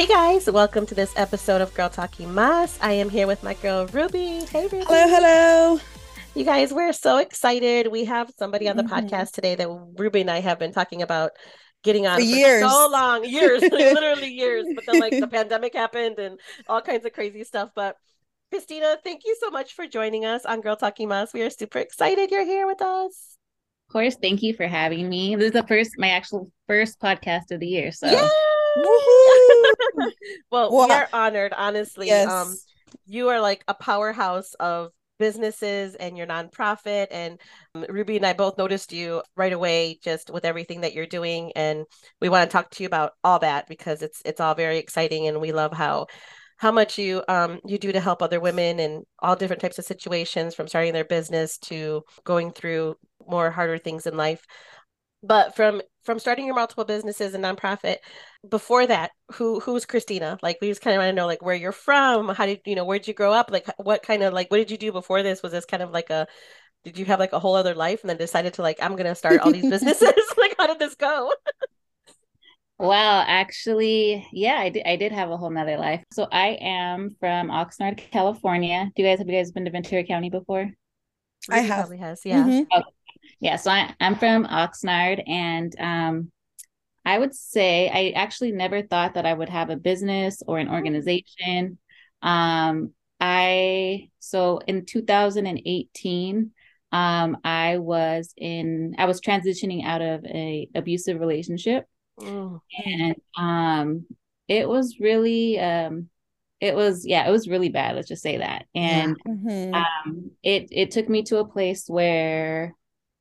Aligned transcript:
Hey 0.00 0.06
guys, 0.06 0.50
welcome 0.50 0.86
to 0.86 0.94
this 0.94 1.12
episode 1.18 1.60
of 1.60 1.74
Girl 1.74 1.90
Talking 1.90 2.32
Mas. 2.32 2.78
I 2.80 2.92
am 2.92 3.10
here 3.10 3.26
with 3.26 3.42
my 3.42 3.52
girl 3.52 3.86
Ruby. 3.88 4.46
Hey 4.46 4.62
Ruby. 4.62 4.86
Hello, 4.88 5.06
hello. 5.06 5.80
You 6.34 6.42
guys, 6.42 6.72
we're 6.72 6.94
so 6.94 7.18
excited. 7.18 7.86
We 7.86 8.06
have 8.06 8.32
somebody 8.38 8.66
on 8.66 8.78
the 8.78 8.82
mm-hmm. 8.82 8.94
podcast 8.94 9.32
today 9.32 9.56
that 9.56 9.68
Ruby 9.98 10.22
and 10.22 10.30
I 10.30 10.40
have 10.40 10.58
been 10.58 10.72
talking 10.72 11.02
about 11.02 11.32
getting 11.82 12.06
on 12.06 12.18
for, 12.18 12.24
for 12.24 12.30
years. 12.30 12.62
so 12.62 12.88
long, 12.90 13.26
years, 13.26 13.60
literally 13.70 14.30
years. 14.32 14.64
But 14.74 14.86
then 14.86 15.00
like 15.00 15.20
the 15.20 15.28
pandemic 15.30 15.74
happened 15.74 16.18
and 16.18 16.40
all 16.66 16.80
kinds 16.80 17.04
of 17.04 17.12
crazy 17.12 17.44
stuff. 17.44 17.68
But 17.76 17.96
Christina, 18.50 18.96
thank 19.04 19.26
you 19.26 19.36
so 19.38 19.50
much 19.50 19.74
for 19.74 19.86
joining 19.86 20.24
us 20.24 20.46
on 20.46 20.62
Girl 20.62 20.76
Talking 20.76 21.08
Mas. 21.08 21.34
We 21.34 21.42
are 21.42 21.50
super 21.50 21.78
excited 21.78 22.30
you're 22.30 22.46
here 22.46 22.66
with 22.66 22.80
us. 22.80 23.36
Of 23.90 23.92
course, 23.92 24.16
thank 24.16 24.40
you 24.40 24.54
for 24.54 24.66
having 24.66 25.10
me. 25.10 25.36
This 25.36 25.48
is 25.48 25.52
the 25.52 25.66
first, 25.66 25.98
my 25.98 26.08
actual 26.08 26.50
first 26.66 26.98
podcast 27.00 27.50
of 27.50 27.60
the 27.60 27.66
year. 27.66 27.92
So 27.92 28.30
well, 30.50 30.86
we 30.86 30.92
are 30.92 31.08
honored, 31.12 31.52
honestly. 31.56 32.08
Yes. 32.08 32.30
Um, 32.30 32.56
you 33.06 33.28
are 33.28 33.40
like 33.40 33.64
a 33.68 33.74
powerhouse 33.74 34.54
of 34.54 34.90
businesses 35.20 35.94
and 35.94 36.16
your 36.16 36.26
nonprofit. 36.26 37.06
And 37.12 37.38
um, 37.76 37.84
Ruby 37.88 38.16
and 38.16 38.26
I 38.26 38.32
both 38.32 38.58
noticed 38.58 38.92
you 38.92 39.22
right 39.36 39.52
away, 39.52 40.00
just 40.02 40.30
with 40.30 40.44
everything 40.44 40.80
that 40.80 40.94
you're 40.94 41.06
doing. 41.06 41.52
And 41.54 41.84
we 42.20 42.28
want 42.28 42.50
to 42.50 42.52
talk 42.52 42.70
to 42.70 42.82
you 42.82 42.88
about 42.88 43.12
all 43.22 43.38
that 43.40 43.68
because 43.68 44.02
it's 44.02 44.20
it's 44.24 44.40
all 44.40 44.54
very 44.56 44.78
exciting, 44.78 45.28
and 45.28 45.40
we 45.40 45.52
love 45.52 45.72
how 45.72 46.06
how 46.56 46.72
much 46.72 46.98
you 46.98 47.22
um 47.28 47.60
you 47.64 47.78
do 47.78 47.92
to 47.92 48.00
help 48.00 48.22
other 48.22 48.40
women 48.40 48.80
in 48.80 49.04
all 49.20 49.36
different 49.36 49.62
types 49.62 49.78
of 49.78 49.84
situations, 49.84 50.54
from 50.54 50.66
starting 50.66 50.94
their 50.94 51.04
business 51.04 51.58
to 51.58 52.02
going 52.24 52.50
through 52.50 52.96
more 53.28 53.50
harder 53.50 53.78
things 53.78 54.06
in 54.06 54.16
life. 54.16 54.44
But 55.22 55.54
from 55.54 55.82
from 56.02 56.18
starting 56.18 56.46
your 56.46 56.54
multiple 56.54 56.84
businesses 56.84 57.34
and 57.34 57.44
nonprofit, 57.44 57.96
before 58.48 58.86
that, 58.86 59.10
who 59.32 59.60
who's 59.60 59.84
Christina? 59.84 60.38
Like 60.42 60.58
we 60.60 60.68
just 60.68 60.80
kind 60.80 60.96
of 60.96 61.00
want 61.00 61.10
to 61.10 61.14
know 61.14 61.26
like 61.26 61.42
where 61.42 61.54
you're 61.54 61.72
from, 61.72 62.28
how 62.28 62.46
did 62.46 62.60
you 62.64 62.74
know 62.74 62.84
where'd 62.84 63.06
you 63.06 63.14
grow 63.14 63.32
up? 63.32 63.50
Like 63.50 63.66
what 63.76 64.02
kind 64.02 64.22
of 64.22 64.32
like 64.32 64.50
what 64.50 64.56
did 64.56 64.70
you 64.70 64.78
do 64.78 64.92
before 64.92 65.22
this? 65.22 65.42
Was 65.42 65.52
this 65.52 65.66
kind 65.66 65.82
of 65.82 65.90
like 65.90 66.08
a 66.08 66.26
did 66.84 66.98
you 66.98 67.04
have 67.04 67.20
like 67.20 67.34
a 67.34 67.38
whole 67.38 67.54
other 67.54 67.74
life 67.74 68.00
and 68.00 68.08
then 68.08 68.16
decided 68.16 68.54
to 68.54 68.62
like 68.62 68.78
I'm 68.80 68.96
gonna 68.96 69.14
start 69.14 69.40
all 69.40 69.52
these 69.52 69.68
businesses? 69.70 70.14
like 70.38 70.54
how 70.58 70.66
did 70.66 70.78
this 70.78 70.94
go? 70.94 71.32
Well, 72.78 73.22
actually, 73.26 74.26
yeah, 74.32 74.54
I 74.54 74.70
did. 74.70 74.86
I 74.86 74.96
did 74.96 75.12
have 75.12 75.30
a 75.30 75.36
whole 75.36 75.50
nother 75.50 75.76
life. 75.76 76.02
So 76.14 76.26
I 76.32 76.56
am 76.62 77.10
from 77.20 77.48
Oxnard, 77.48 77.98
California. 78.10 78.90
Do 78.96 79.02
you 79.02 79.08
guys 79.08 79.18
have 79.18 79.28
you 79.28 79.34
guys 79.34 79.52
been 79.52 79.66
to 79.66 79.70
Ventura 79.70 80.02
County 80.02 80.30
before? 80.30 80.70
I 81.50 81.58
have. 81.58 81.80
Probably 81.80 81.98
has, 81.98 82.22
yeah. 82.24 82.42
Mm-hmm. 82.42 82.78
Okay 82.78 82.84
yeah 83.40 83.56
so 83.56 83.70
I, 83.70 83.94
i'm 84.00 84.16
from 84.16 84.46
oxnard 84.46 85.22
and 85.26 85.74
um 85.78 86.30
i 87.04 87.18
would 87.18 87.34
say 87.34 87.88
i 87.88 88.10
actually 88.18 88.52
never 88.52 88.82
thought 88.82 89.14
that 89.14 89.26
i 89.26 89.32
would 89.32 89.48
have 89.48 89.70
a 89.70 89.76
business 89.76 90.42
or 90.46 90.58
an 90.58 90.68
mm. 90.68 90.72
organization 90.74 91.78
um 92.22 92.92
i 93.18 94.08
so 94.18 94.58
in 94.66 94.84
2018 94.84 96.50
um 96.92 97.36
i 97.44 97.78
was 97.78 98.32
in 98.36 98.94
i 98.98 99.06
was 99.06 99.20
transitioning 99.20 99.84
out 99.84 100.02
of 100.02 100.24
a 100.24 100.68
abusive 100.74 101.18
relationship 101.18 101.86
oh. 102.20 102.60
and 102.84 103.16
um 103.36 104.06
it 104.48 104.68
was 104.68 104.96
really 105.00 105.58
um 105.58 106.08
it 106.60 106.74
was 106.74 107.06
yeah 107.06 107.26
it 107.26 107.30
was 107.30 107.48
really 107.48 107.70
bad 107.70 107.96
let's 107.96 108.08
just 108.08 108.22
say 108.22 108.38
that 108.38 108.66
and 108.74 109.16
yeah. 109.24 109.32
mm-hmm. 109.32 109.74
um 109.74 110.30
it 110.42 110.68
it 110.70 110.90
took 110.90 111.08
me 111.08 111.22
to 111.22 111.38
a 111.38 111.48
place 111.48 111.88
where 111.88 112.74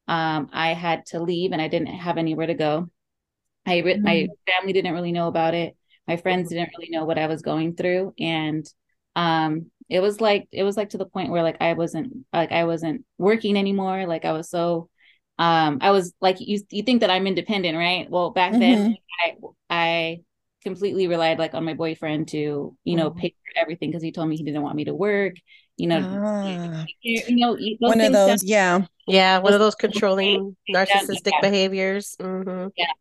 um, 0.10 0.50
I 0.52 0.74
had 0.74 1.06
to 1.08 1.22
leave 1.22 1.52
and 1.52 1.62
I 1.62 1.68
didn't 1.68 1.88
have 1.88 2.18
anywhere 2.18 2.48
to 2.48 2.56
go. 2.56 2.90
I 3.66 3.82
mm-hmm. 3.82 4.04
my 4.04 4.28
family 4.48 4.74
didn't 4.74 4.94
really 4.94 5.12
know 5.12 5.28
about 5.28 5.54
it. 5.54 5.78
My 6.08 6.18
friends 6.18 6.50
didn't 6.50 6.72
really 6.76 6.90
know 6.90 7.06
what 7.06 7.20
I 7.20 7.28
was 7.28 7.44
going 7.44 7.76
through, 7.76 8.16
and 8.20 8.66
um, 9.16 9.68
it 9.88 10.00
was 10.00 10.20
like 10.20 10.48
it 10.52 10.64
was 10.64 10.76
like 10.76 10.90
to 10.90 10.98
the 10.98 11.06
point 11.06 11.30
where 11.30 11.44
like 11.44 11.58
I 11.62 11.74
wasn't 11.74 12.26
like 12.34 12.52
I 12.52 12.64
wasn't 12.64 13.06
working 13.20 13.56
anymore. 13.56 14.08
Like 14.08 14.26
I 14.26 14.32
was 14.32 14.50
so 14.50 14.90
um, 15.38 15.78
I 15.82 15.92
was 15.92 16.12
like 16.20 16.38
you 16.40 16.60
you 16.72 16.82
think 16.82 17.02
that 17.02 17.12
I'm 17.12 17.28
independent, 17.28 17.78
right? 17.78 18.10
Well, 18.10 18.32
back 18.32 18.54
mm-hmm. 18.54 18.60
then 18.60 18.98
I 19.22 19.36
I 19.70 20.22
completely 20.64 21.08
relied 21.08 21.40
like 21.40 21.54
on 21.54 21.64
my 21.64 21.74
boyfriend 21.74 22.28
to 22.28 22.76
you 22.84 22.96
know 22.96 23.10
mm-hmm. 23.10 23.20
pay 23.20 23.30
for 23.30 23.62
everything 23.62 23.90
because 23.90 24.04
he 24.04 24.12
told 24.12 24.28
me 24.28 24.36
he 24.36 24.44
didn't 24.44 24.62
want 24.62 24.76
me 24.76 24.86
to 24.86 24.94
work 24.94 25.36
you 25.80 25.88
know, 25.88 26.02
ah. 26.04 26.86
you, 27.02 27.22
you, 27.28 27.36
know, 27.38 27.58
one 27.80 28.02
of 28.02 28.12
those, 28.12 28.44
yeah, 28.44 28.86
yeah, 29.08 29.40
one 29.40 29.54
of 29.54 29.60
those 29.60 29.76
controlling 29.76 30.56
narcissistic 30.70 31.32
yeah. 31.32 31.42
behaviors. 31.42 32.18
Mm-hmm. 32.20 32.68
Yeah. 32.76 32.92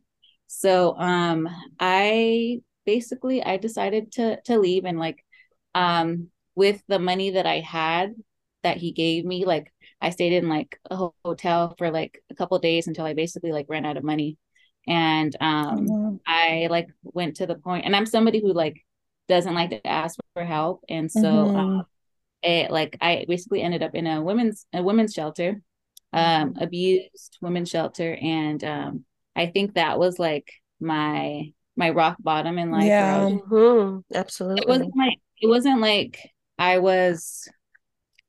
So, 0.46 0.96
um, 0.96 1.48
I 1.80 2.60
basically 2.86 3.42
I 3.42 3.56
decided 3.56 4.12
to 4.12 4.40
to 4.42 4.58
leave 4.58 4.84
and 4.84 4.98
like, 4.98 5.24
um, 5.74 6.28
with 6.54 6.80
the 6.86 7.00
money 7.00 7.30
that 7.30 7.46
I 7.46 7.58
had 7.58 8.14
that 8.62 8.76
he 8.76 8.92
gave 8.92 9.24
me, 9.24 9.44
like 9.44 9.72
I 10.00 10.10
stayed 10.10 10.32
in 10.32 10.48
like 10.48 10.78
a 10.88 11.10
hotel 11.24 11.74
for 11.78 11.90
like 11.90 12.22
a 12.30 12.34
couple 12.36 12.58
days 12.60 12.86
until 12.86 13.04
I 13.04 13.14
basically 13.14 13.50
like 13.50 13.66
ran 13.68 13.84
out 13.84 13.96
of 13.96 14.04
money. 14.04 14.38
And 14.88 15.36
um 15.40 15.86
mm-hmm. 15.86 16.16
I 16.26 16.68
like 16.70 16.88
went 17.04 17.36
to 17.36 17.46
the 17.46 17.54
point 17.54 17.84
and 17.84 17.94
I'm 17.94 18.06
somebody 18.06 18.40
who 18.40 18.52
like 18.52 18.84
doesn't 19.28 19.54
like 19.54 19.70
to 19.70 19.86
ask 19.86 20.18
for 20.34 20.44
help. 20.44 20.84
And 20.88 21.10
so 21.10 21.20
mm-hmm. 21.20 21.78
uh, 21.80 21.82
it 22.42 22.70
like 22.70 22.96
I 23.00 23.24
basically 23.28 23.62
ended 23.62 23.82
up 23.82 23.94
in 23.94 24.06
a 24.06 24.22
women's 24.22 24.66
a 24.72 24.82
women's 24.82 25.12
shelter, 25.12 25.60
um, 26.12 26.54
abused 26.60 27.38
women's 27.40 27.68
shelter, 27.68 28.14
and 28.14 28.62
um, 28.64 29.04
I 29.36 29.46
think 29.46 29.74
that 29.74 29.98
was 29.98 30.18
like 30.18 30.50
my 30.80 31.52
my 31.76 31.90
rock 31.90 32.16
bottom 32.20 32.58
in 32.58 32.70
life. 32.70 32.84
Yeah, 32.84 33.24
was, 33.24 33.32
mm-hmm. 33.34 34.16
absolutely. 34.16 34.62
It 34.62 34.68
wasn't 34.68 34.96
like 34.96 35.18
it 35.40 35.46
wasn't 35.46 35.80
like 35.80 36.30
I 36.58 36.78
was 36.78 37.48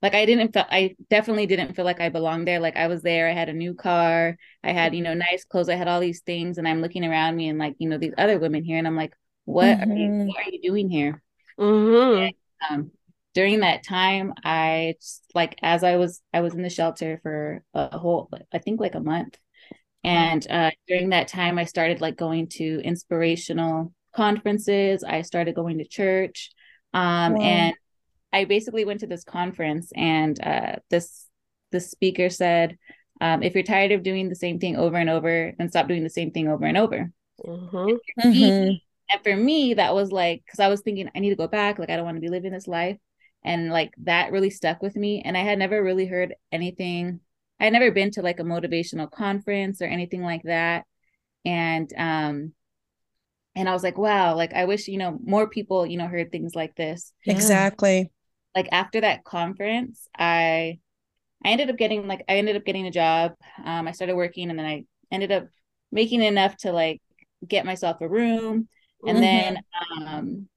like 0.01 0.15
I 0.15 0.25
didn't 0.25 0.53
feel 0.53 0.65
I 0.69 0.95
definitely 1.09 1.45
didn't 1.45 1.75
feel 1.75 1.85
like 1.85 1.99
I 1.99 2.09
belonged 2.09 2.47
there. 2.47 2.59
Like 2.59 2.77
I 2.77 2.87
was 2.87 3.01
there, 3.01 3.29
I 3.29 3.33
had 3.33 3.49
a 3.49 3.53
new 3.53 3.73
car, 3.73 4.37
I 4.63 4.71
had, 4.71 4.95
you 4.95 5.01
know, 5.01 5.11
mm-hmm. 5.11 5.19
nice 5.19 5.45
clothes, 5.45 5.69
I 5.69 5.75
had 5.75 5.87
all 5.87 5.99
these 5.99 6.21
things, 6.21 6.57
and 6.57 6.67
I'm 6.67 6.81
looking 6.81 7.05
around 7.05 7.35
me 7.35 7.49
and 7.49 7.59
like, 7.59 7.75
you 7.79 7.89
know, 7.89 7.97
these 7.97 8.13
other 8.17 8.39
women 8.39 8.63
here, 8.63 8.77
and 8.77 8.87
I'm 8.87 8.95
like, 8.95 9.13
what 9.45 9.65
mm-hmm. 9.65 9.91
are 9.91 9.95
you 9.95 10.09
mm-hmm. 10.09 10.27
what 10.27 10.47
are 10.47 10.49
you 10.51 10.61
doing 10.61 10.89
here? 10.89 11.21
Mm-hmm. 11.59 12.21
And, 12.23 12.33
um, 12.69 12.91
during 13.33 13.59
that 13.59 13.83
time 13.83 14.33
i 14.43 14.95
like 15.35 15.57
as 15.61 15.83
i 15.83 15.95
was 15.97 16.21
i 16.33 16.41
was 16.41 16.53
in 16.55 16.61
the 16.61 16.69
shelter 16.69 17.19
for 17.21 17.63
a 17.73 17.97
whole 17.97 18.29
i 18.51 18.57
think 18.57 18.79
like 18.79 18.95
a 18.95 18.99
month 18.99 19.37
and 20.03 20.49
uh, 20.49 20.71
during 20.87 21.09
that 21.09 21.27
time 21.27 21.57
i 21.57 21.63
started 21.63 22.01
like 22.01 22.17
going 22.17 22.47
to 22.47 22.81
inspirational 22.83 23.93
conferences 24.15 25.03
i 25.03 25.21
started 25.21 25.55
going 25.55 25.77
to 25.77 25.85
church 25.85 26.51
um, 26.93 27.35
wow. 27.35 27.41
and 27.41 27.75
i 28.33 28.45
basically 28.45 28.85
went 28.85 28.99
to 28.99 29.07
this 29.07 29.23
conference 29.23 29.91
and 29.95 30.39
uh, 30.45 30.75
this 30.89 31.27
the 31.71 31.79
speaker 31.79 32.29
said 32.29 32.77
um, 33.21 33.43
if 33.43 33.53
you're 33.53 33.63
tired 33.63 33.91
of 33.91 34.03
doing 34.03 34.29
the 34.29 34.35
same 34.35 34.59
thing 34.59 34.75
over 34.77 34.97
and 34.97 35.09
over 35.09 35.53
then 35.57 35.69
stop 35.69 35.87
doing 35.87 36.03
the 36.03 36.09
same 36.09 36.31
thing 36.31 36.47
over 36.47 36.65
and 36.65 36.77
over. 36.77 37.11
Mm-hmm. 37.45 38.27
mm-hmm. 38.27 38.71
and 39.09 39.23
for 39.23 39.35
me 39.35 39.73
that 39.75 39.93
was 39.93 40.11
like 40.11 40.43
because 40.45 40.59
i 40.59 40.67
was 40.67 40.81
thinking 40.81 41.09
i 41.15 41.19
need 41.19 41.29
to 41.29 41.37
go 41.37 41.47
back 41.47 41.79
like 41.79 41.89
i 41.89 41.95
don't 41.95 42.03
want 42.03 42.17
to 42.17 42.21
be 42.21 42.29
living 42.29 42.51
this 42.51 42.67
life. 42.67 42.97
And 43.45 43.71
like 43.71 43.93
that 44.03 44.33
really 44.33 44.49
stuck 44.49 44.81
with 44.81 44.95
me. 44.97 45.21
And 45.23 45.37
i 45.37 45.41
had 45.41 45.57
never 45.57 45.81
really 45.81 46.05
heard 46.05 46.35
anything 46.51 47.21
i 47.59 47.65
had 47.65 47.73
never 47.73 47.91
been 47.91 48.11
to 48.11 48.21
like 48.21 48.39
a 48.39 48.43
motivational 48.43 49.09
conference 49.09 49.81
or 49.81 49.85
anything 49.85 50.21
like 50.21 50.43
that. 50.43 50.85
And 51.45 51.91
um 51.97 52.53
and 53.55 53.67
i 53.67 53.73
was 53.73 53.83
like 53.83 53.97
wow 53.97 54.35
like 54.35 54.53
i 54.53 54.65
wish 54.65 54.87
you 54.87 54.97
know 54.97 55.17
more 55.23 55.49
people 55.49 55.85
you 55.85 55.97
know 55.97 56.07
heard 56.07 56.31
things 56.31 56.55
like 56.55 56.75
this. 56.75 57.13
Exactly 57.25 58.11
like 58.55 58.67
after 58.71 59.01
that 59.01 59.23
conference 59.23 60.07
i 60.17 60.77
i 61.43 61.49
ended 61.49 61.69
up 61.69 61.77
getting 61.77 62.07
like 62.07 62.23
i 62.27 62.37
ended 62.37 62.55
up 62.55 62.65
getting 62.65 62.87
a 62.87 62.91
job 62.91 63.33
um 63.63 63.87
i 63.87 63.91
started 63.91 64.15
working 64.15 64.49
and 64.49 64.57
then 64.57 64.65
i 64.65 64.83
ended 65.11 65.31
up 65.31 65.47
making 65.91 66.21
enough 66.21 66.55
to 66.57 66.71
like 66.71 67.01
get 67.47 67.65
myself 67.65 67.97
a 68.01 68.07
room 68.07 68.67
and 69.05 69.17
mm-hmm. 69.17 69.21
then 69.21 69.57
um 70.01 70.49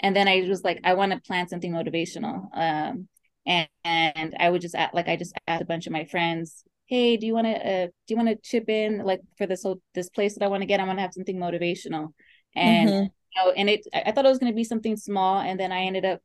and 0.00 0.14
then 0.14 0.28
I 0.28 0.46
was 0.48 0.64
like, 0.64 0.80
I 0.84 0.94
want 0.94 1.12
to 1.12 1.20
plan 1.20 1.48
something 1.48 1.72
motivational. 1.72 2.48
Um, 2.56 3.08
and, 3.46 3.68
and 3.84 4.36
I 4.38 4.50
would 4.50 4.60
just 4.60 4.74
add, 4.74 4.90
like 4.94 5.08
I 5.08 5.16
just 5.16 5.34
asked 5.46 5.62
a 5.62 5.66
bunch 5.66 5.86
of 5.86 5.92
my 5.92 6.04
friends, 6.04 6.64
hey, 6.86 7.16
do 7.16 7.26
you 7.26 7.34
want 7.34 7.46
to 7.46 7.52
uh, 7.52 7.86
do 7.86 8.14
you 8.14 8.16
want 8.16 8.28
to 8.28 8.36
chip 8.36 8.68
in 8.68 8.98
like 9.04 9.20
for 9.36 9.46
this 9.46 9.62
whole 9.62 9.80
this 9.94 10.08
place 10.08 10.34
that 10.34 10.44
I 10.44 10.48
want 10.48 10.62
to 10.62 10.66
get? 10.66 10.80
I 10.80 10.84
want 10.84 10.98
to 10.98 11.02
have 11.02 11.12
something 11.12 11.36
motivational, 11.36 12.12
and 12.54 12.88
mm-hmm. 12.88 13.02
you 13.04 13.44
know, 13.44 13.50
and 13.50 13.68
it 13.68 13.86
I 13.92 14.12
thought 14.12 14.24
it 14.24 14.30
was 14.30 14.38
going 14.38 14.52
to 14.52 14.56
be 14.56 14.64
something 14.64 14.96
small, 14.96 15.40
and 15.40 15.58
then 15.60 15.72
I 15.72 15.82
ended 15.82 16.04
up 16.04 16.20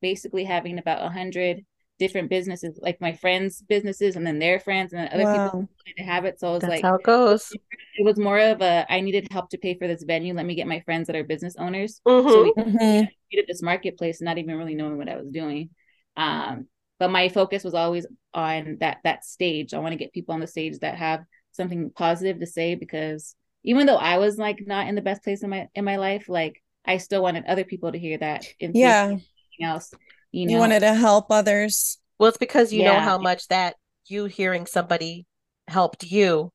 basically 0.00 0.44
having 0.44 0.78
about 0.78 1.04
a 1.04 1.08
hundred 1.08 1.64
different 2.00 2.30
businesses, 2.30 2.78
like 2.82 3.00
my 3.00 3.12
friends' 3.12 3.62
businesses, 3.62 4.16
and 4.16 4.26
then 4.26 4.38
their 4.38 4.58
friends, 4.58 4.92
and 4.92 5.02
then 5.02 5.10
other 5.12 5.24
wow. 5.24 5.44
people 5.44 5.68
to 5.98 6.02
have 6.02 6.24
it. 6.24 6.40
So 6.40 6.48
I 6.48 6.52
was 6.52 6.60
That's 6.62 6.70
like, 6.70 6.82
how 6.82 6.94
it 6.96 7.04
goes. 7.04 7.52
It 7.98 8.04
was 8.04 8.18
more 8.18 8.38
of 8.38 8.62
a 8.62 8.86
I 8.88 9.00
needed 9.00 9.28
help 9.30 9.50
to 9.50 9.58
pay 9.58 9.76
for 9.76 9.86
this 9.86 10.04
venue. 10.04 10.32
Let 10.32 10.46
me 10.46 10.54
get 10.54 10.66
my 10.66 10.80
friends 10.80 11.08
that 11.08 11.16
are 11.16 11.24
business 11.24 11.54
owners. 11.58 12.00
Mm-hmm. 12.08 12.28
So 12.30 12.42
we 12.44 12.52
mm-hmm. 12.52 12.78
created 12.78 13.46
this 13.46 13.60
marketplace, 13.60 14.22
not 14.22 14.38
even 14.38 14.56
really 14.56 14.74
knowing 14.74 14.96
what 14.96 15.08
I 15.10 15.16
was 15.16 15.28
doing. 15.28 15.68
Um, 16.16 16.66
but 16.98 17.10
my 17.10 17.28
focus 17.28 17.62
was 17.62 17.74
always 17.74 18.06
on 18.32 18.78
that 18.80 18.98
that 19.04 19.26
stage. 19.26 19.74
I 19.74 19.80
want 19.80 19.92
to 19.92 19.98
get 19.98 20.14
people 20.14 20.32
on 20.32 20.40
the 20.40 20.46
stage 20.46 20.78
that 20.78 20.96
have 20.96 21.24
something 21.52 21.90
positive 21.90 22.40
to 22.40 22.46
say 22.46 22.74
because 22.74 23.34
even 23.64 23.86
though 23.86 23.96
I 23.96 24.16
was 24.16 24.38
like 24.38 24.62
not 24.66 24.86
in 24.86 24.94
the 24.94 25.02
best 25.02 25.22
place 25.22 25.42
in 25.42 25.50
my 25.50 25.68
in 25.74 25.84
my 25.84 25.96
life, 25.96 26.28
like 26.28 26.62
I 26.86 26.96
still 26.96 27.22
wanted 27.22 27.44
other 27.44 27.64
people 27.64 27.92
to 27.92 27.98
hear 27.98 28.16
that. 28.18 28.46
yeah. 28.60 29.16
Else, 29.62 29.92
you 30.32 30.46
know, 30.46 30.52
you 30.52 30.58
wanted 30.58 30.80
to 30.80 30.94
help 30.94 31.26
others. 31.30 31.98
Well, 32.18 32.28
it's 32.28 32.38
because 32.38 32.72
you 32.72 32.82
yeah. 32.82 32.92
know 32.92 33.00
how 33.00 33.18
much 33.18 33.48
that 33.48 33.76
you 34.06 34.26
hearing 34.26 34.66
somebody 34.66 35.26
helped 35.68 36.04
you. 36.04 36.50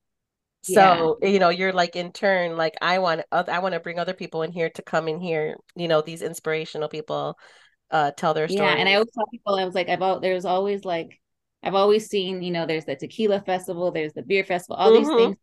So, 0.61 1.17
yeah. 1.21 1.29
you 1.29 1.39
know, 1.39 1.49
you're 1.49 1.73
like 1.73 1.95
in 1.95 2.11
turn, 2.11 2.57
like 2.57 2.73
I 2.81 2.97
want 2.99 3.21
I 3.31 3.59
want 3.59 3.73
to 3.73 3.79
bring 3.79 3.99
other 3.99 4.13
people 4.13 4.41
in 4.41 4.51
here 4.51 4.69
to 4.71 4.81
come 4.81 5.07
in 5.07 5.19
here, 5.19 5.57
you 5.75 5.87
know, 5.87 6.01
these 6.01 6.23
inspirational 6.23 6.89
people 6.89 7.37
uh 7.91 8.11
tell 8.11 8.33
their 8.33 8.47
story. 8.47 8.67
Yeah, 8.67 8.75
and 8.75 8.89
I 8.89 8.95
always 8.95 9.11
tell 9.13 9.27
people 9.27 9.55
I 9.55 9.65
was 9.65 9.75
like, 9.75 9.89
I've 9.89 10.21
there's 10.21 10.45
always 10.45 10.83
like 10.83 11.19
I've 11.61 11.75
always 11.75 12.07
seen, 12.07 12.41
you 12.41 12.51
know, 12.51 12.65
there's 12.65 12.85
the 12.85 12.95
tequila 12.95 13.41
festival, 13.41 13.91
there's 13.91 14.13
the 14.13 14.23
beer 14.23 14.43
festival, 14.43 14.75
all 14.75 14.91
mm-hmm. 14.91 15.03
these 15.03 15.15
things. 15.15 15.37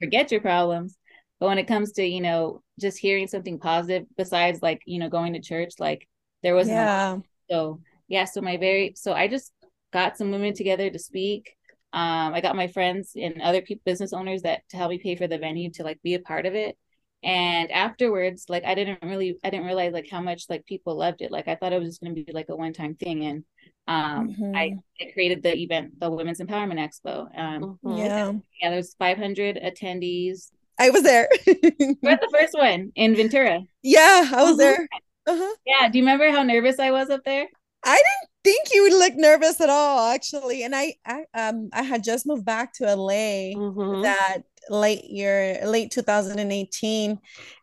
Forget 0.00 0.30
your 0.30 0.40
problems. 0.40 0.96
But 1.38 1.48
when 1.48 1.58
it 1.58 1.68
comes 1.68 1.92
to, 1.92 2.04
you 2.04 2.20
know, 2.20 2.62
just 2.80 2.98
hearing 2.98 3.28
something 3.28 3.58
positive 3.58 4.06
besides 4.16 4.60
like, 4.62 4.80
you 4.86 4.98
know, 4.98 5.08
going 5.08 5.34
to 5.34 5.40
church, 5.40 5.74
like 5.78 6.08
there 6.42 6.54
was 6.54 6.68
yeah. 6.68 7.18
So 7.50 7.80
yeah, 8.08 8.24
so 8.24 8.40
my 8.40 8.56
very 8.56 8.94
so 8.96 9.12
I 9.12 9.28
just 9.28 9.52
got 9.92 10.16
some 10.16 10.30
women 10.30 10.54
together 10.54 10.90
to 10.90 10.98
speak. 10.98 11.56
Um, 11.92 12.34
I 12.34 12.40
got 12.40 12.56
my 12.56 12.66
friends 12.66 13.12
and 13.16 13.40
other 13.40 13.62
people, 13.62 13.82
business 13.86 14.12
owners 14.12 14.42
that 14.42 14.68
to 14.70 14.76
help 14.76 14.90
me 14.90 14.98
pay 14.98 15.16
for 15.16 15.26
the 15.26 15.38
venue 15.38 15.70
to 15.72 15.82
like 15.82 16.02
be 16.02 16.14
a 16.14 16.20
part 16.20 16.44
of 16.46 16.54
it. 16.54 16.76
And 17.22 17.70
afterwards, 17.70 18.46
like 18.48 18.64
I 18.64 18.74
didn't 18.74 19.02
really, 19.02 19.38
I 19.42 19.50
didn't 19.50 19.66
realize 19.66 19.92
like 19.92 20.08
how 20.10 20.20
much 20.20 20.44
like 20.48 20.66
people 20.66 20.96
loved 20.96 21.22
it. 21.22 21.32
Like 21.32 21.48
I 21.48 21.54
thought 21.54 21.72
it 21.72 21.78
was 21.78 21.88
just 21.88 22.02
going 22.02 22.14
to 22.14 22.24
be 22.24 22.32
like 22.32 22.48
a 22.50 22.56
one 22.56 22.72
time 22.72 22.94
thing. 22.94 23.24
And 23.24 23.44
um, 23.88 24.28
mm-hmm. 24.28 24.54
I, 24.54 24.76
I, 25.00 25.12
created 25.12 25.42
the 25.42 25.56
event, 25.56 25.98
the 25.98 26.10
Women's 26.10 26.40
Empowerment 26.40 26.78
Expo. 26.78 27.26
Um, 27.36 27.78
mm-hmm. 27.84 27.96
yeah, 27.96 28.32
yeah, 28.60 28.70
there's 28.70 28.94
500 28.94 29.56
attendees. 29.56 30.50
I 30.78 30.90
was 30.90 31.02
there. 31.02 31.28
We're 31.46 32.16
the 32.16 32.30
first 32.30 32.54
one 32.54 32.92
in 32.94 33.16
Ventura. 33.16 33.62
Yeah, 33.82 34.30
I 34.32 34.42
was 34.42 34.52
uh-huh. 34.52 34.56
there. 34.56 34.88
Uh-huh. 35.26 35.56
Yeah. 35.66 35.88
Do 35.88 35.98
you 35.98 36.04
remember 36.04 36.30
how 36.30 36.42
nervous 36.42 36.78
I 36.78 36.90
was 36.90 37.10
up 37.10 37.24
there? 37.24 37.46
I 37.84 37.96
didn't 37.96 38.30
think 38.44 38.68
you 38.72 38.82
would 38.82 38.92
look 38.92 39.14
nervous 39.14 39.60
at 39.60 39.70
all, 39.70 40.12
actually. 40.12 40.64
And 40.64 40.74
I, 40.74 40.94
I, 41.04 41.24
um, 41.34 41.68
I 41.72 41.82
had 41.82 42.04
just 42.04 42.26
moved 42.26 42.44
back 42.44 42.72
to 42.74 42.94
LA 42.94 43.54
mm-hmm. 43.54 44.02
that 44.02 44.38
late 44.68 45.04
year, 45.04 45.60
late 45.64 45.90
2018, 45.90 47.18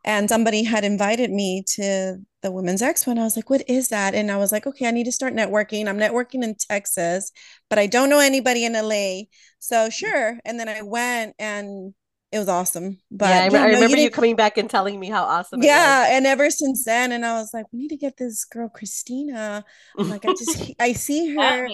and 0.06 0.30
somebody 0.30 0.64
had 0.64 0.84
invited 0.84 1.32
me 1.32 1.64
to 1.76 2.18
the 2.42 2.52
Women's 2.52 2.82
Expo, 2.82 3.08
and 3.08 3.20
I 3.20 3.24
was 3.24 3.36
like, 3.36 3.50
"What 3.50 3.68
is 3.70 3.90
that?" 3.90 4.14
And 4.14 4.30
I 4.30 4.38
was 4.38 4.52
like, 4.52 4.68
"Okay, 4.68 4.88
I 4.88 4.92
need 4.92 5.06
to 5.06 5.12
start 5.12 5.34
networking. 5.34 5.88
I'm 5.88 5.98
networking 5.98 6.44
in 6.44 6.56
Texas, 6.56 7.32
but 7.70 7.80
I 7.80 7.88
don't 7.88 8.10
know 8.10 8.20
anybody 8.20 8.66
in 8.66 8.74
LA, 8.74 9.24
so 9.60 9.90
sure." 9.90 10.40
And 10.46 10.60
then 10.60 10.70
I 10.70 10.82
went 10.82 11.36
and 11.40 11.94
it 12.34 12.40
was 12.40 12.50
awesome. 12.50 12.98
But 13.12 13.30
yeah, 13.30 13.36
I, 13.36 13.50
yeah, 13.50 13.64
I 13.64 13.68
remember 13.68 13.96
you, 13.96 14.04
you, 14.06 14.10
coming 14.10 14.36
back 14.36 14.58
and 14.58 14.68
telling 14.68 15.00
me 15.00 15.08
how 15.08 15.24
awesome. 15.24 15.62
Yeah, 15.62 16.08
and 16.10 16.26
ever 16.26 16.50
since 16.50 16.84
then, 16.84 17.12
and 17.12 17.24
I 17.24 17.34
was 17.34 17.54
like, 17.54 17.68
we 17.72 17.78
need 17.78 17.90
to 17.90 17.98
get 17.98 18.18
this 18.18 18.44
girl 18.44 18.70
Christina. 18.70 19.64
I'm 20.00 20.10
like, 20.10 20.26
I 20.26 20.34
just 20.38 20.74
I 20.80 20.94
see 20.94 21.36
her. 21.36 21.68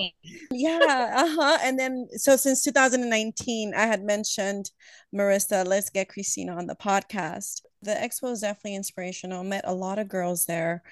yeah, 0.51 1.13
uh 1.15 1.27
huh. 1.29 1.57
And 1.63 1.79
then 1.79 2.09
so 2.17 2.35
since 2.35 2.61
2019, 2.65 3.73
I 3.73 3.85
had 3.85 4.03
mentioned 4.03 4.69
Marissa, 5.15 5.65
let's 5.65 5.89
get 5.89 6.09
Christina 6.09 6.57
on 6.57 6.67
the 6.67 6.75
podcast. 6.75 7.61
The 7.81 7.91
expo 7.91 8.33
is 8.33 8.41
definitely 8.41 8.75
inspirational. 8.75 9.45
Met 9.45 9.63
a 9.65 9.73
lot 9.73 9.97
of 9.97 10.09
girls 10.09 10.45
there, 10.45 10.83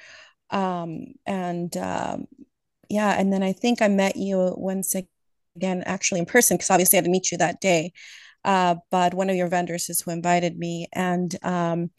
um, 0.49 1.07
and 1.25 1.75
um, 1.75 2.27
yeah, 2.89 3.19
and 3.19 3.33
then 3.33 3.43
I 3.43 3.51
think 3.51 3.81
I 3.81 3.89
met 3.89 4.15
you 4.15 4.53
once 4.55 4.95
again, 5.57 5.83
actually 5.85 6.21
in 6.21 6.25
person, 6.25 6.55
because 6.55 6.71
obviously 6.71 6.95
I 6.95 6.99
had 6.99 7.05
to 7.05 7.11
meet 7.11 7.33
you 7.33 7.37
that 7.39 7.59
day. 7.59 7.91
Uh, 8.45 8.75
but 8.91 9.13
one 9.13 9.29
of 9.29 9.35
your 9.35 9.47
vendors 9.47 9.89
is 9.89 10.01
who 10.01 10.11
invited 10.11 10.57
me. 10.57 10.87
And 10.93 11.35
um, 11.43 11.91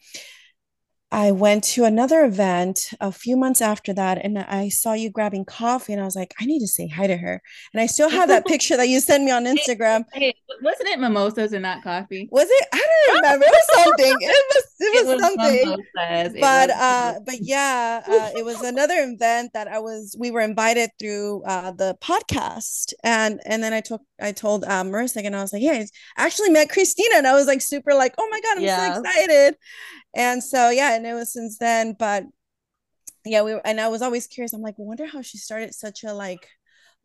I 1.11 1.31
went 1.31 1.63
to 1.65 1.85
another 1.85 2.23
event 2.23 2.91
a 3.01 3.11
few 3.11 3.35
months 3.35 3.61
after 3.61 3.93
that 3.93 4.23
and 4.23 4.37
I 4.37 4.69
saw 4.69 4.93
you 4.93 5.09
grabbing 5.09 5.43
coffee 5.43 5.91
and 5.93 6.01
I 6.01 6.05
was 6.05 6.15
like, 6.15 6.35
I 6.39 6.45
need 6.45 6.59
to 6.59 6.67
say 6.67 6.87
hi 6.87 7.07
to 7.07 7.17
her. 7.17 7.41
And 7.73 7.81
I 7.81 7.87
still 7.87 8.09
have 8.09 8.29
that 8.29 8.45
picture 8.45 8.77
that 8.77 8.89
you 8.89 8.99
sent 8.99 9.23
me 9.23 9.31
on 9.31 9.45
Instagram. 9.45 10.03
Hey, 10.13 10.35
wasn't 10.61 10.89
it 10.89 10.99
mimosas 10.99 11.51
and 11.53 11.63
not 11.63 11.83
coffee? 11.83 12.29
Was 12.31 12.47
it? 12.47 12.67
I 12.71 12.77
don't 12.77 13.15
remember. 13.23 13.45
It 13.45 13.51
was 13.51 13.83
something. 13.83 14.17
It 14.19 14.45
was 14.53 14.63
it 14.81 14.93
was, 14.93 15.01
it 15.01 15.07
was 15.07 15.21
something. 15.21 15.83
Mimosas. 15.97 16.39
But 16.39 16.69
uh 16.69 17.19
but 17.25 17.37
yeah, 17.41 18.03
uh, 18.07 18.37
it 18.37 18.45
was 18.45 18.61
another 18.61 18.95
event 18.97 19.53
that 19.53 19.67
I 19.67 19.79
was 19.79 20.15
we 20.19 20.29
were 20.29 20.41
invited 20.41 20.91
through 20.99 21.41
uh 21.43 21.71
the 21.71 21.97
podcast. 22.01 22.93
And 23.03 23.41
and 23.45 23.63
then 23.63 23.73
I 23.73 23.81
took 23.81 24.01
I 24.21 24.31
told 24.31 24.63
uh, 24.63 24.83
Marissa 24.83 25.25
and 25.25 25.35
I 25.35 25.41
was 25.41 25.53
like, 25.53 25.63
yeah, 25.63 25.83
I 26.17 26.25
actually 26.25 26.51
met 26.51 26.69
Christina 26.69 27.15
and 27.15 27.25
I 27.25 27.33
was 27.33 27.47
like 27.47 27.61
super 27.61 27.95
like, 27.95 28.13
oh 28.19 28.27
my 28.29 28.41
God, 28.41 28.57
I'm 28.57 28.63
yeah. 28.63 28.93
so 28.93 28.99
excited 28.99 29.55
and 30.13 30.43
so 30.43 30.69
yeah 30.69 30.95
and 30.95 31.05
it 31.05 31.13
was 31.13 31.33
since 31.33 31.57
then 31.57 31.95
but 31.97 32.23
yeah 33.25 33.41
we 33.41 33.53
were, 33.53 33.65
and 33.65 33.79
i 33.79 33.87
was 33.87 34.01
always 34.01 34.27
curious 34.27 34.53
i'm 34.53 34.61
like 34.61 34.77
wonder 34.77 35.05
how 35.05 35.21
she 35.21 35.37
started 35.37 35.73
such 35.73 36.03
a 36.03 36.13
like 36.13 36.47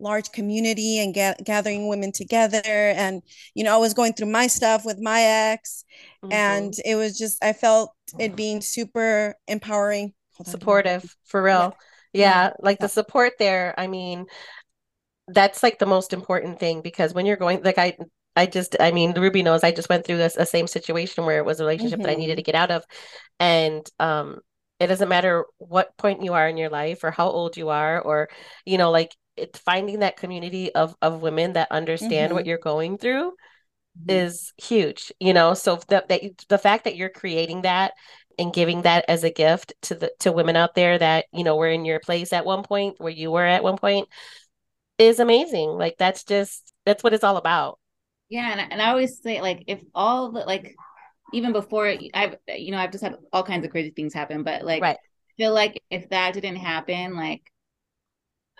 large 0.00 0.32
community 0.32 0.98
and 0.98 1.14
gathering 1.44 1.88
women 1.88 2.10
together 2.10 2.60
and 2.64 3.22
you 3.54 3.62
know 3.62 3.74
i 3.74 3.78
was 3.78 3.94
going 3.94 4.12
through 4.12 4.30
my 4.30 4.46
stuff 4.46 4.84
with 4.84 4.98
my 4.98 5.20
ex 5.20 5.84
mm-hmm. 6.22 6.32
and 6.32 6.74
it 6.84 6.96
was 6.96 7.16
just 7.16 7.42
i 7.44 7.52
felt 7.52 7.92
it 8.18 8.34
being 8.34 8.60
super 8.60 9.36
empowering 9.46 10.12
supportive 10.44 11.14
for 11.24 11.42
real 11.42 11.76
yeah, 12.12 12.46
yeah. 12.46 12.50
like 12.60 12.78
yeah. 12.80 12.86
the 12.86 12.88
support 12.88 13.34
there 13.38 13.72
i 13.78 13.86
mean 13.86 14.26
that's 15.28 15.62
like 15.62 15.78
the 15.78 15.86
most 15.86 16.12
important 16.12 16.58
thing 16.58 16.82
because 16.82 17.14
when 17.14 17.24
you're 17.24 17.36
going 17.36 17.62
like 17.62 17.78
i 17.78 17.96
I 18.36 18.46
just, 18.46 18.76
I 18.80 18.90
mean, 18.90 19.12
Ruby 19.12 19.42
knows 19.42 19.62
I 19.62 19.70
just 19.70 19.88
went 19.88 20.04
through 20.04 20.18
this 20.18 20.36
a 20.36 20.46
same 20.46 20.66
situation 20.66 21.24
where 21.24 21.38
it 21.38 21.44
was 21.44 21.60
a 21.60 21.64
relationship 21.64 21.98
mm-hmm. 21.98 22.06
that 22.06 22.12
I 22.12 22.16
needed 22.16 22.36
to 22.36 22.42
mm-hmm. 22.42 22.46
get 22.46 22.54
out 22.54 22.70
of, 22.70 22.84
and 23.38 23.88
um, 23.98 24.40
it 24.80 24.88
doesn't 24.88 25.08
matter 25.08 25.44
what 25.58 25.96
point 25.96 26.22
you 26.22 26.34
are 26.34 26.48
in 26.48 26.56
your 26.56 26.70
life 26.70 27.04
or 27.04 27.10
how 27.10 27.28
old 27.28 27.56
you 27.56 27.68
are, 27.68 28.00
or 28.00 28.28
you 28.64 28.78
know, 28.78 28.90
like 28.90 29.14
it, 29.36 29.56
finding 29.56 30.00
that 30.00 30.16
community 30.16 30.74
of 30.74 30.94
of 31.00 31.22
women 31.22 31.54
that 31.54 31.70
understand 31.70 32.28
mm-hmm. 32.28 32.34
what 32.34 32.46
you're 32.46 32.58
going 32.58 32.98
through 32.98 33.30
mm-hmm. 33.30 34.10
is 34.10 34.52
huge. 34.56 35.12
You 35.20 35.32
know, 35.32 35.54
so 35.54 35.76
the, 35.88 36.04
that 36.08 36.22
the 36.48 36.58
fact 36.58 36.84
that 36.84 36.96
you're 36.96 37.08
creating 37.08 37.62
that 37.62 37.92
and 38.38 38.52
giving 38.52 38.82
that 38.82 39.04
as 39.08 39.24
a 39.24 39.30
gift 39.30 39.74
to 39.82 39.94
the 39.94 40.12
to 40.20 40.32
women 40.32 40.56
out 40.56 40.74
there 40.74 40.98
that 40.98 41.26
you 41.32 41.44
know 41.44 41.56
were 41.56 41.70
in 41.70 41.84
your 41.84 42.00
place 42.00 42.32
at 42.32 42.44
one 42.44 42.62
point 42.62 42.96
where 42.98 43.12
you 43.12 43.30
were 43.30 43.44
at 43.44 43.62
one 43.62 43.76
point 43.76 44.08
is 44.98 45.20
amazing. 45.20 45.70
Like 45.70 45.96
that's 45.98 46.24
just 46.24 46.72
that's 46.84 47.02
what 47.02 47.14
it's 47.14 47.24
all 47.24 47.36
about. 47.36 47.78
Yeah, 48.28 48.52
and, 48.52 48.72
and 48.72 48.82
I 48.82 48.90
always 48.90 49.20
say 49.20 49.40
like 49.40 49.64
if 49.66 49.82
all 49.94 50.32
the 50.32 50.40
like 50.40 50.74
even 51.32 51.52
before 51.52 51.92
I've 52.14 52.36
you 52.48 52.70
know 52.70 52.78
I've 52.78 52.92
just 52.92 53.04
had 53.04 53.16
all 53.32 53.42
kinds 53.42 53.64
of 53.64 53.70
crazy 53.70 53.90
things 53.90 54.14
happen, 54.14 54.42
but 54.42 54.64
like 54.64 54.82
right. 54.82 54.96
I 54.96 55.32
feel 55.36 55.52
like 55.52 55.82
if 55.90 56.08
that 56.10 56.34
didn't 56.34 56.56
happen, 56.56 57.16
like 57.16 57.42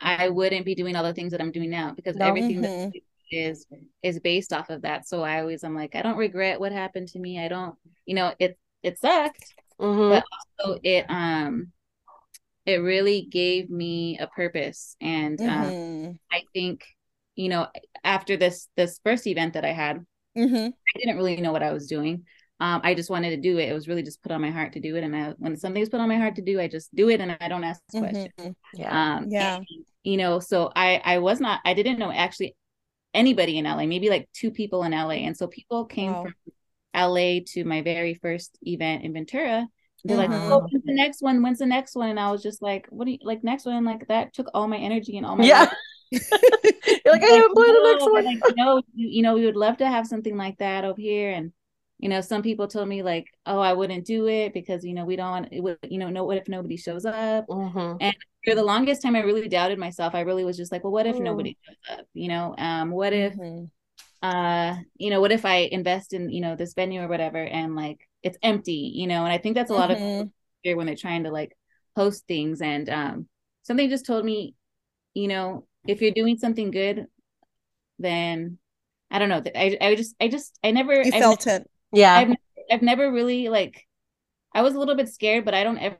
I 0.01 0.29
wouldn't 0.29 0.67
be 0.67 0.75
doing 0.75 0.97
all 0.97 1.05
the 1.05 1.15
things 1.15 1.33
that 1.33 1.41
I'm 1.41 1.53
doing 1.53 1.71
now 1.71 1.93
because 1.95 2.17
no. 2.17 2.27
everything 2.27 2.63
mm-hmm. 2.63 2.91
that 2.91 3.01
is 3.31 3.67
is 4.03 4.21
based 4.21 4.53
off 4.53 4.71
of 4.71 4.83
that. 4.83 5.09
So 5.09 5.23
I 5.23 5.41
always 5.41 5.65
I'm 5.65 5.75
like 5.75 5.95
I 5.95 6.03
don't 6.03 6.17
regret 6.17 6.61
what 6.61 6.73
happened 6.73 7.09
to 7.09 7.19
me. 7.19 7.43
I 7.43 7.49
don't 7.49 7.77
you 8.07 8.15
know 8.15 8.35
it 8.39 8.59
it 8.83 8.99
sucked, 8.99 9.55
mm-hmm. 9.81 10.11
but 10.11 10.25
also 10.61 10.79
it 10.83 11.07
um 11.09 11.73
it 12.67 12.77
really 12.77 13.23
gave 13.31 13.71
me 13.71 14.19
a 14.19 14.27
purpose 14.27 14.97
and 15.01 15.41
um, 15.41 15.49
mm-hmm. 15.49 16.07
um, 16.09 16.19
I 16.33 16.43
think 16.53 16.85
you 17.37 17.49
know, 17.49 17.69
after 18.03 18.37
this 18.37 18.69
this 18.77 19.01
first 19.05 19.27
event 19.27 19.55
that 19.55 19.65
I 19.65 19.73
had, 19.73 20.05
mm-hmm. 20.37 20.55
I 20.57 20.99
didn't 20.99 21.17
really 21.17 21.37
know 21.41 21.53
what 21.53 21.63
I 21.63 21.73
was 21.73 21.87
doing. 21.87 22.25
Um, 22.61 22.81
I 22.85 22.95
just 22.95 23.11
wanted 23.11 23.31
to 23.31 23.37
do 23.37 23.59
it. 23.59 23.69
It 23.69 23.73
was 23.73 23.89
really 23.89 24.03
just 24.03 24.23
put 24.23 24.33
on 24.33 24.41
my 24.41 24.51
heart 24.51 24.75
to 24.75 24.81
do 24.81 24.95
it. 24.97 25.03
And 25.03 25.15
I, 25.15 25.35
when 25.39 25.57
something's 25.57 25.89
put 25.89 26.01
on 26.01 26.09
my 26.09 26.19
heart 26.19 26.37
to 26.37 26.43
do, 26.43 26.61
I 26.61 26.69
just 26.69 26.95
do 26.95 27.09
it 27.09 27.21
and 27.21 27.37
I 27.41 27.49
don't 27.49 27.65
ask 27.65 27.81
mm-hmm. 27.93 28.05
questions. 28.05 28.57
Yeah. 28.75 29.17
Um, 29.17 29.27
yeah. 29.29 29.57
And, 29.57 29.67
you 30.05 30.17
know, 30.17 30.39
so 30.39 30.71
I, 30.75 31.01
I 31.05 31.19
was 31.19 31.41
not, 31.41 31.61
I 31.65 31.75
didn't 31.75 31.99
know 31.99 32.13
actually 32.13 32.55
anybody 33.13 33.59
in 33.59 33.65
LA, 33.65 33.87
maybe 33.87 34.09
like 34.09 34.29
two 34.33 34.51
people 34.51 34.85
in 34.85 34.93
LA. 34.93 35.25
And 35.27 35.37
so 35.37 35.49
people 35.49 35.85
came 35.85 36.13
wow. 36.13 36.23
from 36.23 36.35
LA 36.95 37.41
to 37.49 37.65
my 37.65 37.83
very 37.83 38.15
first 38.15 38.57
event 38.63 39.05
in 39.05 39.13
Ventura. 39.13 39.67
They're 40.05 40.17
mm-hmm. 40.17 40.33
like, 40.33 40.43
oh, 40.43 40.61
when's 40.71 40.85
the 40.85 40.95
next 40.95 41.23
one? 41.23 41.43
When's 41.43 41.59
the 41.59 41.67
next 41.67 41.97
one? 41.97 42.11
And 42.11 42.21
I 42.21 42.31
was 42.31 42.43
just 42.43 42.63
like, 42.63 42.87
what 42.91 43.07
do 43.07 43.13
you 43.13 43.19
like 43.23 43.43
next 43.43 43.65
one? 43.65 43.85
Like 43.85 44.07
that 44.09 44.33
took 44.33 44.49
all 44.55 44.69
my 44.69 44.77
energy 44.77 45.17
and 45.17 45.27
all 45.27 45.37
my 45.37 45.45
yeah. 45.45 45.73
You're 46.15 47.15
like, 47.15 47.23
I 47.23 47.27
haven't 47.27 47.55
played 47.55 47.75
the 47.75 47.93
next 47.93 48.11
one. 48.11 48.25
Like, 48.25 48.39
you 48.49 48.65
know, 48.65 48.83
you, 48.95 49.09
you 49.09 49.23
know, 49.23 49.35
we 49.35 49.45
would 49.45 49.57
love 49.57 49.77
to 49.79 49.89
have 49.89 50.07
something 50.07 50.37
like 50.37 50.59
that 50.59 50.85
over 50.85 51.01
here. 51.01 51.31
And, 51.33 51.53
you 51.99 52.09
know, 52.09 52.21
some 52.21 52.43
people 52.43 52.69
told 52.69 52.89
me 52.89 53.03
like, 53.03 53.27
oh, 53.47 53.61
I 53.61 53.73
wouldn't 53.73 54.05
do 54.05 54.27
it 54.27 54.53
because, 54.53 54.85
you 54.85 54.95
know, 54.95 55.05
we 55.05 55.17
don't 55.17 55.31
want 55.31 55.49
it 55.53 55.61
would, 55.61 55.79
you 55.83 55.99
know, 55.99 56.11
no, 56.11 56.25
what 56.25 56.39
if 56.39 56.49
nobody 56.49 56.77
shows 56.77 57.05
up? 57.05 57.47
Mm-hmm. 57.47 57.97
And 58.01 58.17
for 58.45 58.55
the 58.55 58.65
longest 58.65 59.03
time, 59.03 59.17
I 59.17 59.21
really 59.21 59.49
doubted 59.49 59.79
myself. 59.79 60.15
I 60.15 60.21
really 60.21 60.45
was 60.45 60.57
just 60.57 60.73
like, 60.73 60.85
well, 60.85 60.93
what 60.93 61.07
if 61.07 61.17
mm. 61.17 61.23
nobody 61.23 61.57
shows 61.65 61.99
up? 61.99 62.07
You 62.13 62.29
know, 62.29 62.55
um, 62.59 62.91
what 62.91 63.13
if, 63.13 63.35
mm-hmm. 63.35 63.67
uh, 64.23 64.77
you 64.97 65.11
know, 65.11 65.21
what 65.21 65.33
if 65.33 65.45
I 65.45 65.69
invest 65.71 66.13
in, 66.13 66.31
you 66.31 66.41
know, 66.41 66.57
this 66.57 66.75
venue 66.75 67.01
or 67.01 67.09
whatever 67.09 67.43
and 67.43 67.75
like 67.75 68.07
it's 68.23 68.39
empty, 68.43 68.93
you 68.95 69.07
know? 69.07 69.25
And 69.25 69.33
I 69.33 69.39
think 69.39 69.55
that's 69.55 69.71
a 69.71 69.75
lot 69.75 69.91
mm-hmm. 69.91 70.23
of 70.23 70.31
fear 70.63 70.77
when 70.77 70.87
they're 70.87 70.97
trying 70.97 71.25
to 71.25 71.31
like 71.31 71.57
host 71.97 72.25
things. 72.27 72.61
And 72.61 72.89
um, 72.91 73.29
something 73.63 73.89
just 73.89 74.05
told 74.05 74.25
me, 74.25 74.55
you 75.15 75.29
know, 75.29 75.67
if 75.87 76.01
you're 76.01 76.13
doing 76.13 76.39
something 76.39 76.71
good, 76.71 77.07
then 77.99 78.59
I 79.11 79.19
don't 79.19 79.29
know. 79.29 79.43
I 79.55 79.77
I 79.81 79.95
just 79.95 80.15
I 80.21 80.29
just 80.29 80.59
I 80.65 80.71
never 80.71 80.95
you 80.95 81.13
I've 81.13 81.21
felt 81.21 81.47
it. 81.47 81.69
Yeah. 81.93 82.15
I've 82.15 82.37
I've 82.71 82.83
never 82.83 83.13
really 83.13 83.49
like 83.49 83.87
I 84.55 84.63
was 84.63 84.75
a 84.75 84.79
little 84.79 84.97
bit 84.97 85.09
scared, 85.09 85.45
but 85.45 85.55
I 85.55 85.65
don't 85.65 85.79
ever 85.79 85.99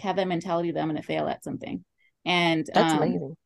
have 0.00 0.16
that 0.16 0.28
mentality 0.28 0.70
that 0.70 0.80
I'm 0.80 0.88
going 0.88 1.00
to 1.00 1.06
fail 1.06 1.28
at 1.28 1.44
something. 1.44 1.84
And 2.24 2.66
that's 2.72 2.92
um, 2.92 3.02
amazing. 3.02 3.36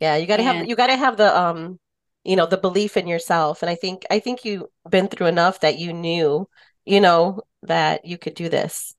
Yeah, 0.00 0.16
you 0.16 0.26
got 0.26 0.38
to 0.38 0.42
have 0.42 0.66
you 0.66 0.76
got 0.76 0.88
to 0.88 0.96
have 0.96 1.16
the 1.16 1.38
um 1.38 1.78
you 2.24 2.36
know 2.36 2.46
the 2.46 2.56
belief 2.56 2.96
in 2.96 3.06
yourself 3.06 3.62
and 3.62 3.70
I 3.70 3.74
think 3.74 4.04
I 4.10 4.18
think 4.18 4.44
you've 4.44 4.64
been 4.88 5.08
through 5.08 5.26
enough 5.26 5.60
that 5.60 5.78
you 5.78 5.92
knew, 5.92 6.48
you 6.84 7.00
know, 7.00 7.42
that 7.62 8.04
you 8.04 8.18
could 8.18 8.34
do 8.34 8.48
this. 8.48 8.94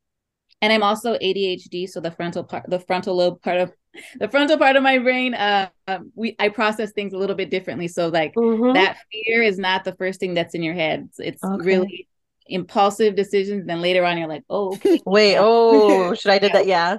And 0.62 0.72
I'm 0.72 0.84
also 0.84 1.16
ADHD, 1.16 1.90
so 1.90 2.00
the 2.00 2.12
frontal 2.12 2.46
part 2.46 2.70
the 2.70 2.80
frontal 2.80 3.18
lobe 3.18 3.42
part 3.42 3.58
of 3.58 3.74
the 4.20 4.28
frontal 4.28 4.58
part 4.58 4.76
of 4.76 4.84
my 4.84 4.98
brain 4.98 5.34
uh 5.34 5.70
we 6.16 6.36
I 6.40 6.50
process 6.50 6.92
things 6.92 7.14
a 7.14 7.18
little 7.18 7.36
bit 7.36 7.50
differently 7.50 7.88
so 7.88 8.08
like 8.10 8.34
mm-hmm. 8.36 8.74
that 8.74 8.98
fear 9.12 9.42
is 9.42 9.58
not 9.58 9.84
the 9.84 9.96
first 9.96 10.20
thing 10.20 10.34
that's 10.34 10.56
in 10.56 10.64
your 10.64 10.74
head. 10.74 11.08
It's, 11.10 11.20
it's 11.20 11.44
okay. 11.44 11.66
really 11.66 12.08
impulsive 12.48 13.16
decisions 13.16 13.66
then 13.66 13.82
later 13.82 14.04
on 14.06 14.18
you're 14.18 14.28
like 14.28 14.44
oh 14.50 14.74
okay. 14.76 15.00
wait 15.06 15.38
oh 15.40 16.14
should 16.14 16.32
i 16.32 16.40
did 16.40 16.52
that 16.52 16.68
yeah 16.68 16.98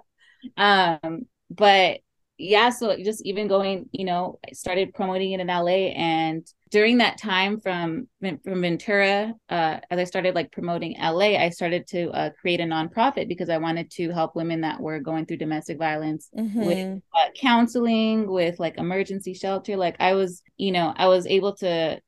um 0.56 1.26
but 1.50 2.00
yeah 2.38 2.70
so 2.70 2.96
just 2.96 3.24
even 3.26 3.46
going 3.46 3.88
you 3.92 4.04
know 4.04 4.38
i 4.46 4.52
started 4.52 4.94
promoting 4.94 5.32
it 5.32 5.40
in 5.40 5.46
la 5.46 5.66
and 5.66 6.46
during 6.74 6.98
that 6.98 7.16
time 7.16 7.60
from 7.60 8.08
from 8.42 8.60
ventura 8.60 9.32
uh 9.48 9.78
as 9.90 9.98
i 9.98 10.04
started 10.04 10.34
like 10.34 10.50
promoting 10.50 10.96
la 10.98 11.20
i 11.20 11.48
started 11.48 11.86
to 11.86 12.10
uh, 12.10 12.30
create 12.40 12.60
a 12.60 12.64
nonprofit 12.64 13.28
because 13.28 13.48
i 13.48 13.56
wanted 13.56 13.88
to 13.90 14.10
help 14.10 14.34
women 14.34 14.60
that 14.62 14.80
were 14.80 14.98
going 14.98 15.24
through 15.24 15.36
domestic 15.36 15.78
violence 15.78 16.28
mm-hmm. 16.36 16.64
with 16.64 17.02
uh, 17.14 17.28
counseling 17.36 18.28
with 18.28 18.58
like 18.58 18.76
emergency 18.76 19.34
shelter 19.34 19.76
like 19.76 19.94
i 20.00 20.14
was 20.14 20.42
you 20.56 20.72
know 20.72 20.92
i 20.96 21.06
was 21.06 21.26
able 21.28 21.54
to 21.54 22.00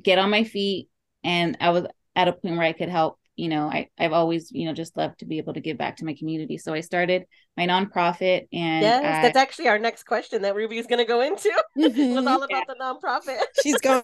get 0.00 0.18
on 0.18 0.30
my 0.30 0.44
feet 0.44 0.88
and 1.22 1.58
i 1.60 1.68
was 1.68 1.84
at 2.16 2.28
a 2.28 2.32
point 2.32 2.56
where 2.56 2.66
I 2.66 2.72
could 2.72 2.88
help. 2.88 3.18
You 3.36 3.48
know, 3.48 3.68
I, 3.68 3.88
I've 3.98 4.12
always, 4.12 4.50
you 4.50 4.66
know, 4.66 4.72
just 4.72 4.96
loved 4.96 5.18
to 5.20 5.26
be 5.26 5.38
able 5.38 5.54
to 5.54 5.60
give 5.60 5.76
back 5.76 5.96
to 5.98 6.04
my 6.04 6.14
community. 6.14 6.58
So 6.58 6.72
I 6.72 6.80
started 6.80 7.26
my 7.56 7.66
nonprofit 7.66 8.48
and 8.52 8.82
Yes, 8.82 9.04
I, 9.04 9.22
that's 9.22 9.36
actually 9.36 9.68
our 9.68 9.78
next 9.78 10.04
question 10.04 10.42
that 10.42 10.54
Ruby 10.54 10.78
is 10.78 10.86
gonna 10.86 11.04
go 11.04 11.20
into. 11.20 11.52
Mm-hmm. 11.76 12.14
was 12.14 12.26
all 12.26 12.42
about 12.42 12.50
yeah. 12.50 12.62
the 12.66 12.74
nonprofit. 12.80 13.38
she's 13.62 13.78
going 13.78 14.02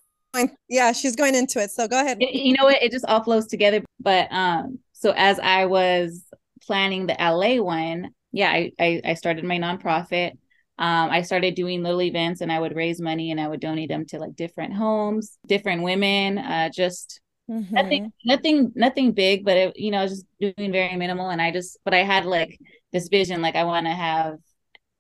yeah, 0.68 0.92
she's 0.92 1.16
going 1.16 1.34
into 1.34 1.60
it. 1.60 1.70
So 1.70 1.88
go 1.88 2.00
ahead. 2.00 2.18
You 2.20 2.54
know 2.54 2.64
what? 2.64 2.82
It 2.82 2.92
just 2.92 3.04
all 3.04 3.22
flows 3.22 3.46
together. 3.46 3.82
But 4.00 4.28
um, 4.30 4.78
so 4.92 5.12
as 5.16 5.38
I 5.38 5.66
was 5.66 6.24
planning 6.62 7.06
the 7.06 7.16
LA 7.18 7.62
one, 7.62 8.10
yeah, 8.32 8.50
I, 8.50 8.72
I, 8.78 9.00
I 9.04 9.14
started 9.14 9.44
my 9.44 9.58
nonprofit. 9.58 10.32
Um, 10.78 11.10
I 11.10 11.22
started 11.22 11.54
doing 11.54 11.82
little 11.82 12.02
events 12.02 12.40
and 12.40 12.50
I 12.50 12.58
would 12.58 12.74
raise 12.74 13.00
money 13.00 13.30
and 13.30 13.40
I 13.40 13.46
would 13.46 13.60
donate 13.60 13.88
them 13.88 14.06
to 14.06 14.18
like 14.18 14.34
different 14.34 14.74
homes, 14.74 15.38
different 15.46 15.82
women, 15.82 16.38
uh, 16.38 16.70
just 16.70 17.20
Mm-hmm. 17.52 17.74
Nothing, 17.74 18.12
nothing, 18.24 18.72
nothing 18.74 19.12
big, 19.12 19.44
but 19.44 19.56
it, 19.56 19.78
you 19.78 19.90
know, 19.90 20.06
just 20.06 20.24
doing 20.40 20.72
very 20.72 20.96
minimal. 20.96 21.28
And 21.28 21.42
I 21.42 21.50
just, 21.50 21.76
but 21.84 21.92
I 21.92 21.98
had 21.98 22.24
like 22.24 22.58
this 22.92 23.08
vision, 23.08 23.42
like 23.42 23.56
I 23.56 23.64
want 23.64 23.84
to 23.86 23.92
have, 23.92 24.38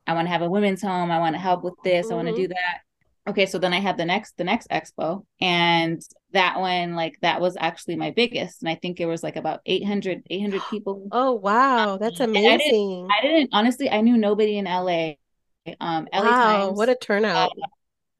I 0.06 0.12
want 0.14 0.26
to 0.26 0.30
have 0.30 0.42
a 0.42 0.50
women's 0.50 0.82
home. 0.82 1.10
I 1.10 1.18
want 1.18 1.34
to 1.34 1.40
help 1.40 1.64
with 1.64 1.74
this. 1.82 2.06
Mm-hmm. 2.06 2.12
I 2.12 2.16
want 2.16 2.28
to 2.28 2.36
do 2.36 2.48
that. 2.48 2.80
Okay, 3.28 3.46
so 3.46 3.58
then 3.58 3.72
I 3.72 3.78
had 3.78 3.96
the 3.96 4.04
next, 4.04 4.36
the 4.36 4.42
next 4.42 4.68
expo, 4.68 5.24
and 5.40 6.02
that 6.32 6.58
one, 6.58 6.96
like 6.96 7.14
that 7.22 7.40
was 7.40 7.56
actually 7.58 7.94
my 7.94 8.10
biggest, 8.10 8.62
and 8.62 8.68
I 8.68 8.74
think 8.74 8.98
it 8.98 9.06
was 9.06 9.22
like 9.22 9.36
about 9.36 9.60
800, 9.64 10.24
800 10.28 10.60
people. 10.70 11.06
Oh 11.12 11.30
wow, 11.32 11.98
that's 11.98 12.18
amazing! 12.18 12.44
I 12.44 12.58
didn't, 12.58 13.10
I 13.12 13.20
didn't, 13.22 13.50
honestly, 13.52 13.88
I 13.88 14.00
knew 14.00 14.16
nobody 14.16 14.58
in 14.58 14.64
LA. 14.64 15.12
Um, 15.78 16.08
LA 16.12 16.22
wow, 16.24 16.66
Times, 16.66 16.76
what 16.76 16.88
a 16.88 16.96
turnout! 16.96 17.52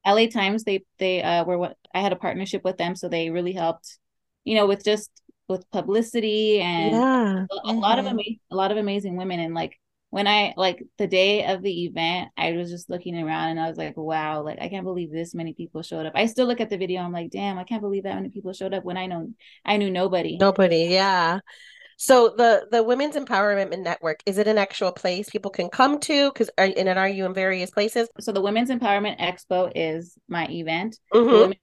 Uh, 0.05 0.15
LA 0.15 0.27
Times, 0.27 0.63
they 0.63 0.85
they 0.99 1.21
uh, 1.21 1.43
were 1.43 1.57
what 1.57 1.75
I 1.93 1.99
had 1.99 2.13
a 2.13 2.15
partnership 2.15 2.63
with 2.63 2.77
them, 2.77 2.95
so 2.95 3.09
they 3.09 3.29
really 3.29 3.51
helped 3.51 3.99
you 4.43 4.55
know, 4.55 4.67
with 4.67 4.83
just 4.83 5.09
with 5.47 5.69
publicity 5.71 6.59
and 6.61 6.91
yeah. 6.91 7.33
a, 7.43 7.67
mm-hmm. 7.67 7.79
lot 7.79 7.99
of 7.99 8.05
mm-hmm. 8.05 8.13
amazing, 8.13 8.39
a 8.51 8.55
lot 8.55 8.71
of 8.71 8.77
amazing 8.77 9.17
women. 9.17 9.39
And 9.39 9.53
like 9.53 9.79
when 10.09 10.27
I 10.27 10.53
like 10.57 10.83
the 10.97 11.07
day 11.07 11.45
of 11.45 11.61
the 11.63 11.85
event, 11.85 12.29
I 12.37 12.51
was 12.53 12.69
just 12.69 12.89
looking 12.89 13.17
around 13.17 13.49
and 13.49 13.59
I 13.59 13.67
was 13.67 13.77
like, 13.77 13.97
wow, 13.97 14.43
like 14.43 14.59
I 14.61 14.69
can't 14.69 14.85
believe 14.85 15.11
this 15.11 15.33
many 15.33 15.53
people 15.53 15.81
showed 15.81 16.05
up. 16.05 16.13
I 16.15 16.27
still 16.27 16.45
look 16.45 16.61
at 16.61 16.69
the 16.69 16.77
video, 16.77 17.01
I'm 17.01 17.11
like, 17.11 17.31
damn, 17.31 17.57
I 17.57 17.63
can't 17.63 17.81
believe 17.81 18.03
that 18.03 18.15
many 18.15 18.29
people 18.29 18.53
showed 18.53 18.73
up 18.73 18.83
when 18.83 18.97
I 18.97 19.07
know 19.07 19.29
I 19.65 19.77
knew 19.77 19.89
nobody. 19.89 20.37
Nobody, 20.37 20.87
yeah. 20.89 21.39
So 21.97 22.33
the 22.35 22.67
the 22.69 22.83
Women's 22.83 23.15
Empowerment 23.15 23.77
Network 23.79 24.21
is 24.25 24.37
it 24.37 24.47
an 24.47 24.57
actual 24.57 24.91
place 24.91 25.29
people 25.29 25.51
can 25.51 25.69
come 25.69 25.99
to? 26.01 26.31
Because 26.31 26.49
and 26.57 26.89
are 26.89 27.07
you 27.07 27.25
in 27.25 27.33
various 27.33 27.71
places? 27.71 28.09
So 28.19 28.31
the 28.31 28.41
Women's 28.41 28.69
Empowerment 28.69 29.19
Expo 29.19 29.71
is 29.73 30.17
my 30.27 30.47
event. 30.49 30.99
Mm-hmm. 31.13 31.53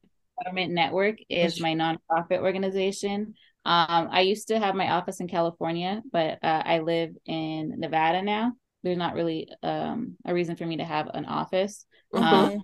Empowerment 0.41 0.71
Network 0.71 1.17
is 1.29 1.61
my 1.61 1.75
nonprofit 1.75 2.41
organization. 2.41 3.35
Um, 3.65 4.09
I 4.11 4.23
used 4.23 4.49
to 4.49 4.59
have 4.59 4.75
my 4.75 4.91
office 4.91 5.21
in 5.21 5.29
California, 5.29 6.03
but 6.11 6.39
uh, 6.43 6.63
I 6.65 6.79
live 6.81 7.11
in 7.27 7.79
Nevada 7.79 8.23
now. 8.23 8.53
There's 8.83 8.97
not 8.99 9.15
really 9.15 9.49
um, 9.63 10.17
a 10.25 10.33
reason 10.33 10.57
for 10.57 10.65
me 10.65 10.79
to 10.79 10.85
have 10.85 11.09
an 11.13 11.27
office. 11.27 11.85
Mm-hmm. 12.15 12.25
Um, 12.25 12.63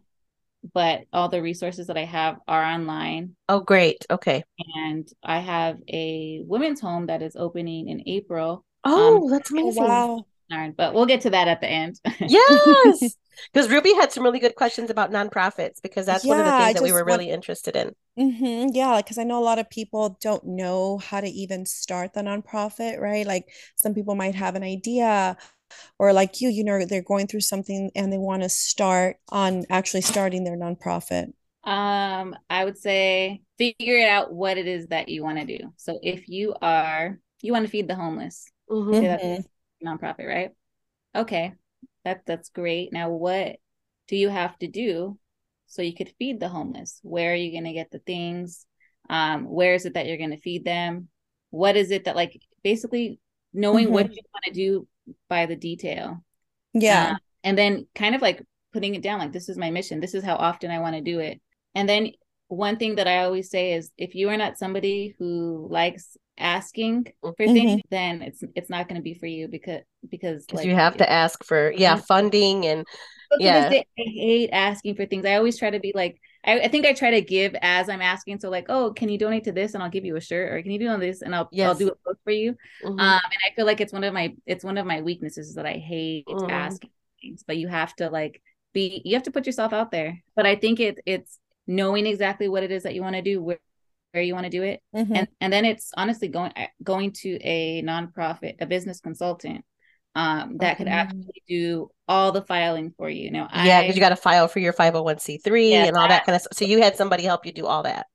but 0.73 1.02
all 1.12 1.28
the 1.28 1.42
resources 1.42 1.88
that 1.88 1.99
I 1.99 2.04
have 2.04 2.38
are 2.49 2.64
online. 2.64 3.37
Oh, 3.49 3.61
great. 3.61 4.04
Okay. 4.11 4.42
And 4.76 5.06
I 5.23 5.40
have 5.40 5.78
a 5.88 6.42
women's 6.45 6.80
home 6.80 7.06
that 7.06 7.23
is 7.23 7.37
opening 7.37 7.88
in 7.88 8.02
April. 8.09 8.64
Oh, 8.85 9.25
um, 9.25 9.30
that's 9.30 9.50
amazing. 9.50 9.85
Wow. 9.85 10.26
But 10.49 10.95
we'll 10.95 11.07
get 11.07 11.23
to 11.23 11.31
that 11.31 11.49
at 11.49 11.61
the 11.61 11.69
end. 11.69 12.00
yes. 12.21 13.17
Because 13.53 13.69
Ruby 13.69 13.93
had 13.95 14.12
some 14.12 14.25
really 14.25 14.38
good 14.38 14.55
questions 14.55 14.88
about 14.88 15.12
nonprofits 15.12 15.83
because 15.83 16.07
that's 16.07 16.25
yeah, 16.25 16.31
one 16.31 16.41
of 16.41 16.47
the 16.47 16.59
things 16.59 16.75
that 16.75 16.83
we 16.83 16.93
were 16.93 17.05
really 17.05 17.31
interested 17.31 17.76
in. 17.76 17.95
Mm-hmm, 18.19 18.69
yeah, 18.75 18.97
because 18.97 19.19
I 19.19 19.25
know 19.25 19.38
a 19.38 19.45
lot 19.45 19.59
of 19.59 19.69
people 19.69 20.17
don't 20.23 20.45
know 20.47 20.99
how 20.99 21.21
to 21.21 21.29
even 21.29 21.67
start 21.67 22.15
the 22.15 22.23
nonprofit, 22.23 22.99
right? 22.99 23.26
Like 23.26 23.45
some 23.76 23.95
people 23.95 24.15
might 24.15 24.35
have 24.35 24.55
an 24.55 24.62
idea, 24.62 25.37
or 25.99 26.12
like 26.12 26.41
you, 26.41 26.49
you 26.49 26.65
know, 26.65 26.85
they're 26.85 27.03
going 27.03 27.26
through 27.26 27.41
something 27.41 27.91
and 27.95 28.12
they 28.12 28.19
want 28.19 28.43
to 28.43 28.49
start 28.49 29.17
on 29.29 29.65
actually 29.69 30.00
starting 30.03 30.45
their 30.45 30.57
nonprofit. 30.57 31.33
Um, 31.65 32.37
I 32.49 32.65
would 32.65 32.79
say 32.79 33.43
figure 33.59 34.07
out 34.07 34.33
what 34.33 34.57
it 34.57 34.69
is 34.69 34.87
that 34.88 35.09
you 35.09 35.23
want 35.23 35.38
to 35.38 35.59
do. 35.59 35.73
So 35.76 35.99
if 36.03 36.29
you 36.29 36.55
are 36.62 37.19
you 37.43 37.53
want 37.53 37.65
to 37.65 37.71
feed 37.71 37.88
the 37.88 37.97
homeless, 37.97 38.50
mm-hmm. 38.71 39.43
Nonprofit, 39.87 40.26
right? 40.26 40.50
Okay, 41.14 41.52
that 42.05 42.23
that's 42.26 42.50
great. 42.50 42.93
Now 42.93 43.11
what 43.11 43.57
do 44.09 44.16
you 44.16 44.28
have 44.28 44.59
to 44.59 44.69
do 44.69 45.19
so 45.66 45.83
you 45.83 45.95
could 45.95 46.12
feed 46.19 46.40
the 46.40 46.49
homeless? 46.49 47.00
Where 47.02 47.33
are 47.33 47.37
you 47.37 47.50
going 47.52 47.64
to 47.64 47.73
get 47.73 47.90
the 47.90 47.99
things? 47.99 48.66
Um, 49.09 49.45
where 49.45 49.75
is 49.75 49.87
it 49.87 49.95
that 49.95 50.07
you're 50.07 50.16
going 50.16 50.31
to 50.31 50.37
feed 50.37 50.64
them? 50.64 51.09
What 51.50 51.76
is 51.76 51.90
it 51.90 52.05
that 52.05 52.16
like 52.16 52.40
basically 52.62 53.21
knowing 53.57 53.87
mm-hmm. 53.87 53.95
what 53.95 54.12
you 54.12 54.23
want 54.33 54.45
to 54.45 54.52
do 54.52 54.87
by 55.28 55.47
the 55.47 55.57
detail. 55.57 56.23
Yeah. 56.75 57.12
Uh, 57.12 57.16
and 57.43 57.59
then 57.59 57.87
kind 57.95 58.14
of 58.14 58.23
like 58.23 58.43
putting 58.73 58.95
it 58.95 59.02
down 59.02 59.19
like 59.19 59.33
this 59.33 59.49
is 59.49 59.57
my 59.57 59.71
mission. 59.71 60.00
This 60.00 60.14
is 60.14 60.23
how 60.23 60.37
often 60.37 60.71
I 60.71 60.81
want 60.81 60.95
to 60.95 61.00
do 61.00 61.19
it. 61.21 61.40
And 61.75 61.88
then 61.88 62.12
one 62.49 62.76
thing 62.76 62.97
that 62.97 63.09
I 63.09 63.25
always 63.25 63.50
say 63.50 63.73
is 63.73 63.90
if 63.97 64.14
you 64.14 64.28
are 64.28 64.37
not 64.37 64.59
somebody 64.59 65.14
who 65.19 65.66
likes 65.71 66.16
asking 66.38 67.07
for 67.21 67.33
mm-hmm. 67.33 67.52
things 67.52 67.83
then 67.90 68.23
it's 68.23 68.43
it's 68.55 68.71
not 68.71 68.88
going 68.88 68.97
to 68.97 69.02
be 69.02 69.14
for 69.14 69.26
you 69.26 69.49
because 69.49 69.83
because 70.11 70.45
like, 70.52 70.66
you 70.66 70.75
have 70.75 70.97
to 70.97 71.11
ask 71.11 71.43
for 71.45 71.73
yeah 71.73 71.97
funding 71.97 72.66
and 72.66 72.87
yeah 73.38 73.71
i 73.71 73.85
hate 73.97 74.50
asking 74.52 74.95
for 74.95 75.07
things 75.07 75.25
i 75.25 75.35
always 75.35 75.59
try 75.59 75.71
to 75.71 75.81
be 75.81 75.93
like 75.95 76.21
I, 76.45 76.61
I, 76.61 76.69
think 76.69 76.87
i 76.87 76.93
try 76.93 77.11
to 77.11 77.23
give 77.23 77.57
as 77.61 77.88
i'm 77.88 78.02
asking 78.02 78.40
so 78.40 78.50
like 78.50 78.66
oh 78.69 78.93
can 78.93 79.09
you 79.09 79.19
donate 79.19 79.45
to 79.45 79.52
this 79.52 79.75
and 79.75 79.83
i'll 79.83 79.90
give 79.90 80.05
you 80.05 80.16
a 80.16 80.21
shirt 80.21 80.52
or 80.52 80.62
can 80.62 80.71
you 80.71 80.78
do 80.78 80.88
on 80.88 81.00
this 81.00 81.23
and 81.23 81.35
i'll 81.35 81.49
yes. 81.50 81.69
i'll 81.69 81.75
do 81.75 81.88
a 81.88 81.95
post 82.07 82.21
for 82.23 82.33
you 82.33 82.52
mm-hmm. 82.85 82.88
um 82.90 82.99
and 82.99 83.40
i 83.45 83.55
feel 83.57 83.66
like 83.66 83.81
it's 83.81 83.93
one 83.93 84.05
of 84.05 84.12
my 84.12 84.35
it's 84.45 84.64
one 84.64 84.78
of 84.78 84.87
my 84.87 85.00
weaknesses 85.00 85.55
that 85.55 85.66
i 85.66 85.73
hate 85.73 86.26
mm-hmm. 86.26 86.50
asking 86.50 86.90
things 87.21 87.43
but 87.47 87.57
you 87.57 87.66
have 87.66 87.95
to 87.97 88.11
like 88.11 88.43
be 88.73 89.00
you 89.05 89.14
have 89.14 89.25
to 89.25 89.31
put 89.31 89.47
yourself 89.47 89.73
out 89.73 89.90
there 89.90 90.23
but 90.37 90.47
i 90.47 90.55
think 90.55 90.81
it 90.81 90.99
it's 91.07 91.38
knowing 91.66 92.07
exactly 92.07 92.49
what 92.49 92.62
it 92.62 92.71
is 92.71 92.85
that 92.85 92.95
you 92.95 93.02
want 93.02 93.16
to 93.16 93.23
do 93.23 93.43
where 93.43 93.59
where 94.16 94.25
you 94.25 94.35
want 94.35 94.44
to 94.44 94.50
do 94.50 94.62
it 94.62 94.80
mm-hmm. 94.94 95.14
and 95.14 95.28
and 95.40 95.52
then 95.52 95.64
it's 95.64 95.92
honestly 95.96 96.28
going 96.28 96.52
going 96.82 97.12
to 97.12 97.38
a 97.42 97.82
nonprofit 97.82 98.54
a 98.61 98.66
business 98.66 99.00
consultant 99.00 99.64
um, 100.16 100.56
that 100.61 100.78
could 100.78 100.87
mm-hmm. 100.87 100.94
actually 100.94 101.42
do 101.46 101.90
all 102.08 102.32
the 102.32 102.40
filing 102.40 102.94
for 102.96 103.11
you. 103.11 103.25
you 103.25 103.30
know, 103.30 103.46
yeah, 103.54 103.82
because 103.82 103.96
you 103.96 104.00
got 104.00 104.08
to 104.08 104.16
file 104.16 104.49
for 104.49 104.61
your 104.61 104.73
501c3 104.73 105.70
yeah, 105.70 105.85
and 105.85 105.96
all 105.96 106.08
that 106.08 106.25
kind 106.25 106.35
of 106.35 106.40
stuff. 106.40 106.56
So 106.56 106.64
you 106.64 106.80
had 106.80 106.96
somebody 106.96 107.23
help 107.23 107.44
you 107.44 107.52
do 107.52 107.66
all 107.66 107.82
that. 107.82 108.06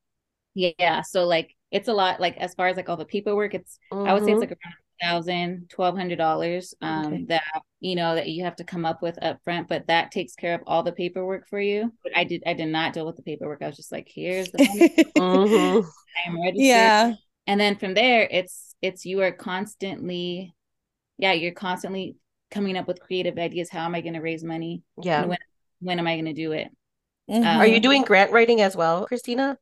Yeah. 0.55 1.03
So 1.03 1.25
like 1.25 1.55
it's 1.69 1.87
a 1.87 1.93
lot, 1.93 2.19
like 2.19 2.37
as 2.37 2.55
far 2.55 2.67
as 2.67 2.75
like 2.75 2.89
all 2.89 2.97
the 2.97 3.05
paperwork, 3.05 3.53
it's 3.53 3.77
mm-hmm. 3.93 4.07
I 4.07 4.13
would 4.13 4.25
say 4.25 4.31
it's 4.31 4.41
mm-hmm. 4.41 4.49
like 4.49 4.51
around 4.51 4.75
thousand, 5.01 5.69
twelve 5.69 5.97
hundred 5.97 6.17
dollars 6.17 6.73
um 6.81 7.05
okay. 7.05 7.25
that 7.25 7.43
you 7.79 7.95
know 7.95 8.15
that 8.15 8.29
you 8.29 8.43
have 8.43 8.55
to 8.57 8.63
come 8.63 8.85
up 8.85 9.01
with 9.01 9.21
up 9.23 9.43
front, 9.43 9.67
but 9.67 9.87
that 9.87 10.11
takes 10.11 10.35
care 10.35 10.55
of 10.55 10.61
all 10.67 10.83
the 10.83 10.91
paperwork 10.91 11.47
for 11.47 11.59
you. 11.59 11.91
But 12.03 12.15
I 12.15 12.23
did 12.23 12.43
I 12.45 12.53
did 12.53 12.67
not 12.67 12.93
deal 12.93 13.05
with 13.05 13.15
the 13.15 13.23
paperwork. 13.23 13.61
I 13.61 13.67
was 13.67 13.75
just 13.75 13.91
like, 13.91 14.09
here's 14.13 14.51
the 14.51 14.57
mm-hmm. 15.17 15.87
I 15.87 16.29
am 16.29 16.41
ready 16.41 16.59
Yeah. 16.59 17.13
And 17.47 17.59
then 17.59 17.75
from 17.75 17.93
there 17.93 18.27
it's 18.29 18.75
it's 18.81 19.05
you 19.05 19.21
are 19.21 19.31
constantly 19.31 20.53
yeah, 21.17 21.33
you're 21.33 21.53
constantly 21.53 22.15
coming 22.51 22.77
up 22.77 22.87
with 22.87 22.99
creative 22.99 23.37
ideas. 23.37 23.69
How 23.69 23.85
am 23.85 23.95
I 23.95 24.01
going 24.01 24.13
to 24.13 24.21
raise 24.21 24.43
money? 24.43 24.83
Yeah. 25.01 25.25
When 25.25 25.37
when 25.79 25.99
am 25.99 26.07
I 26.07 26.15
going 26.15 26.25
to 26.25 26.33
do 26.33 26.51
it? 26.51 26.69
Mm-hmm. 27.29 27.43
Um, 27.43 27.57
Are 27.57 27.67
you 27.67 27.79
doing 27.79 28.03
grant 28.03 28.31
writing 28.31 28.61
as 28.61 28.75
well, 28.75 29.05
Christina? 29.05 29.57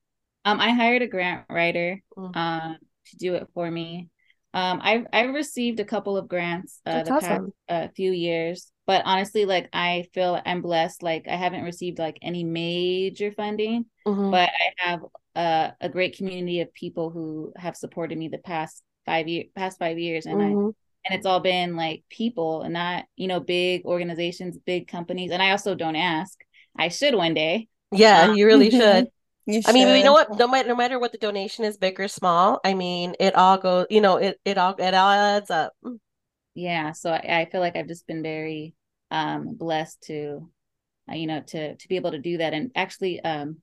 Um, 0.46 0.60
I 0.60 0.72
hired 0.72 1.02
a 1.02 1.08
grant 1.08 1.46
writer 1.50 2.02
mm-hmm. 2.18 2.38
um 2.38 2.78
to 3.08 3.18
do 3.18 3.36
it 3.36 3.48
for 3.54 3.70
me. 3.70 4.10
Um, 4.54 4.80
I've 4.82 5.06
I've 5.14 5.34
received 5.34 5.80
a 5.80 5.86
couple 5.86 6.18
of 6.18 6.28
grants 6.28 6.82
uh, 6.86 7.04
the 7.04 7.14
awesome. 7.14 7.54
past 7.68 7.90
uh, 7.92 7.92
few 7.96 8.12
years, 8.12 8.72
but 8.88 9.04
honestly, 9.06 9.46
like 9.46 9.70
I 9.74 10.08
feel 10.14 10.42
I'm 10.44 10.62
blessed. 10.62 11.04
Like 11.04 11.28
I 11.28 11.36
haven't 11.36 11.64
received 11.64 12.00
like 12.00 12.18
any 12.22 12.44
major 12.44 13.32
funding, 13.32 13.86
mm-hmm. 14.08 14.32
but 14.32 14.50
I 14.50 14.74
have 14.78 15.02
uh, 15.36 15.72
a 15.80 15.90
great 15.90 16.18
community 16.18 16.62
of 16.62 16.74
people 16.74 17.12
who 17.12 17.54
have 17.58 17.76
supported 17.76 18.18
me 18.18 18.28
the 18.28 18.40
past 18.40 18.82
five 19.06 19.28
year 19.28 19.46
past 19.56 19.78
five 19.78 20.00
years, 20.00 20.26
and 20.26 20.40
mm-hmm. 20.40 20.68
I 20.68 20.72
and 21.06 21.18
it's 21.18 21.26
all 21.26 21.40
been 21.40 21.76
like 21.76 22.04
people 22.10 22.64
and 22.64 22.74
not 22.74 23.06
you 23.16 23.28
know 23.28 23.40
big 23.40 23.86
organizations, 23.86 24.58
big 24.66 24.88
companies. 24.88 25.32
And 25.32 25.44
I 25.44 25.52
also 25.52 25.76
don't 25.76 25.96
ask. 25.96 26.38
I 26.78 26.90
should 26.90 27.16
one 27.16 27.34
day. 27.34 27.68
Yeah, 27.92 28.24
um, 28.24 28.36
you 28.36 28.46
really 28.46 28.72
should. 28.72 29.08
You 29.50 29.62
I 29.66 29.72
mean, 29.72 29.88
you 29.98 30.04
know 30.04 30.14
what? 30.14 30.38
No 30.38 30.48
matter 30.48 30.68
no 30.68 30.76
matter 30.76 31.00
what 31.00 31.12
the 31.12 31.18
donation 31.18 31.66
is, 31.66 31.76
big 31.76 32.00
or 32.00 32.08
small. 32.08 32.62
I 32.64 32.76
mean, 32.76 33.16
it 33.20 33.34
all 33.34 33.58
goes. 33.58 33.88
You 33.90 34.00
know, 34.00 34.18
it 34.18 34.40
it 34.46 34.60
all 34.60 34.76
it 34.78 34.94
all 34.94 35.10
adds 35.10 35.50
up. 35.50 35.74
Yeah. 36.54 36.92
So 36.92 37.12
I, 37.12 37.42
I 37.42 37.50
feel 37.52 37.60
like 37.60 37.76
I've 37.76 37.88
just 37.88 38.06
been 38.06 38.22
very 38.22 38.76
um 39.10 39.56
blessed 39.56 40.04
to, 40.04 40.48
uh, 41.12 41.16
you 41.16 41.26
know, 41.26 41.42
to 41.48 41.76
to 41.76 41.88
be 41.88 41.96
able 41.96 42.12
to 42.12 42.20
do 42.20 42.38
that. 42.38 42.54
And 42.54 42.72
actually, 42.76 43.22
um, 43.22 43.58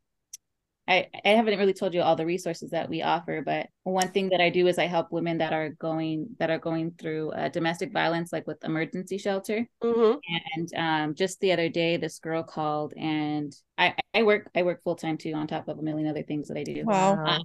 I, 0.88 1.09
I 1.25 1.31
haven't 1.31 1.59
really 1.59 1.73
told 1.73 1.95
you 1.95 2.02
all 2.02 2.14
the 2.14 2.26
resources 2.26 2.71
that 2.71 2.88
we 2.88 3.02
offer, 3.02 3.43
but 3.45 3.66
one 3.83 4.09
thing 4.12 4.28
that 4.28 4.40
I 4.40 4.50
do 4.50 4.69
is 4.69 4.78
I 4.78 4.87
help 4.87 5.11
women 5.11 5.38
that 5.38 5.52
are 5.52 5.71
going 5.71 6.28
that 6.38 6.49
are 6.49 6.59
going 6.59 6.93
through 6.93 7.33
uh, 7.33 7.49
domestic 7.49 7.93
violence, 7.93 8.33
like 8.33 8.47
with 8.47 8.62
emergency 8.62 9.19
shelter. 9.19 9.69
Mm-hmm. 9.83 10.19
And 10.55 10.75
um, 10.76 11.14
just 11.14 11.40
the 11.40 11.50
other 11.50 11.69
day, 11.69 11.97
this 11.97 12.21
girl 12.21 12.45
called, 12.45 12.95
and 12.97 13.52
I 13.76 13.95
I 14.14 14.23
work 14.23 14.49
I 14.55 14.62
work 14.62 14.85
full 14.85 14.95
time 14.95 15.19
too, 15.19 15.33
on 15.33 15.49
top 15.49 15.66
of 15.66 15.78
a 15.78 15.83
million 15.83 16.09
other 16.09 16.23
things 16.23 16.49
that 16.49 16.57
I 16.57 16.62
do. 16.62 16.85
Wow. 16.85 17.25
Uh, 17.25 17.40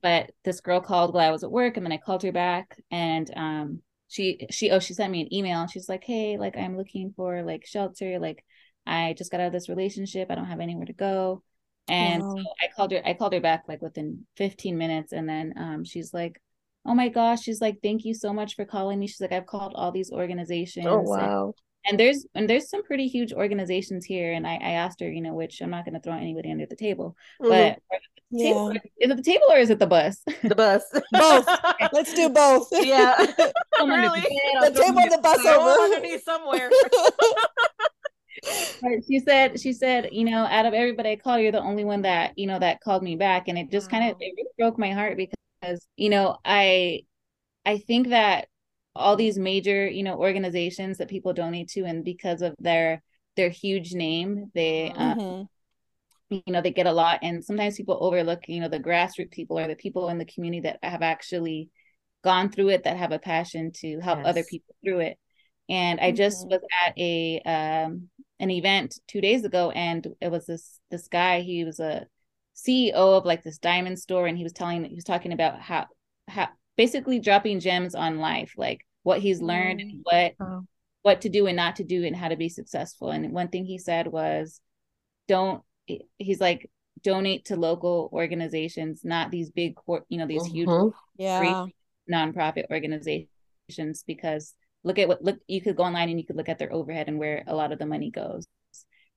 but 0.00 0.30
this 0.44 0.60
girl 0.60 0.80
called 0.80 1.12
while 1.12 1.26
I 1.26 1.32
was 1.32 1.42
at 1.42 1.50
work, 1.50 1.76
and 1.76 1.84
then 1.84 1.92
I 1.92 1.96
called 1.96 2.22
her 2.22 2.30
back, 2.30 2.80
and 2.92 3.28
um, 3.36 3.82
she 4.06 4.46
she 4.50 4.70
oh 4.70 4.78
she 4.78 4.94
sent 4.94 5.10
me 5.10 5.22
an 5.22 5.34
email, 5.34 5.60
and 5.60 5.70
she's 5.70 5.88
like, 5.88 6.04
hey, 6.04 6.38
like 6.38 6.56
I'm 6.56 6.76
looking 6.76 7.12
for 7.16 7.42
like 7.42 7.66
shelter, 7.66 8.20
like 8.20 8.44
I 8.86 9.16
just 9.18 9.32
got 9.32 9.40
out 9.40 9.48
of 9.48 9.52
this 9.52 9.68
relationship, 9.68 10.30
I 10.30 10.36
don't 10.36 10.44
have 10.44 10.60
anywhere 10.60 10.86
to 10.86 10.92
go 10.92 11.42
and 11.88 12.22
wow. 12.22 12.34
so 12.36 12.44
I 12.60 12.68
called 12.74 12.92
her, 12.92 13.02
I 13.04 13.14
called 13.14 13.32
her 13.32 13.40
back 13.40 13.64
like 13.68 13.82
within 13.82 14.26
15 14.36 14.76
minutes. 14.76 15.12
And 15.12 15.28
then 15.28 15.54
um, 15.56 15.84
she's 15.84 16.12
like, 16.12 16.40
Oh 16.84 16.94
my 16.94 17.08
gosh, 17.08 17.42
she's 17.42 17.60
like, 17.60 17.78
Thank 17.82 18.04
you 18.04 18.14
so 18.14 18.32
much 18.32 18.56
for 18.56 18.64
calling 18.64 18.98
me. 18.98 19.06
She's 19.06 19.20
like, 19.20 19.32
I've 19.32 19.46
called 19.46 19.72
all 19.74 19.92
these 19.92 20.10
organizations. 20.10 20.86
Oh 20.88 21.00
wow. 21.00 21.54
And, 21.84 21.92
and 21.92 22.00
there's 22.00 22.26
and 22.34 22.50
there's 22.50 22.68
some 22.68 22.82
pretty 22.82 23.06
huge 23.06 23.32
organizations 23.32 24.04
here. 24.04 24.32
And 24.32 24.46
I, 24.46 24.54
I 24.54 24.70
asked 24.72 25.00
her, 25.00 25.10
you 25.10 25.20
know, 25.20 25.34
which 25.34 25.60
I'm 25.60 25.70
not 25.70 25.84
gonna 25.84 26.00
throw 26.00 26.14
anybody 26.14 26.50
under 26.50 26.66
the 26.66 26.76
table. 26.76 27.16
Mm-hmm. 27.40 27.50
But 27.50 27.98
yeah. 28.30 28.48
Table, 28.48 28.70
is 28.70 29.10
it 29.10 29.16
the 29.16 29.22
table 29.22 29.46
or 29.50 29.58
is 29.58 29.70
it 29.70 29.78
the 29.78 29.86
bus? 29.86 30.20
The 30.42 30.54
bus. 30.54 30.82
both. 31.12 31.48
Let's 31.92 32.12
do 32.12 32.28
both. 32.28 32.68
Yeah. 32.72 33.16
really? 33.80 34.20
The, 34.20 34.70
the 34.70 34.80
table 34.80 34.98
and 34.98 35.12
the 35.12 35.20
bus 35.22 35.46
over. 35.46 35.80
underneath 35.82 36.24
somewhere 36.24 36.68
she 39.08 39.20
said 39.20 39.58
she 39.58 39.72
said 39.72 40.08
you 40.12 40.24
know 40.24 40.44
out 40.44 40.66
of 40.66 40.74
everybody 40.74 41.10
i 41.10 41.16
call 41.16 41.38
you're 41.38 41.52
the 41.52 41.60
only 41.60 41.84
one 41.84 42.02
that 42.02 42.36
you 42.38 42.46
know 42.46 42.58
that 42.58 42.80
called 42.80 43.02
me 43.02 43.16
back 43.16 43.48
and 43.48 43.58
it 43.58 43.70
just 43.70 43.90
wow. 43.90 43.98
kind 43.98 44.10
of 44.10 44.16
it 44.20 44.32
really 44.36 44.48
broke 44.58 44.78
my 44.78 44.92
heart 44.92 45.16
because 45.16 45.86
you 45.96 46.08
know 46.08 46.36
i 46.44 47.00
i 47.64 47.78
think 47.78 48.08
that 48.08 48.48
all 48.94 49.16
these 49.16 49.38
major 49.38 49.86
you 49.88 50.02
know 50.02 50.16
organizations 50.16 50.98
that 50.98 51.08
people 51.08 51.32
donate 51.32 51.68
to 51.68 51.84
and 51.84 52.04
because 52.04 52.42
of 52.42 52.54
their 52.58 53.02
their 53.36 53.50
huge 53.50 53.92
name 53.92 54.50
they 54.54 54.90
uh, 54.90 55.14
mm-hmm. 55.14 55.20
um, 55.20 55.48
you 56.30 56.42
know 56.48 56.60
they 56.60 56.70
get 56.70 56.86
a 56.86 56.92
lot 56.92 57.18
and 57.22 57.44
sometimes 57.44 57.76
people 57.76 57.98
overlook 58.00 58.48
you 58.48 58.60
know 58.60 58.68
the 58.68 58.80
grassroots 58.80 59.30
people 59.30 59.58
or 59.58 59.68
the 59.68 59.76
people 59.76 60.08
in 60.08 60.18
the 60.18 60.24
community 60.24 60.60
that 60.60 60.78
have 60.82 61.02
actually 61.02 61.68
gone 62.24 62.50
through 62.50 62.70
it 62.70 62.84
that 62.84 62.96
have 62.96 63.12
a 63.12 63.18
passion 63.18 63.70
to 63.72 64.00
help 64.00 64.18
yes. 64.18 64.26
other 64.26 64.44
people 64.44 64.74
through 64.84 65.00
it 65.00 65.18
and 65.68 66.00
i 66.00 66.10
just 66.10 66.46
mm-hmm. 66.46 66.50
was 66.50 66.60
at 66.86 66.96
a 66.98 67.40
um 67.44 68.08
an 68.38 68.50
event 68.50 68.98
two 69.08 69.20
days 69.20 69.44
ago 69.44 69.70
and 69.70 70.06
it 70.20 70.30
was 70.30 70.46
this 70.46 70.78
this 70.90 71.08
guy 71.08 71.40
he 71.40 71.64
was 71.64 71.80
a 71.80 72.06
ceo 72.56 73.18
of 73.18 73.24
like 73.24 73.42
this 73.42 73.58
diamond 73.58 73.98
store 73.98 74.26
and 74.26 74.36
he 74.36 74.44
was 74.44 74.52
telling 74.52 74.84
he 74.84 74.94
was 74.94 75.04
talking 75.04 75.32
about 75.32 75.60
how 75.60 75.86
how 76.28 76.48
basically 76.76 77.18
dropping 77.18 77.60
gems 77.60 77.94
on 77.94 78.18
life 78.18 78.52
like 78.56 78.80
what 79.02 79.20
he's 79.20 79.40
learned 79.40 79.80
and 79.80 80.00
what 80.02 80.34
oh. 80.40 80.64
what 81.02 81.20
to 81.20 81.28
do 81.28 81.46
and 81.46 81.56
not 81.56 81.76
to 81.76 81.84
do 81.84 82.04
and 82.04 82.16
how 82.16 82.28
to 82.28 82.36
be 82.36 82.48
successful 82.48 83.10
and 83.10 83.32
one 83.32 83.48
thing 83.48 83.64
he 83.64 83.78
said 83.78 84.06
was 84.06 84.60
don't 85.28 85.62
he's 86.18 86.40
like 86.40 86.70
donate 87.02 87.44
to 87.46 87.56
local 87.56 88.10
organizations 88.12 89.02
not 89.04 89.30
these 89.30 89.50
big 89.50 89.76
you 90.08 90.18
know 90.18 90.26
these 90.26 90.42
mm-hmm. 90.42 90.54
huge 90.54 90.92
yeah 91.18 91.66
nonprofit 92.10 92.64
organizations 92.70 94.02
because 94.06 94.54
look 94.84 94.98
at 94.98 95.08
what 95.08 95.22
look 95.22 95.38
you 95.46 95.60
could 95.60 95.76
go 95.76 95.84
online 95.84 96.08
and 96.08 96.18
you 96.18 96.26
could 96.26 96.36
look 96.36 96.48
at 96.48 96.58
their 96.58 96.72
overhead 96.72 97.08
and 97.08 97.18
where 97.18 97.42
a 97.46 97.54
lot 97.54 97.72
of 97.72 97.78
the 97.78 97.86
money 97.86 98.10
goes 98.10 98.46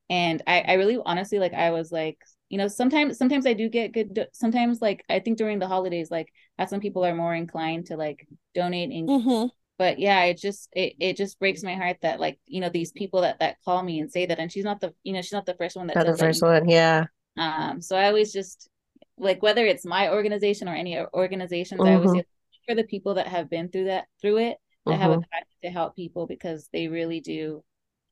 and 0.10 0.42
i 0.48 0.62
i 0.62 0.74
really 0.74 0.98
honestly 1.06 1.40
like 1.40 1.54
i 1.54 1.72
was 1.72 1.92
like 1.92 2.18
you 2.50 2.58
know 2.58 2.68
sometimes 2.68 3.18
sometimes 3.18 3.46
i 3.46 3.54
do 3.54 3.70
get 3.70 3.94
good 3.94 4.28
sometimes 4.34 4.82
like 4.82 5.04
i 5.10 5.20
think 5.20 5.38
during 5.38 5.60
the 5.60 5.68
holidays 5.68 6.10
like 6.10 6.28
as 6.58 6.70
some 6.70 6.80
people 6.80 7.06
are 7.06 7.16
more 7.16 7.36
inclined 7.36 7.86
to 7.86 7.96
like 7.96 8.28
donate 8.56 8.90
and 8.90 9.08
mm-hmm. 9.08 9.48
but 9.78 10.00
yeah 10.00 10.24
it 10.24 10.38
just 10.38 10.68
it, 10.74 10.94
it 11.00 11.16
just 11.16 11.40
breaks 11.40 11.64
my 11.64 11.76
heart 11.76 11.98
that 12.02 12.20
like 12.20 12.40
you 12.48 12.60
know 12.60 12.70
these 12.70 12.92
people 12.92 13.22
that 13.22 13.40
that 13.40 13.58
call 13.64 13.84
me 13.84 14.00
and 14.00 14.12
say 14.12 14.26
that 14.26 14.40
and 14.40 14.52
she's 14.52 14.64
not 14.66 14.82
the 14.82 14.94
you 15.04 15.14
know 15.14 15.22
she's 15.22 15.34
not 15.34 15.46
the 15.46 15.56
first 15.56 15.76
one 15.76 15.88
that 15.88 15.96
not 15.96 16.08
the 16.08 16.18
first 16.18 16.42
one 16.42 16.68
yeah 16.68 17.06
um 17.38 17.82
so 17.82 17.96
i 17.96 18.08
always 18.08 18.34
just 18.34 18.68
like 19.18 19.44
whether 19.44 19.66
it's 19.66 19.86
my 19.86 20.10
organization 20.10 20.68
or 20.68 20.74
any 20.74 21.00
organizations 21.14 21.80
mm-hmm. 21.80 21.92
i 21.92 21.96
always 21.96 22.10
mm-hmm. 22.10 22.20
for 22.68 22.74
the 22.74 22.84
people 22.84 23.14
that 23.14 23.28
have 23.28 23.50
been 23.50 23.70
through 23.70 23.86
that 23.86 24.06
through 24.22 24.38
it 24.38 24.58
that 24.86 24.94
mm-hmm. 24.94 25.02
have 25.02 25.12
a 25.12 25.14
mm-hmm. 25.16 25.22
passion 25.32 25.58
to 25.64 25.70
help 25.70 25.96
people 25.96 26.28
because 26.28 26.70
they 26.72 26.88
really 26.88 27.20
do 27.20 27.64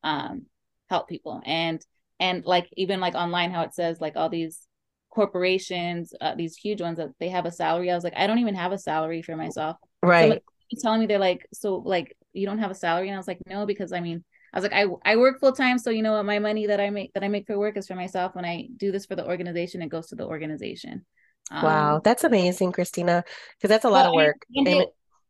um, 0.04 0.46
help 0.90 1.08
people. 1.08 1.42
And 1.46 1.86
and 2.20 2.46
like 2.46 2.70
even 2.76 3.00
like 3.00 3.16
online 3.16 3.52
how 3.52 3.62
it 3.62 3.74
says 3.74 4.02
like 4.02 4.16
all 4.16 4.30
these 4.30 4.68
corporations 5.10 6.14
uh, 6.22 6.36
these 6.36 6.56
huge 6.56 6.82
ones 6.82 6.98
that 6.98 7.10
they 7.20 7.30
have 7.30 7.46
a 7.46 7.52
salary. 7.52 7.92
I 7.92 7.96
was 7.96 8.04
like 8.04 8.14
i 8.16 8.28
don't 8.28 8.40
even 8.40 8.56
have 8.56 8.72
a 8.72 8.78
salary 8.78 9.22
for 9.22 9.36
myself. 9.36 9.78
Right. 10.04 10.42
so, 10.74 10.82
telling 10.82 11.00
me 11.00 11.06
they're 11.06 11.20
like 11.20 11.48
so 11.54 11.78
like 11.78 12.16
you 12.34 12.46
don't 12.46 12.60
have 12.60 12.72
a 12.72 12.76
salary? 12.76 13.08
And 13.08 13.16
i 13.16 13.18
was 13.18 13.28
like 13.28 13.40
no 13.48 13.66
because 13.66 13.92
i 13.92 14.00
mean 14.00 14.24
i 14.54 14.58
was 14.58 14.64
like 14.64 14.74
i 14.74 14.86
i 15.12 15.16
work 15.16 15.40
full 15.40 15.54
time 15.54 15.78
so 15.78 15.90
you 15.90 16.04
know 16.04 16.14
what 16.14 16.26
my 16.26 16.40
money 16.40 16.68
that 16.68 16.80
i 16.80 16.90
make 16.90 17.14
that 17.14 17.24
i 17.24 17.28
make 17.28 17.48
for 17.48 17.58
work 17.58 17.78
is 17.78 17.88
for 17.88 17.96
myself. 17.96 18.36
When 18.36 18.46
i 18.46 18.68
do 18.78 18.92
this 18.92 19.06
for 19.06 19.16
the 19.16 19.26
organization 19.26 19.82
it 19.82 19.90
goes 19.90 20.08
to 20.08 20.16
the 20.16 20.26
organization. 20.26 21.06
Wow. 21.52 21.96
Um, 21.96 22.02
that's 22.04 22.24
amazing 22.24 22.72
christina 22.74 23.24
because 23.58 23.70
that's 23.70 23.86
a 23.86 23.90
lot 23.90 24.08
of 24.08 24.14
work 24.14 24.46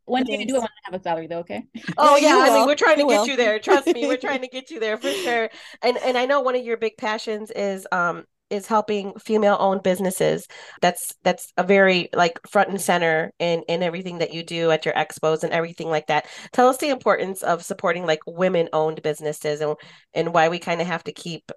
when 0.07 0.23
do 0.23 0.33
you 0.33 0.45
do 0.45 0.53
want 0.55 0.65
to 0.65 0.91
have 0.91 0.99
a 0.99 1.03
salary 1.03 1.27
though, 1.27 1.39
okay? 1.39 1.63
Oh 1.97 2.15
yeah, 2.17 2.37
I 2.37 2.49
mean 2.49 2.65
we're 2.65 2.75
trying 2.75 2.95
to 2.97 3.03
you 3.03 3.09
get 3.09 3.19
will. 3.21 3.27
you 3.27 3.35
there. 3.35 3.59
Trust 3.59 3.93
me, 3.93 4.07
we're 4.07 4.17
trying 4.17 4.41
to 4.41 4.47
get 4.51 4.71
you 4.71 4.79
there 4.79 4.97
for 4.97 5.11
sure. 5.11 5.49
And 5.81 5.97
and 5.97 6.17
I 6.17 6.25
know 6.25 6.41
one 6.41 6.55
of 6.55 6.63
your 6.63 6.77
big 6.77 6.97
passions 6.97 7.51
is 7.51 7.85
um 7.91 8.25
is 8.49 8.65
helping 8.65 9.13
female 9.19 9.57
owned 9.59 9.83
businesses. 9.83 10.47
That's 10.81 11.13
that's 11.23 11.51
a 11.57 11.63
very 11.63 12.09
like 12.13 12.39
front 12.47 12.69
and 12.69 12.79
center 12.81 13.31
in 13.39 13.63
in 13.67 13.83
everything 13.83 14.19
that 14.19 14.33
you 14.33 14.43
do 14.43 14.71
at 14.71 14.85
your 14.85 14.93
expos 14.93 15.43
and 15.43 15.51
everything 15.53 15.89
like 15.89 16.07
that. 16.07 16.25
Tell 16.53 16.69
us 16.69 16.77
the 16.77 16.89
importance 16.89 17.43
of 17.43 17.63
supporting 17.63 18.05
like 18.05 18.19
women 18.25 18.69
owned 18.73 19.01
businesses 19.01 19.61
and 19.61 19.75
and 20.13 20.33
why 20.33 20.49
we 20.49 20.59
kind 20.59 20.81
of 20.81 20.87
have 20.87 21.03
to 21.05 21.11
keep 21.11 21.51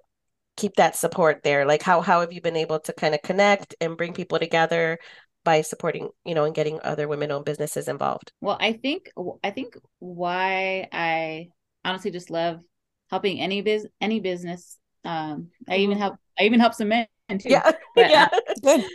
keep 0.57 0.75
that 0.75 0.95
support 0.95 1.41
there. 1.43 1.65
Like 1.65 1.81
how 1.81 2.01
how 2.01 2.21
have 2.21 2.33
you 2.33 2.41
been 2.41 2.57
able 2.57 2.79
to 2.81 2.93
kind 2.93 3.15
of 3.15 3.21
connect 3.21 3.75
and 3.81 3.97
bring 3.97 4.13
people 4.13 4.39
together 4.39 4.99
by 5.43 5.61
supporting 5.61 6.09
you 6.25 6.35
know 6.35 6.43
and 6.43 6.55
getting 6.55 6.79
other 6.83 7.07
women 7.07 7.31
owned 7.31 7.45
businesses 7.45 7.87
involved 7.87 8.31
well 8.41 8.57
i 8.59 8.73
think 8.73 9.09
i 9.43 9.49
think 9.49 9.75
why 9.99 10.87
i 10.91 11.47
honestly 11.83 12.11
just 12.11 12.29
love 12.29 12.59
helping 13.09 13.39
any 13.39 13.61
biz 13.61 13.87
any 13.99 14.19
business 14.19 14.77
um 15.05 15.49
i 15.69 15.77
even 15.77 15.95
mm-hmm. 15.95 16.01
help 16.01 16.15
i 16.39 16.43
even 16.43 16.59
help 16.59 16.73
some 16.73 16.89
men 16.89 17.07
too 17.39 17.49
yeah 17.49 17.71
but, 17.95 18.09
yeah 18.09 18.27
good 18.61 18.85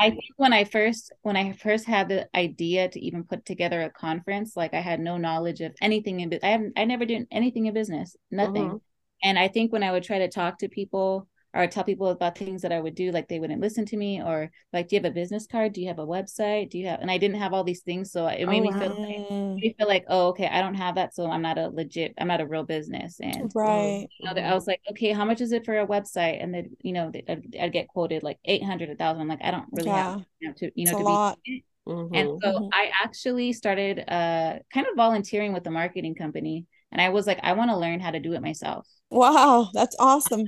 i 0.00 0.10
think 0.10 0.24
when 0.36 0.52
i 0.52 0.64
first 0.64 1.12
when 1.22 1.36
i 1.36 1.52
first 1.52 1.86
had 1.86 2.08
the 2.08 2.28
idea 2.34 2.88
to 2.88 2.98
even 3.00 3.24
put 3.24 3.44
together 3.44 3.82
a 3.82 3.90
conference 3.90 4.56
like 4.56 4.74
i 4.74 4.80
had 4.80 5.00
no 5.00 5.16
knowledge 5.16 5.60
of 5.60 5.72
anything 5.80 6.20
in 6.20 6.38
i 6.42 6.48
haven't 6.48 6.72
i 6.76 6.84
never 6.84 7.04
did 7.04 7.26
anything 7.30 7.66
in 7.66 7.74
business 7.74 8.16
nothing 8.30 8.68
mm-hmm. 8.68 8.76
and 9.22 9.38
i 9.38 9.48
think 9.48 9.72
when 9.72 9.82
i 9.82 9.92
would 9.92 10.02
try 10.02 10.18
to 10.18 10.28
talk 10.28 10.58
to 10.58 10.68
people 10.68 11.28
or 11.54 11.66
tell 11.66 11.84
people 11.84 12.08
about 12.08 12.36
things 12.36 12.62
that 12.62 12.72
I 12.72 12.80
would 12.80 12.94
do, 12.94 13.12
like 13.12 13.28
they 13.28 13.38
wouldn't 13.38 13.60
listen 13.60 13.86
to 13.86 13.96
me, 13.96 14.20
or 14.20 14.50
like, 14.72 14.88
do 14.88 14.96
you 14.96 15.02
have 15.02 15.10
a 15.10 15.14
business 15.14 15.46
card? 15.46 15.72
Do 15.72 15.80
you 15.80 15.88
have 15.88 15.98
a 15.98 16.06
website? 16.06 16.70
Do 16.70 16.78
you 16.78 16.88
have? 16.88 17.00
And 17.00 17.10
I 17.10 17.18
didn't 17.18 17.38
have 17.38 17.52
all 17.52 17.64
these 17.64 17.82
things, 17.82 18.10
so 18.10 18.26
it 18.26 18.46
made 18.46 18.62
oh, 18.62 18.70
me 18.70 18.72
feel 18.72 18.88
like, 18.90 19.30
made 19.30 19.54
me 19.56 19.74
feel 19.78 19.88
like, 19.88 20.04
oh, 20.08 20.28
okay, 20.28 20.48
I 20.48 20.60
don't 20.60 20.74
have 20.74 20.96
that, 20.96 21.14
so 21.14 21.30
I'm 21.30 21.42
not 21.42 21.58
a 21.58 21.68
legit, 21.68 22.14
I'm 22.18 22.28
not 22.28 22.40
a 22.40 22.46
real 22.46 22.64
business. 22.64 23.20
And 23.20 23.50
right, 23.54 24.08
you 24.18 24.34
know, 24.34 24.40
I 24.40 24.54
was 24.54 24.66
like, 24.66 24.80
okay, 24.90 25.12
how 25.12 25.24
much 25.24 25.40
is 25.40 25.52
it 25.52 25.64
for 25.64 25.78
a 25.78 25.86
website? 25.86 26.42
And 26.42 26.52
then 26.52 26.70
you 26.82 26.92
know, 26.92 27.12
I'd, 27.28 27.56
I'd 27.60 27.72
get 27.72 27.88
quoted 27.88 28.22
like 28.22 28.38
eight 28.44 28.64
hundred, 28.64 28.90
a 28.90 28.96
thousand. 28.96 29.22
I'm 29.22 29.28
like, 29.28 29.42
I 29.42 29.50
don't 29.50 29.66
really 29.72 29.88
yeah. 29.88 30.18
have 30.42 30.56
to, 30.56 30.70
you 30.74 30.90
know, 30.90 30.98
to 30.98 31.36
be. 31.44 31.64
Mm-hmm. 31.86 32.14
And 32.14 32.40
so 32.42 32.48
mm-hmm. 32.48 32.68
I 32.72 32.90
actually 33.02 33.52
started 33.52 33.98
uh 34.08 34.58
kind 34.72 34.86
of 34.86 34.96
volunteering 34.96 35.52
with 35.52 35.64
the 35.64 35.70
marketing 35.70 36.14
company. 36.14 36.66
And 36.90 37.00
I 37.00 37.10
was 37.10 37.26
like, 37.26 37.40
I 37.42 37.52
want 37.52 37.70
to 37.70 37.76
learn 37.76 38.00
how 38.00 38.10
to 38.10 38.20
do 38.20 38.32
it 38.32 38.40
myself. 38.40 38.86
Wow, 39.10 39.68
that's 39.74 39.96
awesome. 39.98 40.44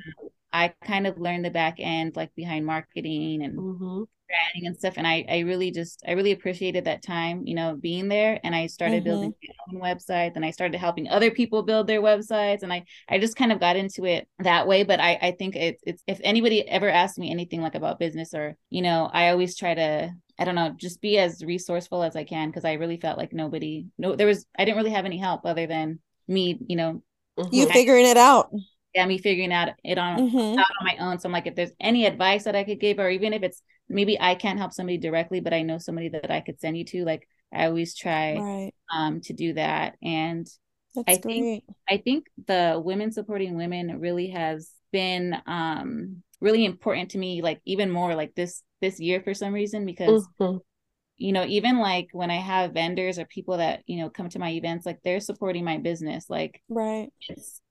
I 0.57 0.75
kind 0.85 1.07
of 1.07 1.19
learned 1.19 1.45
the 1.45 1.51
back 1.51 1.77
end, 1.79 2.17
like 2.17 2.35
behind 2.35 2.65
marketing 2.65 3.43
and 3.43 3.59
mm-hmm. 3.59 4.03
branding 4.27 4.67
and 4.67 4.75
stuff. 4.75 4.95
And 4.97 5.07
I, 5.07 5.27
I 5.29 5.39
really 5.41 5.71
just, 5.71 6.03
I 6.09 6.13
really 6.13 6.33
appreciated 6.33 6.87
that 6.87 7.03
time, 7.03 7.43
you 7.47 7.55
know, 7.55 7.77
being 7.79 8.09
there. 8.09 8.41
And 8.43 8.57
I 8.57 8.67
started 8.67 9.05
mm-hmm. 9.05 9.05
building 9.05 9.35
my 9.43 9.55
own 9.69 9.83
website. 9.83 10.33
and 10.35 10.47
I 10.47 10.53
started 10.53 10.79
helping 10.79 11.09
other 11.09 11.31
people 11.31 11.63
build 11.63 11.87
their 11.87 12.01
websites. 12.01 12.63
And 12.63 12.73
I, 12.73 12.85
I 13.07 13.19
just 13.19 13.37
kind 13.37 13.53
of 13.53 13.61
got 13.61 13.77
into 13.77 14.07
it 14.07 14.27
that 14.39 14.67
way. 14.67 14.83
But 14.83 14.99
I, 14.99 15.19
I 15.21 15.31
think 15.33 15.57
it's, 15.57 15.83
it's, 15.87 16.03
if 16.07 16.21
anybody 16.25 16.67
ever 16.67 16.89
asked 16.89 17.19
me 17.19 17.31
anything 17.31 17.61
like 17.61 17.75
about 17.75 17.99
business 17.99 18.33
or, 18.33 18.57
you 18.71 18.81
know, 18.81 19.11
I 19.13 19.29
always 19.29 19.59
try 19.59 19.75
to, 19.75 20.11
I 20.39 20.45
don't 20.47 20.55
know, 20.55 20.75
just 20.75 21.03
be 21.03 21.19
as 21.19 21.45
resourceful 21.45 22.03
as 22.03 22.17
I 22.17 22.25
can. 22.25 22.51
Cause 22.51 22.65
I 22.65 22.75
really 22.75 22.97
felt 22.97 23.19
like 23.19 23.35
nobody, 23.35 23.89
no, 23.99 24.17
there 24.17 24.27
was, 24.27 24.47
I 24.59 24.65
didn't 24.65 24.79
really 24.79 24.91
have 24.91 25.05
any 25.05 25.19
help 25.19 25.43
other 25.45 25.67
than 25.67 25.99
me, 26.27 26.59
you 26.67 26.77
know, 26.77 27.03
you 27.53 27.69
figuring 27.69 28.07
it 28.07 28.17
out 28.17 28.51
yeah, 28.97 29.05
me 29.05 29.19
figuring 29.19 29.53
out 29.53 29.69
it 29.85 29.99
on 29.99 30.19
mm-hmm. 30.19 30.59
out 30.59 30.67
on 30.81 30.87
my 30.87 30.97
own. 30.99 31.19
So 31.19 31.29
I'm 31.29 31.33
like, 31.33 31.47
if 31.47 31.55
there's 31.55 31.73
any 31.79 32.07
advice 32.07 32.45
that 32.45 32.57
I 32.57 32.65
could 32.65 32.81
give, 32.81 32.99
or 32.99 33.11
even 33.11 33.35
if 33.35 33.43
it's 33.43 33.61
maybe 33.91 34.19
I 34.19 34.35
can't 34.35 34.59
help 34.59 34.73
somebody 34.73 34.97
directly, 34.97 35.41
but 35.41 35.53
I 35.53 35.63
know 35.63 35.77
somebody 35.77 36.09
that 36.09 36.31
I 36.31 36.41
could 36.41 36.59
send 36.61 36.79
you 36.79 36.85
to, 36.87 37.05
like 37.05 37.29
I 37.53 37.67
always 37.67 37.95
try 37.95 38.39
right. 38.39 38.73
um 38.91 39.21
to 39.21 39.35
do 39.35 39.53
that. 39.53 39.97
And 40.03 40.47
That's 40.95 41.19
I 41.19 41.19
great. 41.19 41.23
think 41.23 41.65
I 41.91 41.97
think 41.99 42.27
the 42.47 42.81
women 42.83 43.13
supporting 43.13 43.55
women 43.55 44.01
really 44.01 44.31
has 44.31 44.71
been 44.93 45.37
um 45.47 46.23
really 46.41 46.65
important 46.65 47.11
to 47.11 47.19
me, 47.19 47.43
like 47.43 47.61
even 47.67 47.91
more 47.91 48.15
like 48.15 48.35
this 48.35 48.63
this 48.81 48.99
year 48.99 49.21
for 49.21 49.35
some 49.35 49.53
reason 49.53 49.85
because 49.85 50.27
mm-hmm 50.41 50.57
you 51.19 51.33
know 51.33 51.45
even 51.47 51.79
like 51.79 52.09
when 52.13 52.31
i 52.31 52.37
have 52.37 52.73
vendors 52.73 53.19
or 53.19 53.25
people 53.27 53.57
that 53.57 53.83
you 53.87 53.99
know 53.99 54.11
come 54.11 54.29
to 54.29 54.39
my 54.39 54.51
events 54.51 54.85
like 54.85 54.99
they're 55.03 55.21
supporting 55.21 55.65
my 55.65 55.79
business 55.79 56.29
like 56.29 56.63
right 56.69 57.09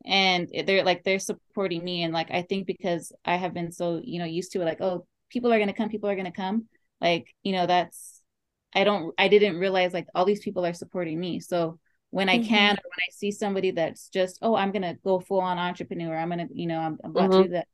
and 0.05 0.49
they're 0.65 0.83
like 0.83 1.03
they're 1.03 1.19
supporting 1.19 1.83
me 1.83 2.03
and 2.03 2.13
like 2.13 2.31
i 2.31 2.41
think 2.41 2.65
because 2.65 3.11
i 3.23 3.35
have 3.35 3.53
been 3.53 3.71
so 3.71 4.01
you 4.03 4.19
know 4.19 4.25
used 4.25 4.51
to 4.51 4.61
it 4.61 4.65
like 4.65 4.81
oh 4.81 5.05
people 5.29 5.51
are 5.51 5.57
going 5.57 5.67
to 5.67 5.73
come 5.73 5.89
people 5.89 6.09
are 6.09 6.15
going 6.15 6.25
to 6.25 6.31
come 6.31 6.65
like 7.01 7.27
you 7.43 7.51
know 7.51 7.67
that's 7.67 8.21
i 8.73 8.83
don't 8.83 9.13
i 9.17 9.27
didn't 9.27 9.59
realize 9.59 9.93
like 9.93 10.07
all 10.15 10.25
these 10.25 10.43
people 10.43 10.65
are 10.65 10.73
supporting 10.73 11.19
me 11.19 11.39
so 11.39 11.79
when 12.09 12.29
i 12.29 12.37
mm-hmm. 12.37 12.47
can 12.47 12.73
or 12.73 12.89
when 12.89 13.05
i 13.07 13.11
see 13.11 13.31
somebody 13.31 13.71
that's 13.71 14.09
just 14.09 14.39
oh 14.41 14.55
i'm 14.55 14.71
going 14.71 14.81
to 14.81 14.97
go 15.03 15.19
full 15.19 15.41
on 15.41 15.57
entrepreneur 15.59 16.17
i'm 16.17 16.29
going 16.29 16.47
to 16.47 16.47
you 16.53 16.67
know 16.67 16.79
i'm, 16.79 16.97
I'm 17.03 17.11
about 17.11 17.29
mm-hmm. 17.29 17.41
to 17.41 17.47
do 17.47 17.49
that 17.49 17.67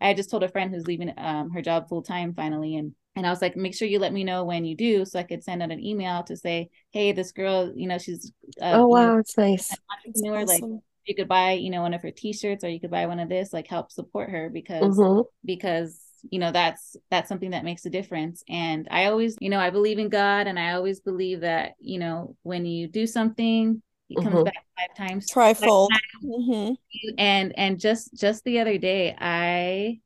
i 0.00 0.14
just 0.14 0.30
told 0.30 0.42
a 0.44 0.48
friend 0.48 0.72
who's 0.72 0.86
leaving 0.86 1.12
um, 1.16 1.50
her 1.50 1.62
job 1.62 1.88
full 1.88 2.02
time 2.02 2.34
finally 2.34 2.76
and 2.76 2.94
and 3.16 3.26
I 3.26 3.30
was 3.30 3.42
like, 3.42 3.56
make 3.56 3.74
sure 3.74 3.88
you 3.88 3.98
let 3.98 4.12
me 4.12 4.24
know 4.24 4.44
when 4.44 4.64
you 4.64 4.76
do, 4.76 5.04
so 5.04 5.18
I 5.18 5.24
could 5.24 5.42
send 5.42 5.62
out 5.62 5.72
an 5.72 5.84
email 5.84 6.22
to 6.24 6.36
say, 6.36 6.70
hey, 6.90 7.12
this 7.12 7.32
girl, 7.32 7.72
you 7.74 7.88
know, 7.88 7.98
she's 7.98 8.32
uh, 8.60 8.72
oh 8.74 8.86
wow, 8.86 9.18
it's 9.18 9.36
nice. 9.36 9.76
Entrepreneur, 10.06 10.42
awesome. 10.42 10.70
like 10.72 10.80
you 11.06 11.14
could 11.14 11.28
buy, 11.28 11.52
you 11.52 11.70
know, 11.70 11.82
one 11.82 11.94
of 11.94 12.02
her 12.02 12.10
T-shirts, 12.10 12.62
or 12.62 12.68
you 12.68 12.80
could 12.80 12.90
buy 12.90 13.06
one 13.06 13.20
of 13.20 13.28
this, 13.28 13.52
like 13.52 13.66
help 13.66 13.90
support 13.90 14.30
her 14.30 14.48
because 14.48 14.96
mm-hmm. 14.96 15.22
because 15.44 16.00
you 16.30 16.38
know 16.38 16.52
that's 16.52 16.96
that's 17.10 17.28
something 17.28 17.50
that 17.50 17.64
makes 17.64 17.84
a 17.84 17.90
difference. 17.90 18.44
And 18.48 18.86
I 18.90 19.06
always, 19.06 19.36
you 19.40 19.50
know, 19.50 19.58
I 19.58 19.70
believe 19.70 19.98
in 19.98 20.08
God, 20.08 20.46
and 20.46 20.58
I 20.58 20.72
always 20.72 21.00
believe 21.00 21.40
that 21.40 21.72
you 21.80 21.98
know 21.98 22.36
when 22.42 22.64
you 22.64 22.86
do 22.86 23.06
something, 23.06 23.82
it 24.08 24.16
comes 24.22 24.34
mm-hmm. 24.34 24.44
back 24.44 24.64
five 24.78 25.08
times, 25.08 25.30
trifold. 25.30 25.88
Mm-hmm. 26.24 26.74
And 27.18 27.58
and 27.58 27.80
just 27.80 28.14
just 28.14 28.44
the 28.44 28.60
other 28.60 28.78
day, 28.78 29.16
I 29.18 30.00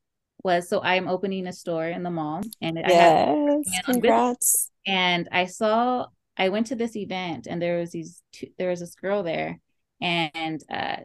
was 0.45 0.69
so 0.69 0.83
I'm 0.83 1.09
opening 1.09 1.47
a 1.47 1.53
store 1.53 1.87
in 1.87 2.03
the 2.03 2.11
mall 2.11 2.43
and 2.61 2.77
yes, 2.77 3.67
I 3.79 3.83
congrats. 3.83 4.71
And 4.87 5.29
I 5.33 5.47
saw 5.47 6.07
I 6.37 6.51
went 6.51 6.69
to 6.69 6.77
this 6.77 6.95
event 6.97 7.47
and 7.49 7.61
there 7.61 7.79
was 7.79 7.91
these 7.91 8.23
two, 8.33 8.49
there 8.59 8.69
was 8.69 8.81
this 8.81 8.95
girl 8.95 9.23
there 9.23 9.59
and 10.01 10.63
uh 10.71 10.97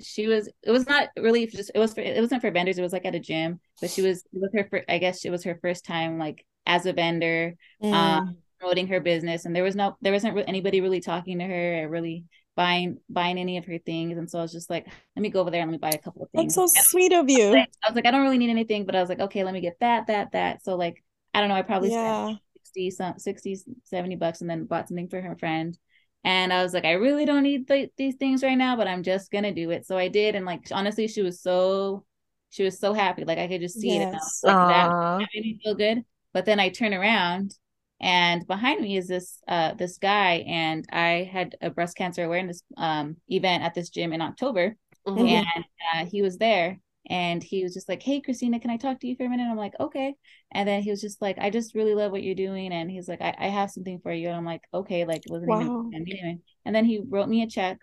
she 0.00 0.26
was 0.26 0.48
it 0.62 0.70
was 0.70 0.86
not 0.86 1.08
really 1.16 1.46
just 1.46 1.70
it 1.74 1.78
was 1.78 1.94
for 1.94 2.00
it 2.00 2.20
wasn't 2.20 2.40
for 2.40 2.50
vendors 2.50 2.78
it 2.78 2.82
was 2.82 2.92
like 2.92 3.04
at 3.04 3.14
a 3.14 3.20
gym 3.20 3.60
but 3.80 3.90
she 3.90 4.02
was 4.02 4.24
with 4.32 4.52
her 4.54 4.66
for 4.68 4.82
I 4.88 4.98
guess 4.98 5.24
it 5.24 5.30
was 5.30 5.44
her 5.44 5.58
first 5.60 5.84
time 5.84 6.18
like 6.18 6.44
as 6.66 6.86
a 6.86 6.92
vendor 6.92 7.54
mm. 7.82 7.92
um 7.92 8.38
promoting 8.58 8.88
her 8.88 9.00
business 9.00 9.44
and 9.44 9.54
there 9.54 9.62
was 9.64 9.76
no 9.76 9.96
there 10.00 10.12
wasn't 10.12 10.38
anybody 10.48 10.80
really 10.80 11.00
talking 11.00 11.38
to 11.38 11.44
her 11.44 11.84
or 11.84 11.88
really 11.88 12.24
buying 12.56 12.98
buying 13.08 13.38
any 13.38 13.58
of 13.58 13.64
her 13.64 13.78
things. 13.78 14.18
And 14.18 14.30
so 14.30 14.38
I 14.38 14.42
was 14.42 14.52
just 14.52 14.70
like, 14.70 14.86
let 15.16 15.22
me 15.22 15.30
go 15.30 15.40
over 15.40 15.50
there 15.50 15.62
and 15.62 15.70
let 15.70 15.80
me 15.80 15.90
buy 15.90 15.96
a 15.96 16.02
couple 16.02 16.22
of 16.22 16.30
things. 16.30 16.54
That's 16.54 16.72
so 16.72 16.78
and 16.78 16.86
sweet 16.86 17.12
of 17.12 17.28
you. 17.30 17.44
I 17.44 17.46
was, 17.46 17.54
like, 17.54 17.70
I 17.82 17.88
was, 17.88 17.96
like, 17.96 18.06
I 18.06 18.10
don't 18.10 18.22
really 18.22 18.38
need 18.38 18.50
anything, 18.50 18.84
but 18.84 18.94
I 18.94 19.00
was 19.00 19.08
like, 19.08 19.20
okay, 19.20 19.44
let 19.44 19.54
me 19.54 19.60
get 19.60 19.78
that, 19.80 20.06
that, 20.08 20.32
that. 20.32 20.64
So 20.64 20.76
like, 20.76 21.02
I 21.34 21.40
don't 21.40 21.48
know, 21.48 21.54
I 21.54 21.62
probably 21.62 21.90
yeah. 21.90 22.26
spent 22.26 22.40
60, 22.58 22.90
some 22.90 23.18
60, 23.18 23.58
70 23.84 24.16
bucks 24.16 24.40
and 24.40 24.50
then 24.50 24.64
bought 24.64 24.88
something 24.88 25.08
for 25.08 25.20
her 25.20 25.36
friend. 25.36 25.76
And 26.24 26.52
I 26.52 26.62
was 26.62 26.72
like, 26.72 26.84
I 26.84 26.92
really 26.92 27.24
don't 27.24 27.42
need 27.42 27.66
th- 27.66 27.90
these 27.96 28.14
things 28.14 28.44
right 28.44 28.54
now, 28.54 28.76
but 28.76 28.86
I'm 28.86 29.02
just 29.02 29.30
gonna 29.32 29.52
do 29.52 29.70
it. 29.70 29.86
So 29.86 29.98
I 29.98 30.06
did, 30.06 30.36
and 30.36 30.46
like 30.46 30.68
honestly, 30.70 31.08
she 31.08 31.20
was 31.20 31.40
so 31.40 32.04
she 32.50 32.62
was 32.62 32.78
so 32.78 32.92
happy. 32.92 33.24
Like 33.24 33.38
I 33.38 33.48
could 33.48 33.60
just 33.60 33.80
see 33.80 33.96
yes. 33.96 34.40
it. 34.44 34.46
Like 34.46 34.68
that, 34.68 34.88
that 34.90 35.28
made 35.34 35.42
me 35.42 35.60
feel 35.64 35.74
good. 35.74 36.04
But 36.32 36.44
then 36.44 36.60
I 36.60 36.68
turn 36.68 36.94
around 36.94 37.56
and 38.02 38.46
behind 38.46 38.80
me 38.80 38.96
is 38.96 39.06
this 39.06 39.38
uh 39.48 39.72
this 39.74 39.98
guy 39.98 40.44
and 40.46 40.84
i 40.92 41.28
had 41.32 41.56
a 41.62 41.70
breast 41.70 41.96
cancer 41.96 42.24
awareness 42.24 42.62
um 42.76 43.16
event 43.28 43.62
at 43.62 43.74
this 43.74 43.88
gym 43.88 44.12
in 44.12 44.20
october. 44.20 44.76
Mm-hmm. 45.06 45.26
and 45.26 45.64
uh, 45.94 46.06
he 46.06 46.22
was 46.22 46.38
there 46.38 46.78
and 47.10 47.42
he 47.42 47.64
was 47.64 47.74
just 47.74 47.88
like 47.88 48.02
hey 48.02 48.20
christina 48.20 48.60
can 48.60 48.70
i 48.70 48.76
talk 48.76 49.00
to 49.00 49.08
you 49.08 49.16
for 49.16 49.24
a 49.24 49.28
minute? 49.28 49.48
I'm 49.50 49.56
like 49.56 49.74
okay. 49.80 50.14
And 50.52 50.68
then 50.68 50.82
he 50.82 50.90
was 50.90 51.00
just 51.00 51.20
like 51.20 51.38
i 51.38 51.50
just 51.50 51.74
really 51.74 51.94
love 51.94 52.12
what 52.12 52.22
you're 52.22 52.36
doing 52.36 52.72
and 52.72 52.90
he's 52.90 53.08
like 53.08 53.20
i, 53.20 53.34
I 53.38 53.46
have 53.48 53.70
something 53.70 53.98
for 54.00 54.12
you 54.12 54.28
and 54.28 54.36
i'm 54.36 54.44
like 54.44 54.62
okay 54.72 55.04
like 55.04 55.22
wasn't 55.28 55.50
wow. 55.50 55.60
even 55.60 55.92
anyway 55.94 56.38
and 56.64 56.74
then 56.74 56.84
he 56.84 57.00
wrote 57.08 57.28
me 57.28 57.42
a 57.42 57.48
check 57.48 57.78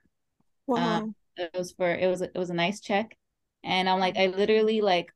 wow. 0.67 0.99
um, 0.99 1.15
it 1.35 1.51
was 1.53 1.73
for 1.73 1.93
it 1.93 2.07
was 2.07 2.21
it 2.21 2.31
was 2.35 2.49
a 2.49 2.53
nice 2.53 2.79
check. 2.79 3.17
And 3.63 3.89
i'm 3.89 3.99
like 3.99 4.17
i 4.17 4.27
literally 4.27 4.79
like 4.79 5.07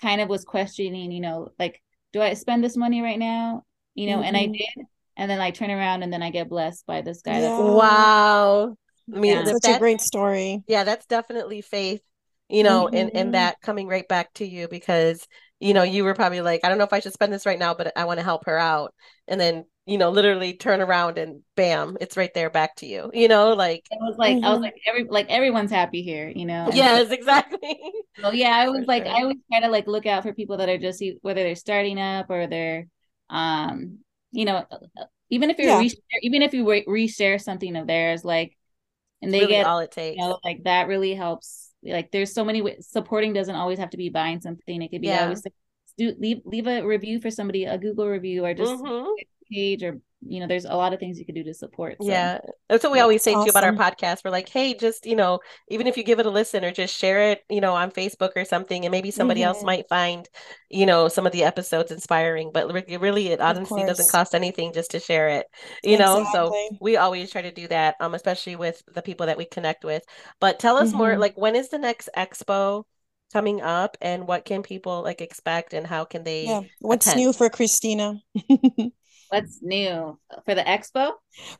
kind 0.00 0.20
of 0.20 0.28
was 0.28 0.44
questioning 0.44 1.10
you 1.10 1.20
know 1.20 1.48
like 1.58 1.82
do 2.12 2.22
i 2.22 2.34
spend 2.34 2.62
this 2.62 2.76
money 2.76 3.02
right 3.02 3.18
now 3.18 3.64
you 3.98 4.06
know, 4.06 4.18
mm-hmm. 4.18 4.24
and 4.24 4.36
I 4.36 4.44
mm-hmm. 4.44 4.52
did. 4.52 4.86
And 5.16 5.28
then 5.28 5.40
I 5.40 5.50
turn 5.50 5.70
around 5.72 6.04
and 6.04 6.12
then 6.12 6.22
I 6.22 6.30
get 6.30 6.48
blessed 6.48 6.86
by 6.86 7.00
this 7.02 7.22
guy. 7.22 7.40
Yeah. 7.40 7.58
wow. 7.58 8.76
I 9.12 9.18
mean, 9.18 9.32
yeah. 9.32 9.44
such 9.44 9.76
a 9.76 9.78
great 9.78 10.00
story. 10.00 10.62
Yeah, 10.68 10.84
that's 10.84 11.06
definitely 11.06 11.60
faith, 11.60 12.02
you 12.48 12.62
know, 12.62 12.86
mm-hmm. 12.86 12.94
and, 12.94 13.16
and 13.16 13.34
that 13.34 13.60
coming 13.60 13.88
right 13.88 14.06
back 14.06 14.32
to 14.34 14.46
you 14.46 14.68
because, 14.68 15.26
you 15.58 15.74
know, 15.74 15.82
you 15.82 16.04
were 16.04 16.14
probably 16.14 16.40
like, 16.40 16.60
I 16.62 16.68
don't 16.68 16.78
know 16.78 16.84
if 16.84 16.92
I 16.92 17.00
should 17.00 17.14
spend 17.14 17.32
this 17.32 17.46
right 17.46 17.58
now, 17.58 17.74
but 17.74 17.92
I 17.96 18.04
want 18.04 18.20
to 18.20 18.24
help 18.24 18.46
her 18.46 18.56
out. 18.56 18.94
And 19.26 19.40
then, 19.40 19.64
you 19.86 19.98
know, 19.98 20.10
literally 20.10 20.52
turn 20.52 20.80
around 20.80 21.18
and 21.18 21.40
bam, 21.56 21.96
it's 22.00 22.16
right 22.16 22.32
there 22.32 22.50
back 22.50 22.76
to 22.76 22.86
you, 22.86 23.10
you 23.12 23.26
know, 23.26 23.54
like 23.54 23.88
it 23.90 23.98
was 24.00 24.18
like, 24.18 24.36
mm-hmm. 24.36 24.44
I 24.44 24.50
was 24.50 24.56
mm-hmm. 24.58 24.64
like, 24.64 24.74
every, 24.86 25.04
like 25.04 25.30
everyone's 25.30 25.72
happy 25.72 26.02
here, 26.02 26.28
you 26.28 26.46
know? 26.46 26.68
yes, 26.72 27.10
exactly. 27.10 27.80
So 28.20 28.30
yeah, 28.30 28.54
I 28.54 28.68
was 28.68 28.84
like, 28.86 29.04
sure. 29.04 29.16
I 29.16 29.22
always 29.22 29.38
try 29.50 29.62
to 29.62 29.68
like 29.68 29.88
look 29.88 30.06
out 30.06 30.22
for 30.22 30.32
people 30.32 30.58
that 30.58 30.68
are 30.68 30.78
just, 30.78 31.02
whether 31.22 31.42
they're 31.42 31.56
starting 31.56 31.98
up 31.98 32.26
or 32.30 32.46
they're, 32.46 32.86
um 33.30 33.98
you 34.32 34.44
know 34.44 34.64
even 35.30 35.50
if 35.50 35.58
you 35.58 35.66
yeah. 35.66 35.82
even 36.22 36.42
if 36.42 36.54
you 36.54 36.68
re- 36.68 36.84
reshare 36.86 37.40
something 37.40 37.76
of 37.76 37.86
theirs 37.86 38.24
like 38.24 38.56
and 39.22 39.32
they 39.32 39.40
really 39.40 39.52
get 39.52 39.66
all 39.66 39.78
it 39.80 39.90
takes 39.90 40.16
you 40.16 40.22
know 40.22 40.38
like 40.44 40.64
that 40.64 40.88
really 40.88 41.14
helps 41.14 41.70
like 41.82 42.10
there's 42.10 42.32
so 42.32 42.44
many 42.44 42.62
ways 42.62 42.86
supporting 42.88 43.32
doesn't 43.32 43.54
always 43.54 43.78
have 43.78 43.90
to 43.90 43.96
be 43.96 44.08
buying 44.08 44.40
something 44.40 44.82
it 44.82 44.90
could 44.90 45.00
be 45.00 45.08
yeah. 45.08 45.24
always 45.24 45.42
do 45.96 46.14
leave 46.18 46.40
leave 46.44 46.66
a 46.66 46.82
review 46.82 47.20
for 47.20 47.30
somebody 47.30 47.64
a 47.64 47.76
google 47.78 48.08
review 48.08 48.44
or 48.44 48.54
just 48.54 48.72
mm-hmm. 48.72 49.10
Page 49.50 49.82
or 49.82 50.00
you 50.26 50.40
know 50.40 50.48
there's 50.48 50.64
a 50.64 50.74
lot 50.74 50.92
of 50.92 50.98
things 50.98 51.18
you 51.18 51.24
can 51.24 51.34
do 51.34 51.44
to 51.44 51.54
support 51.54 51.96
so. 52.00 52.08
yeah 52.08 52.38
that's 52.68 52.82
what 52.82 52.92
we 52.92 52.98
always 52.98 53.22
say 53.22 53.32
awesome. 53.32 53.42
to 53.42 53.46
you 53.46 53.50
about 53.50 53.64
our 53.64 53.72
podcast 53.72 54.24
we're 54.24 54.30
like 54.30 54.48
hey 54.48 54.74
just 54.74 55.06
you 55.06 55.14
know 55.14 55.38
even 55.68 55.86
if 55.86 55.96
you 55.96 56.02
give 56.02 56.18
it 56.18 56.26
a 56.26 56.30
listen 56.30 56.64
or 56.64 56.72
just 56.72 56.96
share 56.96 57.30
it 57.30 57.42
you 57.48 57.60
know 57.60 57.74
on 57.74 57.90
facebook 57.90 58.30
or 58.34 58.44
something 58.44 58.84
and 58.84 58.90
maybe 58.90 59.12
somebody 59.12 59.40
mm-hmm. 59.40 59.48
else 59.48 59.62
might 59.62 59.88
find 59.88 60.28
you 60.70 60.86
know 60.86 61.06
some 61.06 61.24
of 61.24 61.32
the 61.32 61.44
episodes 61.44 61.92
inspiring 61.92 62.50
but 62.52 62.72
really 63.00 63.28
it 63.28 63.40
honestly 63.40 63.84
doesn't 63.84 64.10
cost 64.10 64.34
anything 64.34 64.72
just 64.72 64.90
to 64.90 64.98
share 64.98 65.28
it 65.28 65.46
you 65.84 65.94
exactly. 65.94 66.22
know 66.24 66.30
so 66.32 66.76
we 66.80 66.96
always 66.96 67.30
try 67.30 67.42
to 67.42 67.52
do 67.52 67.68
that 67.68 67.94
um 68.00 68.14
especially 68.14 68.56
with 68.56 68.82
the 68.92 69.02
people 69.02 69.26
that 69.26 69.38
we 69.38 69.44
connect 69.44 69.84
with 69.84 70.02
but 70.40 70.58
tell 70.58 70.76
us 70.76 70.88
mm-hmm. 70.88 70.98
more 70.98 71.18
like 71.18 71.36
when 71.36 71.54
is 71.54 71.68
the 71.68 71.78
next 71.78 72.08
expo 72.16 72.82
coming 73.32 73.60
up 73.60 73.96
and 74.00 74.26
what 74.26 74.44
can 74.44 74.62
people 74.62 75.02
like 75.02 75.20
expect 75.20 75.74
and 75.74 75.86
how 75.86 76.04
can 76.04 76.24
they 76.24 76.44
yeah 76.46 76.62
what's 76.80 77.06
attend? 77.06 77.20
new 77.20 77.32
for 77.32 77.48
christina 77.50 78.14
What's 79.30 79.62
new 79.62 80.18
for 80.44 80.54
the 80.54 80.62
expo? 80.62 81.12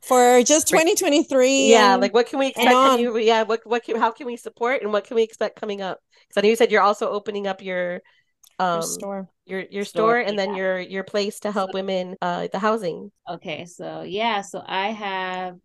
For 0.02 0.42
just 0.42 0.68
2023. 0.68 1.70
Yeah, 1.70 1.96
like 1.96 2.14
what 2.14 2.26
can 2.26 2.38
we 2.38 2.48
expect 2.48 2.70
from 2.70 2.98
you? 2.98 3.18
Yeah, 3.18 3.42
what 3.42 3.61
what 3.64 3.85
can 3.85 3.96
how 3.96 4.11
can 4.11 4.26
we 4.26 4.37
support 4.37 4.83
and 4.83 4.92
what 4.92 5.04
can 5.04 5.16
we 5.16 5.22
expect 5.22 5.61
coming 5.61 5.83
up? 5.83 6.00
Because 6.22 6.38
I 6.38 6.40
know 6.42 6.48
you 6.48 6.57
said 6.57 6.70
you're 6.70 6.83
also 6.83 7.11
opening 7.11 7.46
up 7.46 7.62
your 7.62 8.00
um 8.59 8.76
your 8.76 8.83
store 8.83 9.28
your 9.44 9.61
your 9.70 9.85
store, 9.85 10.02
store 10.02 10.18
and 10.18 10.37
yeah. 10.37 10.46
then 10.46 10.54
your 10.54 10.78
your 10.78 11.04
place 11.04 11.40
to 11.40 11.52
help 11.52 11.74
women 11.74 12.16
uh 12.22 12.48
the 12.50 12.59
housing. 12.59 13.12
Okay, 13.28 13.66
so 13.66 14.02
yeah, 14.02 14.40
so 14.40 14.62
I 14.64 14.88
have 14.88 15.57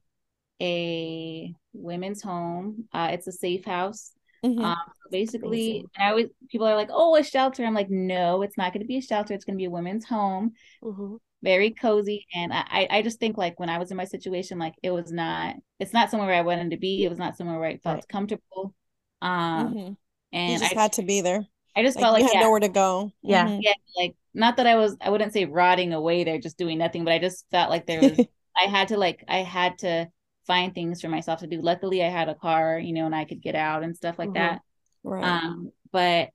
a 0.61 1.53
women's 1.73 2.21
home. 2.21 2.89
Uh 2.93 3.09
it's 3.11 3.27
a 3.27 3.31
safe 3.31 3.63
house. 3.63 4.11
Mm-hmm. 4.45 4.61
Um, 4.61 4.77
basically, 5.09 5.85
I 5.97 6.09
always 6.09 6.27
people 6.49 6.67
are 6.67 6.75
like, 6.75 6.89
"Oh, 6.91 7.15
a 7.15 7.23
shelter." 7.23 7.63
I'm 7.63 7.73
like, 7.73 7.89
"No, 7.89 8.41
it's 8.41 8.57
not 8.57 8.73
going 8.73 8.81
to 8.81 8.87
be 8.87 8.97
a 8.97 9.01
shelter. 9.01 9.33
It's 9.33 9.45
going 9.45 9.55
to 9.55 9.61
be 9.61 9.65
a 9.65 9.71
women's 9.71 10.03
home." 10.03 10.51
Mm-hmm 10.83 11.15
very 11.43 11.71
cozy 11.71 12.25
and 12.34 12.53
I, 12.53 12.88
I 12.89 13.01
just 13.01 13.19
think 13.19 13.38
like 13.38 13.60
when 13.60 13.69
i 13.69 13.77
was 13.77 13.91
in 13.91 13.97
my 13.97 14.06
situation 14.06 14.58
like 14.58 14.75
it 14.82 14.91
was 14.91 15.12
not 15.12 15.56
it's 15.77 15.93
not 15.93 16.10
somewhere 16.10 16.29
where 16.29 16.38
i 16.38 16.41
wanted 16.41 16.71
to 16.71 16.77
be 16.77 17.03
it 17.03 17.10
was 17.10 17.19
not 17.19 17.38
somewhere 17.38 17.60
where 17.60 17.69
i 17.69 17.77
felt 17.77 17.95
right. 17.95 18.08
comfortable 18.08 18.73
um 19.21 19.73
mm-hmm. 19.73 19.93
and 20.32 20.53
you 20.53 20.60
just 20.60 20.75
I, 20.75 20.82
had 20.82 20.93
to 20.93 21.03
be 21.03 21.19
there 21.19 21.45
i 21.75 21.84
just 21.84 21.97
like 21.97 22.03
felt 22.03 22.13
like 22.13 22.21
you 22.21 22.27
had 22.29 22.36
yeah, 22.36 22.41
nowhere 22.41 22.62
to 22.62 22.69
go 22.69 23.12
yeah 23.21 23.45
mm-hmm. 23.45 23.60
yeah 23.62 23.73
like 23.97 24.15
not 24.34 24.58
that 24.58 24.67
I 24.67 24.75
was 24.75 24.97
I 24.99 25.10
wouldn't 25.10 25.34
say 25.34 25.45
rotting 25.45 25.93
away 25.93 26.23
there 26.23 26.39
just 26.39 26.58
doing 26.58 26.77
nothing, 26.77 27.03
but 27.03 27.13
I 27.13 27.19
just 27.19 27.45
felt 27.51 27.69
like 27.69 27.86
there 27.86 28.01
was 28.01 28.19
I 28.58 28.63
had 28.63 28.89
to 28.89 28.97
like 28.97 29.23
I 29.27 29.38
had 29.38 29.77
to 29.79 30.10
find 30.47 30.73
things 30.73 31.01
for 31.01 31.10
myself 31.10 31.39
to 31.39 31.47
do. 31.47 31.62
Luckily 31.62 32.03
I 32.03 32.10
had 32.10 32.29
a 32.29 32.36
car, 32.36 32.77
you 32.79 32.93
know, 32.93 33.06
and 33.06 33.15
I 33.15 33.25
could 33.25 33.41
get 33.41 33.56
out 33.56 33.84
and 33.84 33.95
stuff 33.95 34.17
like 34.17 34.29
mm-hmm. 34.29 34.43
that. 34.43 34.62
Right. 35.03 35.23
Um, 35.23 35.71
but 35.91 36.29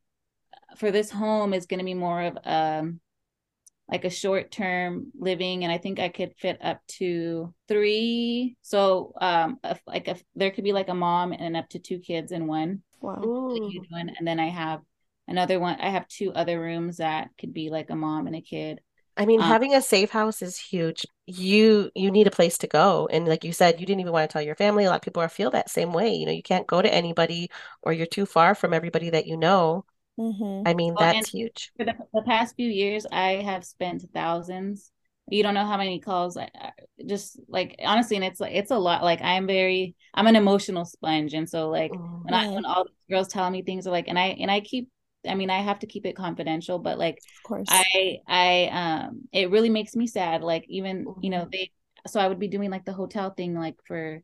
for 0.76 0.90
this 0.90 1.10
home 1.10 1.54
is 1.54 1.66
going 1.66 1.78
to 1.78 1.84
be 1.84 1.94
more 1.94 2.22
of 2.22 2.38
um 2.44 3.00
like 3.90 4.04
a 4.04 4.10
short 4.10 4.50
term 4.50 5.06
living 5.18 5.64
and 5.64 5.72
i 5.72 5.78
think 5.78 5.98
i 5.98 6.08
could 6.08 6.34
fit 6.36 6.58
up 6.62 6.80
to 6.86 7.52
three 7.68 8.56
so 8.62 9.12
um 9.20 9.58
if, 9.64 9.80
like 9.86 10.08
if 10.08 10.22
there 10.34 10.50
could 10.50 10.64
be 10.64 10.72
like 10.72 10.88
a 10.88 10.94
mom 10.94 11.32
and 11.32 11.56
up 11.56 11.68
to 11.68 11.78
two 11.78 11.98
kids 11.98 12.32
in 12.32 12.46
one 12.46 12.82
wow 13.00 13.50
and 14.18 14.26
then 14.26 14.40
i 14.40 14.48
have 14.48 14.80
another 15.26 15.58
one 15.58 15.76
i 15.80 15.88
have 15.88 16.06
two 16.08 16.32
other 16.32 16.60
rooms 16.60 16.98
that 16.98 17.30
could 17.38 17.52
be 17.52 17.70
like 17.70 17.90
a 17.90 17.96
mom 17.96 18.26
and 18.26 18.36
a 18.36 18.40
kid 18.40 18.80
I 19.16 19.26
mean, 19.26 19.40
um, 19.40 19.48
having 19.48 19.74
a 19.74 19.82
safe 19.82 20.10
house 20.10 20.42
is 20.42 20.56
huge. 20.56 21.04
You 21.26 21.90
you 21.96 22.10
need 22.12 22.28
a 22.28 22.30
place 22.30 22.56
to 22.58 22.68
go, 22.68 23.08
and 23.10 23.26
like 23.26 23.42
you 23.42 23.52
said, 23.52 23.80
you 23.80 23.86
didn't 23.86 24.00
even 24.00 24.12
want 24.12 24.30
to 24.30 24.32
tell 24.32 24.42
your 24.42 24.54
family. 24.54 24.84
A 24.84 24.88
lot 24.90 24.96
of 24.96 25.02
people 25.02 25.20
are 25.20 25.28
feel 25.28 25.50
that 25.50 25.70
same 25.70 25.92
way. 25.92 26.14
You 26.14 26.24
know, 26.24 26.32
you 26.32 26.42
can't 26.42 26.68
go 26.68 26.80
to 26.80 26.94
anybody, 26.94 27.50
or 27.82 27.92
you're 27.92 28.06
too 28.06 28.26
far 28.26 28.54
from 28.54 28.72
everybody 28.72 29.10
that 29.10 29.26
you 29.26 29.36
know. 29.36 29.84
Mm-hmm. 30.18 30.66
I 30.66 30.74
mean, 30.74 30.94
well, 30.94 31.12
that's 31.12 31.30
huge. 31.30 31.70
For 31.76 31.84
the, 31.84 31.94
the, 32.12 32.22
past 32.22 32.56
few 32.56 32.68
years, 32.68 33.06
I 33.10 33.34
have 33.34 33.64
spent 33.64 34.04
thousands. 34.12 34.90
You 35.30 35.42
don't 35.42 35.54
know 35.54 35.66
how 35.66 35.76
many 35.76 36.00
calls. 36.00 36.36
I, 36.36 36.50
just 37.06 37.38
like 37.48 37.76
honestly, 37.84 38.16
and 38.16 38.24
it's 38.24 38.40
like 38.40 38.54
it's 38.54 38.72
a 38.72 38.78
lot. 38.78 39.04
Like 39.04 39.20
I'm 39.22 39.46
very, 39.46 39.94
I'm 40.14 40.26
an 40.26 40.34
emotional 40.34 40.84
sponge, 40.84 41.34
and 41.34 41.48
so 41.48 41.68
like 41.68 41.92
mm-hmm. 41.92 42.24
when 42.24 42.34
I 42.34 42.48
when 42.48 42.64
all 42.64 42.84
the 42.84 43.14
girls 43.14 43.28
tell 43.28 43.48
me 43.48 43.62
things 43.62 43.86
are 43.86 43.90
like, 43.90 44.08
and 44.08 44.18
I 44.18 44.28
and 44.40 44.50
I 44.50 44.60
keep. 44.60 44.88
I 45.28 45.34
mean, 45.34 45.50
I 45.50 45.60
have 45.60 45.80
to 45.80 45.86
keep 45.86 46.06
it 46.06 46.16
confidential, 46.16 46.78
but 46.78 46.98
like, 46.98 47.18
of 47.18 47.48
course, 47.48 47.68
I 47.70 48.18
I 48.26 48.68
um, 48.72 49.28
it 49.32 49.50
really 49.50 49.70
makes 49.70 49.94
me 49.94 50.06
sad. 50.06 50.42
Like 50.42 50.64
even 50.68 51.04
mm-hmm. 51.04 51.20
you 51.22 51.30
know 51.30 51.40
mm-hmm. 51.40 51.50
they, 51.52 51.70
so 52.06 52.18
I 52.18 52.26
would 52.26 52.38
be 52.40 52.48
doing 52.48 52.70
like 52.70 52.84
the 52.84 52.92
hotel 52.92 53.30
thing, 53.30 53.54
like 53.54 53.76
for, 53.86 54.22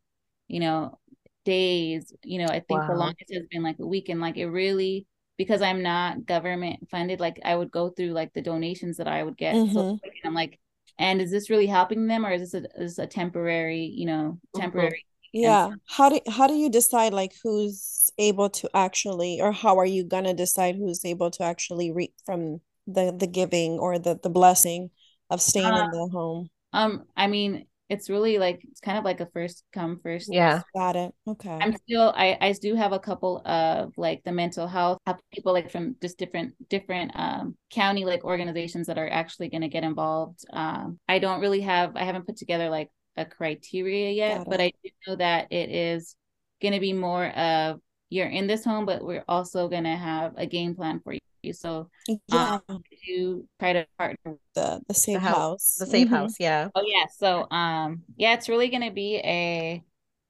you 0.49 0.61
know, 0.61 0.99
days. 1.45 2.13
You 2.25 2.39
know, 2.41 2.47
I 2.47 2.61
think 2.61 2.81
wow. 2.81 2.89
the 2.89 2.95
longest 2.95 3.33
has 3.33 3.45
been 3.51 3.63
like 3.63 3.79
a 3.79 3.87
week, 3.87 4.09
and 4.09 4.21
like 4.21 4.37
it 4.39 4.47
really 4.47 5.07
because 5.37 5.63
I'm 5.63 5.83
not 5.83 6.27
government 6.27 6.89
funded, 6.91 7.21
like 7.21 7.41
I 7.45 7.57
would 7.57 7.71
go 7.71 7.91
through 7.91 8.11
like 8.11 8.33
the 8.33 8.43
donations 8.43 8.97
that 8.99 9.09
I 9.09 9.23
would 9.23 9.37
get. 9.37 9.55
Mm-hmm. 9.55 9.73
So 9.73 9.99
I'm 10.25 10.35
like, 10.35 10.59
and 10.99 11.21
is 11.21 11.31
this 11.31 11.51
really 11.51 11.67
helping 11.67 12.07
them 12.07 12.25
or 12.25 12.33
is 12.33 12.53
this 12.53 12.63
a, 12.63 12.83
is 12.83 12.99
a 12.99 13.07
temporary, 13.07 13.85
you 13.85 14.07
know, 14.07 14.39
mm-hmm. 14.39 14.61
temporary? 14.61 15.05
Yeah. 15.33 15.71
How 15.89 16.11
do 16.11 16.21
how 16.29 16.47
do 16.47 16.55
you 16.55 16.71
decide 16.71 17.13
like 17.13 17.33
who's 17.43 18.11
able 18.19 18.51
to 18.51 18.71
actually 18.73 19.41
or 19.41 19.51
how 19.51 19.79
are 19.79 19.87
you 19.87 20.05
gonna 20.05 20.35
decide 20.35 20.77
who's 20.77 21.05
able 21.05 21.31
to 21.33 21.43
actually 21.43 21.91
reap 21.91 22.15
from 22.25 22.61
the 22.87 23.13
the 23.17 23.27
giving 23.27 23.73
or 23.81 23.99
the 23.99 24.19
the 24.23 24.31
blessing 24.31 24.91
of 25.31 25.43
staying 25.43 25.67
uh, 25.67 25.85
in 25.85 25.91
the 25.91 26.09
home? 26.13 26.51
Um, 26.73 27.05
I 27.17 27.27
mean, 27.27 27.67
it's 27.95 28.11
really 28.11 28.39
like 28.39 28.61
it's 28.71 28.81
kind 28.81 28.99
of 28.99 29.05
like 29.05 29.21
a 29.21 29.27
first 29.27 29.65
come 29.73 30.01
first 30.03 30.29
yeah. 30.33 30.63
Got 30.75 30.97
it. 30.97 31.15
Okay. 31.27 31.59
I'm 31.61 31.77
still 31.77 32.13
i 32.17 32.37
i 32.41 32.53
do 32.53 32.75
have 32.75 32.93
a 32.93 32.99
couple 32.99 33.41
of 33.47 33.93
like 33.97 34.23
the 34.25 34.33
mental 34.33 34.67
health 34.67 34.99
people 35.33 35.53
like 35.53 35.71
from 35.71 35.97
just 36.03 36.19
different 36.19 36.55
different 36.69 37.13
um 37.15 37.57
county 37.71 38.05
like 38.05 38.25
organizations 38.25 38.89
that 38.89 38.99
are 38.99 39.09
actually 39.09 39.49
going 39.49 39.63
to 39.63 39.69
get 39.69 39.85
involved. 39.85 40.45
Um 40.53 40.99
i 41.09 41.19
don't 41.19 41.41
really 41.41 41.61
have 41.61 41.97
i 41.97 42.05
haven't 42.05 42.27
put 42.27 42.37
together 42.37 42.69
like 42.69 42.91
a 43.17 43.25
criteria 43.25 44.11
yet 44.11 44.45
but 44.49 44.61
i 44.61 44.73
do 44.83 44.91
know 45.07 45.17
that 45.17 45.47
it 45.53 45.71
is 45.71 46.17
going 46.61 46.75
to 46.75 46.81
be 46.81 46.93
more 46.93 47.27
of 47.27 47.81
you're 48.11 48.27
in 48.27 48.49
this 48.49 48.65
home 48.65 48.87
but 48.87 49.05
we're 49.05 49.25
also 49.29 49.69
going 49.69 49.85
to 49.85 49.97
have 49.97 50.33
a 50.37 50.47
game 50.47 50.75
plan 50.75 51.01
for 51.01 51.13
you 51.13 51.21
so 51.53 51.89
yeah, 52.09 52.59
um, 52.69 52.83
you 53.03 53.47
try 53.61 53.73
to 53.75 53.87
partner 53.99 54.37
the 54.55 54.81
the 54.89 54.95
safe 54.95 55.15
the 55.15 55.21
house, 55.21 55.37
house, 55.37 55.77
the 55.79 55.87
safe 55.87 56.07
mm-hmm. 56.07 56.15
house. 56.15 56.35
Yeah. 56.39 56.69
Oh 56.75 56.83
yeah. 56.85 57.07
So 57.17 57.51
um 57.51 58.03
yeah, 58.17 58.35
it's 58.35 58.49
really 58.49 58.69
gonna 58.69 58.93
be 58.93 59.17
a 59.17 59.83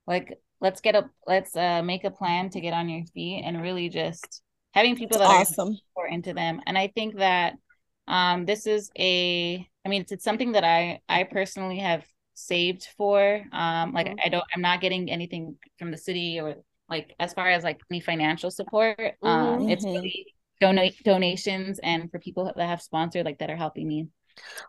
like 0.06 0.38
let's 0.60 0.80
get 0.80 0.94
a 0.94 1.10
let's 1.26 1.54
uh 1.56 1.82
make 1.82 2.04
a 2.04 2.10
plan 2.10 2.50
to 2.50 2.60
get 2.60 2.72
on 2.72 2.88
your 2.88 3.04
feet 3.06 3.42
and 3.44 3.60
really 3.60 3.88
just 3.88 4.42
having 4.72 4.96
people 4.96 5.18
That's 5.18 5.50
that 5.50 5.60
awesome. 5.60 5.78
are 5.96 6.08
into 6.08 6.32
them. 6.32 6.60
And 6.66 6.76
I 6.76 6.88
think 6.88 7.16
that 7.16 7.54
um 8.08 8.44
this 8.44 8.66
is 8.66 8.90
a 8.98 9.66
I 9.84 9.88
mean 9.88 10.02
it's, 10.02 10.12
it's 10.12 10.24
something 10.24 10.52
that 10.52 10.64
I 10.64 11.00
I 11.08 11.24
personally 11.24 11.78
have 11.78 12.04
saved 12.34 12.88
for. 12.96 13.42
Um 13.52 13.92
like 13.92 14.06
mm-hmm. 14.06 14.20
I 14.24 14.28
don't 14.28 14.44
I'm 14.54 14.62
not 14.62 14.80
getting 14.80 15.10
anything 15.10 15.56
from 15.78 15.90
the 15.90 15.98
city 15.98 16.40
or 16.40 16.56
like 16.88 17.14
as 17.18 17.32
far 17.32 17.48
as 17.48 17.64
like 17.64 17.80
any 17.90 18.00
financial 18.00 18.50
support. 18.50 18.98
Um 19.22 19.60
mm-hmm. 19.60 19.68
it's 19.70 19.84
really 19.84 20.33
donate 20.60 21.02
donations 21.04 21.78
and 21.82 22.10
for 22.10 22.18
people 22.18 22.44
that 22.44 22.68
have 22.68 22.82
sponsored 22.82 23.24
like 23.24 23.38
that 23.38 23.50
are 23.50 23.56
helping 23.56 23.86
me 23.86 24.08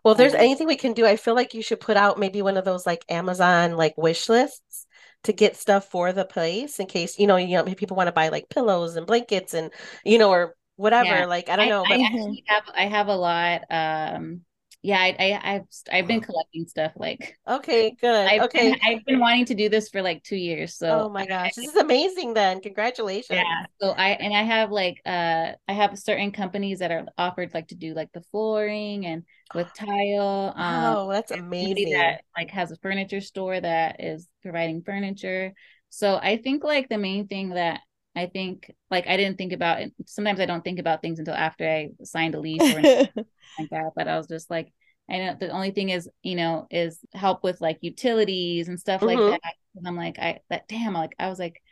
well 0.04 0.12
if 0.12 0.18
there's 0.18 0.34
um, 0.34 0.40
anything 0.40 0.66
we 0.66 0.76
can 0.76 0.92
do 0.92 1.06
i 1.06 1.16
feel 1.16 1.34
like 1.34 1.54
you 1.54 1.62
should 1.62 1.80
put 1.80 1.96
out 1.96 2.18
maybe 2.18 2.42
one 2.42 2.56
of 2.56 2.64
those 2.64 2.86
like 2.86 3.04
amazon 3.08 3.76
like 3.76 3.96
wish 3.96 4.28
lists 4.28 4.86
to 5.24 5.32
get 5.32 5.56
stuff 5.56 5.90
for 5.90 6.12
the 6.12 6.24
place 6.24 6.78
in 6.78 6.86
case 6.86 7.18
you 7.18 7.26
know 7.26 7.36
you 7.36 7.56
know 7.56 7.64
people 7.74 7.96
want 7.96 8.06
to 8.06 8.12
buy 8.12 8.28
like 8.28 8.48
pillows 8.48 8.96
and 8.96 9.06
blankets 9.06 9.54
and 9.54 9.72
you 10.04 10.18
know 10.18 10.30
or 10.30 10.54
whatever 10.76 11.20
yeah. 11.20 11.26
like 11.26 11.48
i 11.48 11.56
don't 11.56 11.68
know 11.68 11.84
I, 11.84 11.88
but... 11.88 12.00
I 12.00 12.54
have 12.54 12.64
i 12.76 12.86
have 12.86 13.08
a 13.08 13.16
lot 13.16 13.62
um 13.70 14.42
yeah, 14.86 15.00
I, 15.00 15.40
I 15.42 15.52
have 15.52 15.64
I've 15.92 16.06
been 16.06 16.20
collecting 16.20 16.64
stuff 16.68 16.92
like 16.94 17.36
okay, 17.48 17.96
good. 18.00 18.28
I've 18.28 18.42
okay, 18.42 18.70
been, 18.70 18.80
I've 18.84 19.04
been 19.04 19.18
wanting 19.18 19.44
to 19.46 19.54
do 19.56 19.68
this 19.68 19.88
for 19.88 20.00
like 20.00 20.22
two 20.22 20.36
years. 20.36 20.76
So 20.76 21.06
oh 21.06 21.08
my 21.08 21.26
gosh, 21.26 21.54
I, 21.58 21.60
this 21.60 21.70
is 21.70 21.74
amazing. 21.74 22.34
Then 22.34 22.60
congratulations. 22.60 23.36
Yeah. 23.36 23.66
So 23.82 23.90
I 23.90 24.10
and 24.10 24.32
I 24.32 24.44
have 24.44 24.70
like 24.70 25.02
uh 25.04 25.52
I 25.66 25.72
have 25.72 25.98
certain 25.98 26.30
companies 26.30 26.78
that 26.78 26.92
are 26.92 27.04
offered 27.18 27.52
like 27.52 27.66
to 27.68 27.74
do 27.74 27.94
like 27.94 28.12
the 28.12 28.20
flooring 28.30 29.06
and 29.06 29.24
with 29.56 29.66
tile. 29.76 30.54
Um, 30.56 30.96
oh, 30.96 31.10
that's 31.10 31.32
amazing. 31.32 31.94
That 31.94 32.20
like 32.36 32.50
has 32.52 32.70
a 32.70 32.76
furniture 32.76 33.20
store 33.20 33.60
that 33.60 33.96
is 33.98 34.28
providing 34.40 34.82
furniture. 34.82 35.52
So 35.90 36.14
I 36.14 36.36
think 36.36 36.62
like 36.62 36.88
the 36.88 36.98
main 36.98 37.26
thing 37.26 37.50
that 37.50 37.80
I 38.16 38.26
think 38.26 38.74
like 38.90 39.06
I 39.06 39.18
didn't 39.18 39.36
think 39.36 39.52
about 39.52 39.82
it. 39.82 39.92
Sometimes 40.06 40.40
I 40.40 40.46
don't 40.46 40.64
think 40.64 40.78
about 40.78 41.02
things 41.02 41.18
until 41.18 41.34
after 41.34 41.68
I 41.68 41.90
signed 42.02 42.34
a 42.34 42.40
lease 42.40 42.62
or 42.62 42.78
anything 42.78 43.08
like 43.58 43.70
that. 43.70 43.92
But 43.94 44.08
I 44.08 44.16
was 44.16 44.26
just 44.26 44.50
like, 44.50 44.72
I 45.08 45.18
know 45.18 45.36
the 45.38 45.50
only 45.50 45.70
thing 45.70 45.90
is, 45.90 46.08
you 46.22 46.34
know, 46.34 46.66
is 46.70 46.98
help 47.12 47.44
with 47.44 47.60
like 47.60 47.78
utilities 47.82 48.68
and 48.68 48.80
stuff 48.80 49.02
mm-hmm. 49.02 49.20
like 49.20 49.40
that. 49.42 49.54
And 49.76 49.86
I'm 49.86 49.96
like, 49.96 50.18
I 50.18 50.40
that 50.48 50.66
damn, 50.66 50.94
like 50.94 51.14
I 51.18 51.28
was 51.28 51.38
like, 51.38 51.62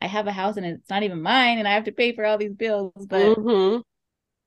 I 0.00 0.08
have 0.08 0.26
a 0.26 0.32
house 0.32 0.56
and 0.56 0.66
it's 0.66 0.90
not 0.90 1.04
even 1.04 1.22
mine, 1.22 1.58
and 1.58 1.68
I 1.68 1.74
have 1.74 1.84
to 1.84 1.92
pay 1.92 2.12
for 2.12 2.26
all 2.26 2.36
these 2.36 2.52
bills. 2.52 2.92
But 3.08 3.38
mm-hmm. 3.38 3.80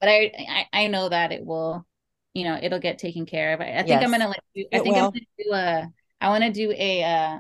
but 0.02 0.10
I, 0.10 0.32
I 0.50 0.84
I 0.84 0.88
know 0.88 1.08
that 1.08 1.32
it 1.32 1.46
will, 1.46 1.86
you 2.34 2.44
know, 2.44 2.60
it'll 2.62 2.80
get 2.80 3.00
taken 3.00 3.26
care 3.26 3.54
of. 3.54 3.62
I, 3.62 3.72
I 3.72 3.78
think 3.78 3.88
yes. 3.90 4.04
I'm 4.04 4.12
gonna 4.12 4.28
like. 4.28 4.42
Do, 4.54 4.66
I 4.74 4.80
think 4.80 4.96
will. 4.96 5.06
I'm 5.06 5.12
gonna 5.12 5.26
do 5.40 5.54
a. 5.54 5.88
I 6.20 6.30
want 6.30 6.44
to 6.44 6.52
do 6.52 6.72
a 6.72 7.04
uh, 7.04 7.38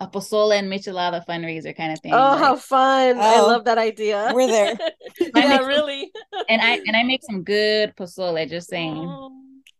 a 0.00 0.08
pozole 0.08 0.58
and 0.58 0.70
michelada 0.70 1.24
fundraiser 1.26 1.76
kind 1.76 1.92
of 1.92 2.00
thing. 2.00 2.12
Oh, 2.12 2.16
like, 2.16 2.38
how 2.38 2.56
fun! 2.56 3.16
Oh, 3.16 3.20
I 3.20 3.40
love 3.40 3.64
that 3.64 3.78
idea. 3.78 4.30
We're 4.34 4.48
there. 4.48 4.76
yeah, 5.36 5.58
really. 5.58 6.10
and 6.48 6.60
I 6.60 6.80
and 6.86 6.96
I 6.96 7.02
make 7.04 7.22
some 7.22 7.42
good 7.44 7.94
pozole. 7.96 8.48
Just 8.48 8.68
saying. 8.68 8.96
Oh, 8.98 9.30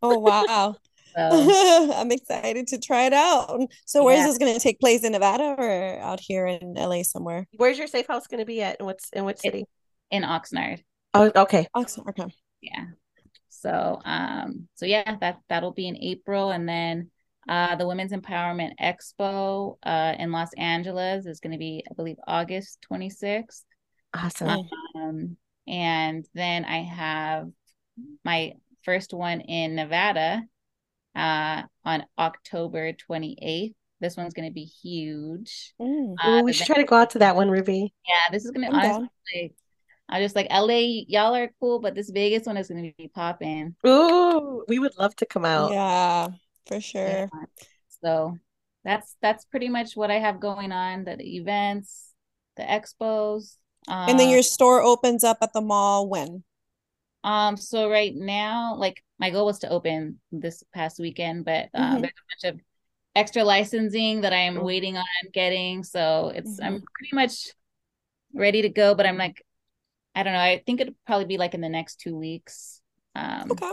oh 0.03 0.19
wow. 0.19 0.77
So, 1.17 1.93
I'm 1.95 2.11
excited 2.11 2.67
to 2.69 2.79
try 2.81 3.05
it 3.05 3.13
out. 3.13 3.61
So, 3.85 4.03
where 4.03 4.17
yeah. 4.17 4.23
is 4.23 4.31
this 4.31 4.39
going 4.39 4.53
to 4.53 4.61
take 4.61 4.81
place 4.81 5.05
in 5.05 5.13
Nevada 5.13 5.55
or 5.57 6.01
out 6.01 6.19
here 6.19 6.45
in 6.45 6.75
LA 6.75 7.05
somewhere? 7.05 7.47
Where's 7.57 7.79
your 7.79 7.87
safe 7.87 8.09
house 8.09 8.27
going 8.27 8.41
to 8.41 8.45
be 8.45 8.63
at? 8.63 8.81
In 8.81 8.87
what's 8.87 9.11
in 9.11 9.25
what 9.25 9.39
city? 9.39 9.65
In 10.11 10.25
Oxnard. 10.25 10.83
Oh, 11.13 11.31
okay. 11.37 11.69
Oxnard. 11.77 12.09
Okay. 12.09 12.35
Yeah. 12.61 12.87
So, 13.49 14.01
um, 14.05 14.69
so 14.75 14.87
yeah, 14.87 15.17
that 15.21 15.39
that'll 15.49 15.73
be 15.73 15.87
in 15.87 15.97
April, 15.97 16.51
and 16.51 16.69
then 16.69 17.11
uh, 17.49 17.77
the 17.77 17.87
Women's 17.87 18.13
Empowerment 18.13 18.73
Expo 18.81 19.77
uh, 19.83 20.15
in 20.19 20.33
Los 20.33 20.53
Angeles 20.57 21.27
is 21.27 21.41
going 21.41 21.53
to 21.53 21.59
be, 21.59 21.85
I 21.91 21.95
believe, 21.95 22.17
August 22.27 22.85
26th. 22.91 23.63
Awesome. 24.15 24.69
Um, 24.95 25.37
and 25.67 26.27
then 26.35 26.65
I 26.65 26.83
have 26.83 27.49
my 28.25 28.53
first 28.83 29.13
one 29.13 29.41
in 29.41 29.75
Nevada 29.75 30.43
uh, 31.15 31.63
on 31.85 32.05
October 32.19 32.93
28th. 32.93 33.75
This 34.01 34.17
one's 34.17 34.35
going 34.35 34.49
to 34.49 34.55
be 34.55 34.65
huge. 34.65 35.75
Mm. 35.81 36.15
Uh, 36.23 36.29
Ooh, 36.29 36.43
we 36.45 36.53
should 36.53 36.67
try 36.67 36.77
to 36.77 36.85
go 36.85 36.97
out 36.97 37.11
to 37.11 37.21
that 37.21 37.37
one, 37.37 37.51
Ruby. 37.51 37.95
Yeah, 38.07 38.33
this 38.33 38.45
is 38.45 38.51
going 38.51 38.71
to 38.71 38.77
honestly. 38.77 39.11
Like, 39.35 39.55
I'm 40.09 40.23
just 40.23 40.37
like 40.37 40.49
LA, 40.51 41.05
y'all 41.09 41.35
are 41.35 41.51
cool, 41.61 41.81
but 41.81 41.95
this 41.95 42.11
Vegas 42.11 42.47
one 42.47 42.59
is 42.59 42.69
going 42.69 42.85
to 42.85 42.93
be 42.99 43.09
popping. 43.09 43.75
Ooh, 43.87 44.63
we 44.69 44.79
would 44.79 44.93
love 44.99 45.17
to 45.17 45.27
come 45.27 45.47
out. 45.47 45.73
Yeah 45.73 46.29
for 46.67 46.81
sure. 46.81 47.29
So 48.03 48.37
that's 48.85 49.17
that's 49.23 49.45
pretty 49.47 49.69
much 49.69 49.97
what 49.97 50.11
I 50.11 50.19
have 50.19 50.41
going 50.41 50.73
on. 50.73 51.05
The, 51.05 51.17
events, 51.21 52.13
the 52.57 52.63
expos. 52.63 53.57
Um, 53.89 54.11
and 54.11 54.19
then 54.19 54.29
your 54.29 54.39
um, 54.39 54.45
store 54.45 54.83
opens 54.83 55.25
up 55.25 55.39
at 55.43 55.53
the 55.53 55.61
mall 55.61 56.09
when? 56.09 56.43
Um, 57.23 57.57
so 57.57 57.91
right 57.91 58.15
now, 58.15 58.77
like 58.77 59.03
my 59.19 59.31
goal 59.31 59.47
was 59.47 59.61
to 59.61 59.69
open 59.69 60.21
this 60.31 60.63
past 60.75 60.99
weekend, 60.99 61.45
but 61.45 61.69
um, 61.75 61.83
mm-hmm. 61.83 62.01
there's 62.03 62.13
a 62.13 62.47
bunch 62.47 62.55
of 62.55 62.61
extra 63.17 63.45
licensing 63.45 64.23
that 64.23 64.33
I 64.33 64.41
am 64.41 64.57
mm-hmm. 64.57 64.65
waiting 64.65 64.97
on 64.97 65.05
getting. 65.33 65.85
So 65.85 66.33
it's 66.35 66.61
mm-hmm. 66.61 66.65
I'm 66.65 66.73
pretty 66.95 67.15
much 67.15 67.49
ready 68.35 68.63
to 68.63 68.69
go, 68.69 68.95
but 68.95 69.07
I'm 69.07 69.19
like, 69.19 69.43
I 70.15 70.23
don't 70.23 70.33
know. 70.33 70.39
I 70.39 70.63
think 70.65 70.81
it'd 70.81 70.95
probably 71.07 71.27
be 71.27 71.39
like 71.39 71.55
in 71.55 71.61
the 71.61 71.69
next 71.69 72.01
two 72.01 72.17
weeks. 72.17 72.81
Um, 73.15 73.51
okay 73.53 73.73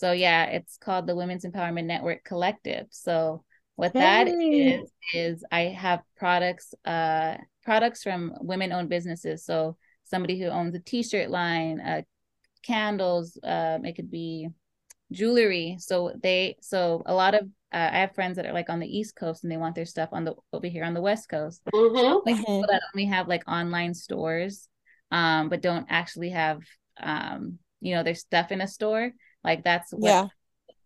so 0.00 0.12
yeah, 0.12 0.46
it's 0.46 0.78
called 0.78 1.06
the 1.06 1.14
Women's 1.14 1.44
Empowerment 1.44 1.84
Network 1.84 2.24
Collective. 2.24 2.86
So 2.88 3.44
what 3.76 3.92
that 3.92 4.28
is 4.28 4.90
is 5.12 5.44
I 5.52 5.64
have 5.64 6.00
products 6.16 6.72
uh 6.86 7.36
products 7.64 8.02
from 8.02 8.32
women 8.40 8.72
owned 8.72 8.88
businesses. 8.88 9.44
So 9.44 9.76
somebody 10.04 10.40
who 10.40 10.46
owns 10.46 10.74
a 10.74 10.78
t-shirt 10.80 11.28
line, 11.28 11.80
uh 11.80 12.00
candles, 12.62 13.38
um 13.44 13.84
it 13.84 13.94
could 13.94 14.10
be 14.10 14.48
jewelry. 15.12 15.76
So 15.78 16.14
they 16.22 16.56
so 16.62 17.02
a 17.04 17.12
lot 17.12 17.34
of 17.34 17.42
uh, 17.70 17.90
I 17.92 17.98
have 17.98 18.14
friends 18.14 18.36
that 18.36 18.46
are 18.46 18.54
like 18.54 18.70
on 18.70 18.80
the 18.80 18.98
East 18.98 19.14
Coast 19.16 19.44
and 19.44 19.52
they 19.52 19.58
want 19.58 19.74
their 19.74 19.84
stuff 19.84 20.08
on 20.12 20.24
the 20.24 20.34
over 20.54 20.66
here 20.66 20.84
on 20.84 20.94
the 20.94 21.02
West 21.02 21.28
Coast. 21.28 21.60
Mm-hmm. 21.74 22.26
Like 22.26 22.38
people 22.38 22.64
that 22.70 22.80
only 22.94 23.04
have 23.04 23.28
like 23.28 23.46
online 23.46 23.92
stores, 23.92 24.66
um, 25.10 25.50
but 25.50 25.60
don't 25.60 25.86
actually 25.90 26.30
have 26.30 26.62
um, 26.98 27.58
you 27.80 27.94
know, 27.94 28.02
their 28.02 28.14
stuff 28.14 28.50
in 28.50 28.60
a 28.60 28.68
store. 28.68 29.12
Like 29.44 29.64
that's 29.64 29.92
what 29.92 30.08
yeah. 30.08 30.28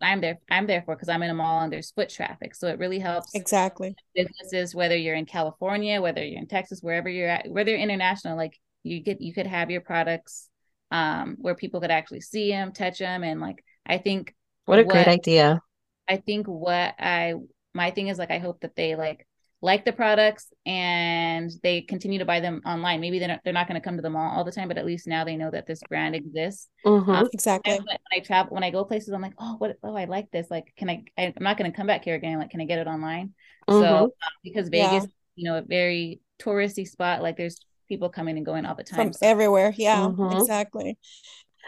I'm 0.01 0.21
there. 0.21 0.39
I'm 0.51 0.67
there 0.67 0.83
for 0.83 0.95
because 0.95 1.09
I'm 1.09 1.23
in 1.23 1.31
a 1.31 1.35
mall 1.35 1.63
and 1.63 1.73
there's 1.73 1.91
foot 1.91 2.09
traffic. 2.09 2.55
So 2.55 2.69
it 2.69 2.79
really 2.79 2.99
helps 2.99 3.35
exactly 3.35 3.97
businesses, 4.15 4.75
whether 4.75 4.97
you're 4.97 5.15
in 5.15 5.27
California, 5.27 6.01
whether 6.01 6.25
you're 6.25 6.39
in 6.39 6.47
Texas, 6.47 6.81
wherever 6.81 7.09
you're 7.09 7.29
at, 7.29 7.49
whether 7.49 7.71
you're 7.71 7.81
international, 7.81 8.37
like 8.37 8.59
you 8.83 9.01
get 9.01 9.21
you 9.21 9.33
could 9.33 9.47
have 9.47 9.71
your 9.71 9.81
products 9.81 10.49
um 10.91 11.37
where 11.41 11.55
people 11.55 11.81
could 11.81 11.91
actually 11.91 12.21
see 12.21 12.51
them, 12.51 12.73
touch 12.73 12.99
them, 12.99 13.25
and 13.25 13.41
like 13.41 13.65
I 13.87 13.99
think 13.99 14.35
what 14.67 14.79
a 14.79 14.83
what, 14.83 14.93
great 14.93 15.09
idea. 15.09 15.61
I 16.09 16.19
think 16.19 16.47
what 16.47 16.95
I 16.99 17.35
my 17.73 17.91
thing 17.91 18.09
is 18.09 18.19
like 18.19 18.31
I 18.31 18.39
hope 18.39 18.61
that 18.61 18.77
they 18.77 18.95
like 18.95 19.27
like 19.65 19.87
the 19.87 19.93
products 19.93 20.53
and 20.67 21.51
they 21.63 21.81
continue 21.81 22.19
to 22.19 22.27
buy 22.27 22.39
them 22.39 22.61
online. 22.67 23.01
Maybe 23.01 23.19
they're 23.19 23.29
not, 23.29 23.41
they're 23.45 23.55
not 23.55 23.67
going 23.67 23.81
to 23.81 23.85
come 23.85 23.97
to 23.97 24.03
the 24.03 24.11
mall 24.11 24.37
all 24.37 24.45
the 24.45 24.53
time, 24.53 24.69
but 24.69 24.77
at 24.77 24.85
least 24.85 25.07
now 25.07 25.25
they 25.25 25.37
know 25.37 25.51
that 25.51 25.67
this 25.67 25.81
brand 25.89 26.15
exists. 26.15 26.69
Mm-hmm. 26.85 27.11
Um, 27.11 27.29
exactly. 27.33 27.73
When 27.73 27.99
I 28.13 28.19
travel, 28.19 28.55
when 28.55 28.63
I 28.63 28.69
go 28.69 28.85
places, 28.85 29.15
I'm 29.15 29.23
like, 29.23 29.33
oh, 29.39 29.55
what? 29.57 29.79
Oh, 29.83 29.97
I 29.97 30.05
like 30.05 30.31
this. 30.31 30.49
Like, 30.51 30.75
can 30.77 30.91
I? 30.91 31.05
I 31.17 31.23
am 31.23 31.33
not 31.41 31.57
going 31.57 31.71
to 31.71 31.75
come 31.75 31.87
back 31.87 32.05
here 32.05 32.15
again. 32.15 32.39
Like, 32.39 32.51
can 32.51 32.61
I 32.61 32.67
get 32.67 32.79
it 32.79 32.87
online? 32.87 33.33
Mm-hmm. 33.67 33.81
So 33.81 34.05
um, 34.05 34.11
because 34.45 34.69
Vegas, 34.69 35.05
yeah. 35.05 35.09
you 35.37 35.51
know, 35.51 35.57
a 35.57 35.63
very 35.63 36.21
touristy 36.39 36.87
spot. 36.87 37.23
Like, 37.23 37.39
there's 37.39 37.59
people 37.89 38.11
coming 38.11 38.37
and 38.37 38.45
going 38.45 38.67
all 38.67 38.75
the 38.75 38.85
time 38.85 39.07
from 39.07 39.13
so. 39.15 39.27
everywhere. 39.27 39.73
Yeah, 39.75 39.97
mm-hmm. 39.97 40.37
exactly. 40.37 40.99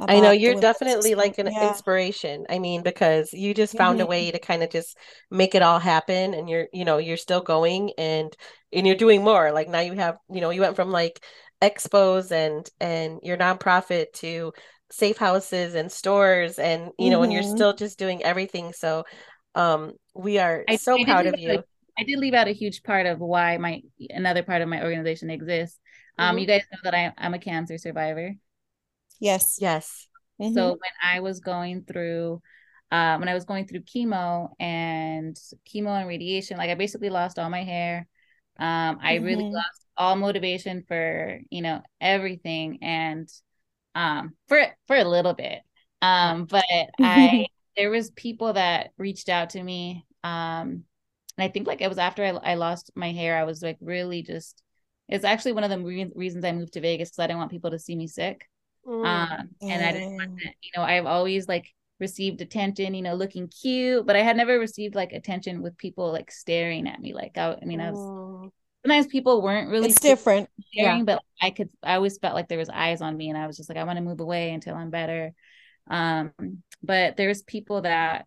I 0.01 0.21
know 0.21 0.31
you're 0.31 0.61
definitely 0.61 1.15
like 1.15 1.39
an 1.39 1.47
yeah. 1.47 1.69
inspiration. 1.69 2.47
I 2.49 2.59
mean, 2.59 2.83
because 2.83 3.33
you 3.33 3.55
just 3.55 3.77
found 3.77 3.99
mm-hmm. 3.99 4.07
a 4.07 4.11
way 4.11 4.31
to 4.31 4.39
kind 4.39 4.63
of 4.63 4.71
just 4.71 4.97
make 5.31 5.55
it 5.55 5.63
all 5.63 5.79
happen 5.79 6.35
and 6.35 6.49
you're, 6.49 6.67
you 6.73 6.85
know, 6.85 6.99
you're 6.99 7.17
still 7.17 7.41
going 7.41 7.93
and 7.99 8.37
and 8.73 8.87
you're 8.87 8.97
doing 8.97 9.23
more. 9.23 9.53
Like 9.53 9.69
now 9.69 9.81
you 9.81 9.95
have, 9.95 10.19
you 10.31 10.41
know, 10.41 10.51
you 10.51 10.61
went 10.61 10.77
from 10.77 10.91
like 10.91 11.25
expos 11.63 12.31
and 12.31 12.69
and 12.81 13.21
your 13.23 13.37
nonprofit 13.37 14.13
to 14.15 14.53
safe 14.91 15.17
houses 15.17 15.75
and 15.75 15.91
stores 15.91 16.59
and 16.59 16.91
you 16.99 17.11
know, 17.11 17.17
mm-hmm. 17.17 17.25
and 17.25 17.33
you're 17.33 17.43
still 17.43 17.75
just 17.75 17.99
doing 17.99 18.23
everything. 18.23 18.73
So 18.73 19.05
um 19.55 19.93
we 20.15 20.39
are 20.39 20.65
I, 20.69 20.77
so 20.77 20.99
I 20.99 21.05
proud 21.05 21.27
of 21.27 21.39
you. 21.39 21.63
I 21.99 22.05
did 22.05 22.19
leave 22.19 22.35
out 22.35 22.49
a 22.49 22.53
huge 22.53 22.83
part 22.83 23.07
of 23.07 23.21
why 23.21 23.57
my 23.57 23.81
another 24.11 24.43
part 24.43 24.61
of 24.61 24.69
my 24.69 24.83
organization 24.83 25.31
exists. 25.31 25.79
Um, 26.19 26.31
mm-hmm. 26.31 26.39
you 26.39 26.47
guys 26.47 26.63
know 26.71 26.79
that 26.85 26.95
I, 26.95 27.13
I'm 27.17 27.35
a 27.35 27.39
cancer 27.39 27.79
survivor. 27.79 28.35
Yes. 29.21 29.59
Yes. 29.61 30.09
Mm-hmm. 30.41 30.55
So 30.55 30.69
when 30.71 30.93
I 31.03 31.21
was 31.21 31.41
going 31.41 31.85
through 31.85 32.41
uh, 32.91 33.17
when 33.17 33.29
I 33.29 33.35
was 33.35 33.45
going 33.45 33.67
through 33.67 33.81
chemo 33.81 34.51
and 34.61 35.37
chemo 35.69 35.99
and 35.99 36.07
radiation, 36.07 36.57
like 36.57 36.71
I 36.71 36.75
basically 36.75 37.11
lost 37.11 37.39
all 37.39 37.51
my 37.51 37.65
hair. 37.65 38.07
Um, 38.59 38.99
I 39.03 39.17
mm-hmm. 39.17 39.25
really 39.25 39.51
lost 39.51 39.87
all 39.97 40.17
motivation 40.17 40.85
for, 40.87 41.41
you 41.51 41.63
know, 41.63 41.83
everything 42.01 42.79
and 42.83 43.29
um 43.95 44.35
for 44.47 44.61
for 44.87 44.97
a 44.97 45.05
little 45.05 45.35
bit. 45.35 45.61
Um, 46.03 46.45
but 46.45 46.65
I 47.01 47.47
there 47.77 47.91
was 47.91 48.11
people 48.11 48.53
that 48.53 48.91
reached 48.99 49.29
out 49.29 49.51
to 49.51 49.63
me. 49.63 50.07
Um, 50.23 50.85
and 51.39 51.45
I 51.45 51.49
think 51.49 51.67
like 51.67 51.81
it 51.81 51.89
was 51.89 51.99
after 51.99 52.25
I, 52.25 52.53
I 52.53 52.55
lost 52.55 52.93
my 52.95 53.13
hair, 53.13 53.37
I 53.37 53.45
was 53.45 53.63
like 53.63 53.79
really 53.81 54.23
just 54.23 54.63
it's 55.09 55.25
actually 55.25 55.53
one 55.53 55.65
of 55.65 55.71
the 55.71 55.79
re- 55.79 56.13
reasons 56.15 56.45
I 56.45 56.53
moved 56.53 56.75
to 56.75 56.81
Vegas 56.81 57.11
because 57.11 57.19
I 57.19 57.27
didn't 57.27 57.39
want 57.39 57.51
people 57.51 57.71
to 57.73 57.79
see 57.79 57.97
me 57.97 58.07
sick. 58.07 58.49
Mm. 58.87 59.05
Um, 59.05 59.49
and 59.63 59.85
I 59.85 59.93
didn't 59.93 60.15
want 60.15 60.39
to, 60.39 60.47
you 60.63 60.71
know, 60.77 60.83
I've 60.83 61.07
always 61.07 61.49
like 61.49 61.73
received 61.99 62.41
attention, 62.41 62.95
you 62.95 63.03
know, 63.03 63.15
looking 63.15 63.49
cute, 63.49 64.07
but 64.07 64.17
I 64.17 64.23
had 64.23 64.37
never 64.37 64.59
received 64.59 64.95
like 64.95 65.13
attention 65.13 65.63
with 65.63 65.77
people 65.77 66.13
like 66.13 66.31
staring 66.31 66.87
at 66.87 67.01
me. 67.01 67.15
Like, 67.15 67.37
I, 67.37 67.57
I 67.61 67.65
mean, 67.65 67.81
I 67.81 67.91
was 67.91 67.99
mm. 67.99 68.51
sometimes 68.85 69.07
people 69.09 69.43
weren't 69.43 69.71
really 69.71 69.89
it's 69.89 70.01
different, 70.01 70.49
staring, 70.73 70.99
yeah. 70.99 71.05
but 71.05 71.23
I 71.41 71.51
could, 71.51 71.71
I 71.83 71.95
always 71.97 72.19
felt 72.19 72.35
like 72.35 72.49
there 72.49 72.59
was 72.59 72.69
eyes 72.69 73.01
on 73.01 73.17
me, 73.17 73.29
and 73.29 73.39
I 73.39 73.47
was 73.47 73.57
just 73.57 73.69
like, 73.69 73.79
I 73.79 73.85
want 73.85 73.97
to 73.97 74.05
move 74.05 74.21
away 74.21 74.53
until 74.53 74.77
I'm 74.77 74.91
better. 74.91 75.33
Um, 75.89 76.33
but 76.83 77.17
there's 77.17 77.43
people 77.43 77.83
that 77.83 78.27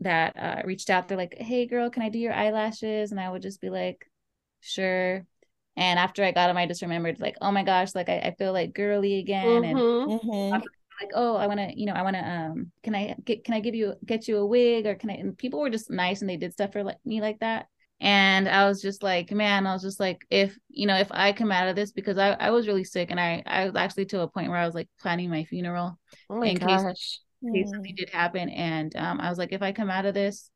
that 0.00 0.36
uh, 0.36 0.62
reached 0.64 0.90
out. 0.90 1.08
They're 1.08 1.18
like, 1.18 1.36
"Hey, 1.38 1.66
girl, 1.66 1.90
can 1.90 2.02
I 2.02 2.08
do 2.08 2.18
your 2.18 2.32
eyelashes?" 2.32 3.10
And 3.10 3.20
I 3.20 3.30
would 3.30 3.42
just 3.42 3.60
be 3.60 3.70
like, 3.70 4.10
"Sure." 4.60 5.26
And 5.76 5.98
after 5.98 6.24
I 6.24 6.32
got 6.32 6.48
them, 6.48 6.56
I 6.56 6.66
just 6.66 6.82
remembered 6.82 7.20
like, 7.20 7.36
oh 7.40 7.52
my 7.52 7.62
gosh, 7.62 7.94
like 7.94 8.08
I, 8.08 8.18
I 8.18 8.34
feel 8.38 8.52
like 8.52 8.74
girly 8.74 9.18
again. 9.18 9.62
Mm-hmm. 9.62 10.10
And 10.10 10.20
mm-hmm. 10.22 10.52
like, 10.52 11.10
oh, 11.14 11.36
I 11.36 11.46
want 11.46 11.60
to, 11.60 11.72
you 11.74 11.86
know, 11.86 11.94
I 11.94 12.02
want 12.02 12.16
to, 12.16 12.28
um, 12.28 12.72
can 12.82 12.94
I 12.94 13.14
get, 13.24 13.44
can 13.44 13.54
I 13.54 13.60
give 13.60 13.74
you, 13.74 13.94
get 14.04 14.28
you 14.28 14.38
a 14.38 14.46
wig 14.46 14.86
or 14.86 14.94
can 14.94 15.10
I, 15.10 15.14
and 15.14 15.38
people 15.38 15.60
were 15.60 15.70
just 15.70 15.90
nice 15.90 16.20
and 16.20 16.28
they 16.28 16.36
did 16.36 16.52
stuff 16.52 16.72
for 16.72 16.82
like 16.82 16.98
me 17.04 17.20
like 17.20 17.38
that. 17.40 17.66
And 18.02 18.48
I 18.48 18.66
was 18.66 18.80
just 18.80 19.02
like, 19.02 19.30
man, 19.30 19.66
I 19.66 19.74
was 19.74 19.82
just 19.82 20.00
like, 20.00 20.26
if, 20.30 20.56
you 20.68 20.86
know, 20.86 20.96
if 20.96 21.08
I 21.10 21.32
come 21.32 21.52
out 21.52 21.68
of 21.68 21.76
this, 21.76 21.92
because 21.92 22.18
I, 22.18 22.30
I 22.30 22.50
was 22.50 22.66
really 22.66 22.84
sick 22.84 23.10
and 23.10 23.20
I, 23.20 23.42
I 23.46 23.66
was 23.66 23.76
actually 23.76 24.06
to 24.06 24.20
a 24.20 24.28
point 24.28 24.48
where 24.48 24.58
I 24.58 24.66
was 24.66 24.74
like 24.74 24.88
planning 25.00 25.30
my 25.30 25.44
funeral. 25.44 25.98
Oh 26.28 26.40
my 26.40 26.46
in 26.46 26.56
gosh. 26.56 26.82
Case, 26.82 27.20
in 27.42 27.54
case 27.54 27.70
something 27.70 27.94
did 27.94 28.10
happen. 28.10 28.48
And 28.48 28.94
um, 28.96 29.20
I 29.20 29.28
was 29.28 29.38
like, 29.38 29.52
if 29.52 29.62
I 29.62 29.72
come 29.72 29.90
out 29.90 30.06
of 30.06 30.14
this, 30.14 30.50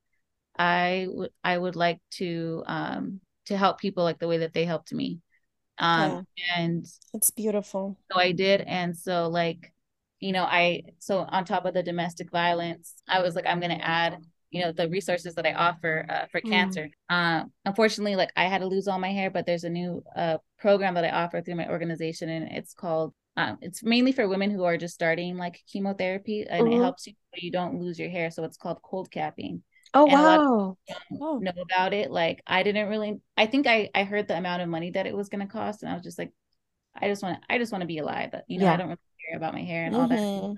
I 0.58 1.06
would, 1.08 1.30
I 1.42 1.56
would 1.56 1.76
like 1.76 2.00
to, 2.12 2.62
um, 2.66 3.20
to 3.46 3.56
help 3.56 3.78
people 3.78 4.04
like 4.04 4.18
the 4.18 4.28
way 4.28 4.38
that 4.38 4.52
they 4.52 4.64
helped 4.64 4.92
me 4.92 5.20
um 5.78 6.26
yeah. 6.36 6.62
and 6.62 6.86
it's 7.12 7.30
beautiful 7.30 7.98
so 8.12 8.18
i 8.18 8.32
did 8.32 8.60
and 8.60 8.96
so 8.96 9.28
like 9.28 9.72
you 10.20 10.32
know 10.32 10.44
i 10.44 10.82
so 10.98 11.18
on 11.18 11.44
top 11.44 11.64
of 11.64 11.74
the 11.74 11.82
domestic 11.82 12.30
violence 12.30 12.94
i 13.08 13.20
was 13.20 13.34
like 13.34 13.46
i'm 13.46 13.60
going 13.60 13.76
to 13.76 13.84
add 13.84 14.18
you 14.50 14.62
know 14.62 14.70
the 14.70 14.88
resources 14.88 15.34
that 15.34 15.46
i 15.46 15.52
offer 15.52 16.06
uh, 16.08 16.26
for 16.30 16.40
mm. 16.40 16.48
cancer 16.48 16.88
uh, 17.10 17.42
unfortunately 17.64 18.14
like 18.14 18.30
i 18.36 18.44
had 18.44 18.60
to 18.60 18.68
lose 18.68 18.86
all 18.86 19.00
my 19.00 19.12
hair 19.12 19.30
but 19.30 19.46
there's 19.46 19.64
a 19.64 19.70
new 19.70 20.02
uh, 20.16 20.38
program 20.58 20.94
that 20.94 21.04
i 21.04 21.10
offer 21.10 21.42
through 21.42 21.56
my 21.56 21.68
organization 21.68 22.28
and 22.28 22.50
it's 22.52 22.72
called 22.72 23.12
um, 23.36 23.58
it's 23.60 23.82
mainly 23.82 24.12
for 24.12 24.28
women 24.28 24.52
who 24.52 24.62
are 24.62 24.76
just 24.76 24.94
starting 24.94 25.36
like 25.36 25.60
chemotherapy 25.66 26.46
and 26.48 26.66
mm-hmm. 26.66 26.80
it 26.80 26.82
helps 26.82 27.08
you 27.08 27.14
so 27.34 27.40
you 27.42 27.50
don't 27.50 27.80
lose 27.80 27.98
your 27.98 28.08
hair 28.08 28.30
so 28.30 28.44
it's 28.44 28.56
called 28.56 28.78
cold 28.80 29.10
capping 29.10 29.62
Oh 29.94 30.06
wow. 30.06 30.76
Oh. 31.20 31.38
Know 31.38 31.52
about 31.62 31.94
it. 31.94 32.10
Like 32.10 32.42
I 32.46 32.62
didn't 32.62 32.88
really 32.88 33.20
I 33.36 33.46
think 33.46 33.66
I 33.66 33.90
I 33.94 34.04
heard 34.04 34.28
the 34.28 34.36
amount 34.36 34.62
of 34.62 34.68
money 34.68 34.90
that 34.90 35.06
it 35.06 35.16
was 35.16 35.28
gonna 35.28 35.46
cost 35.46 35.82
and 35.82 35.90
I 35.90 35.94
was 35.94 36.02
just 36.02 36.18
like, 36.18 36.32
I 37.00 37.08
just 37.08 37.22
want 37.22 37.40
to. 37.40 37.46
I 37.52 37.58
just 37.58 37.72
want 37.72 37.82
to 37.82 37.86
be 37.86 37.98
alive. 37.98 38.30
But 38.32 38.44
you 38.48 38.58
know, 38.58 38.66
yeah. 38.66 38.74
I 38.74 38.76
don't 38.76 38.88
really 38.88 38.98
care 39.28 39.36
about 39.36 39.54
my 39.54 39.62
hair 39.62 39.84
and 39.84 39.94
mm-hmm. 39.94 40.02
all 40.02 40.08
that. 40.08 40.18
Mm-hmm. 40.18 40.54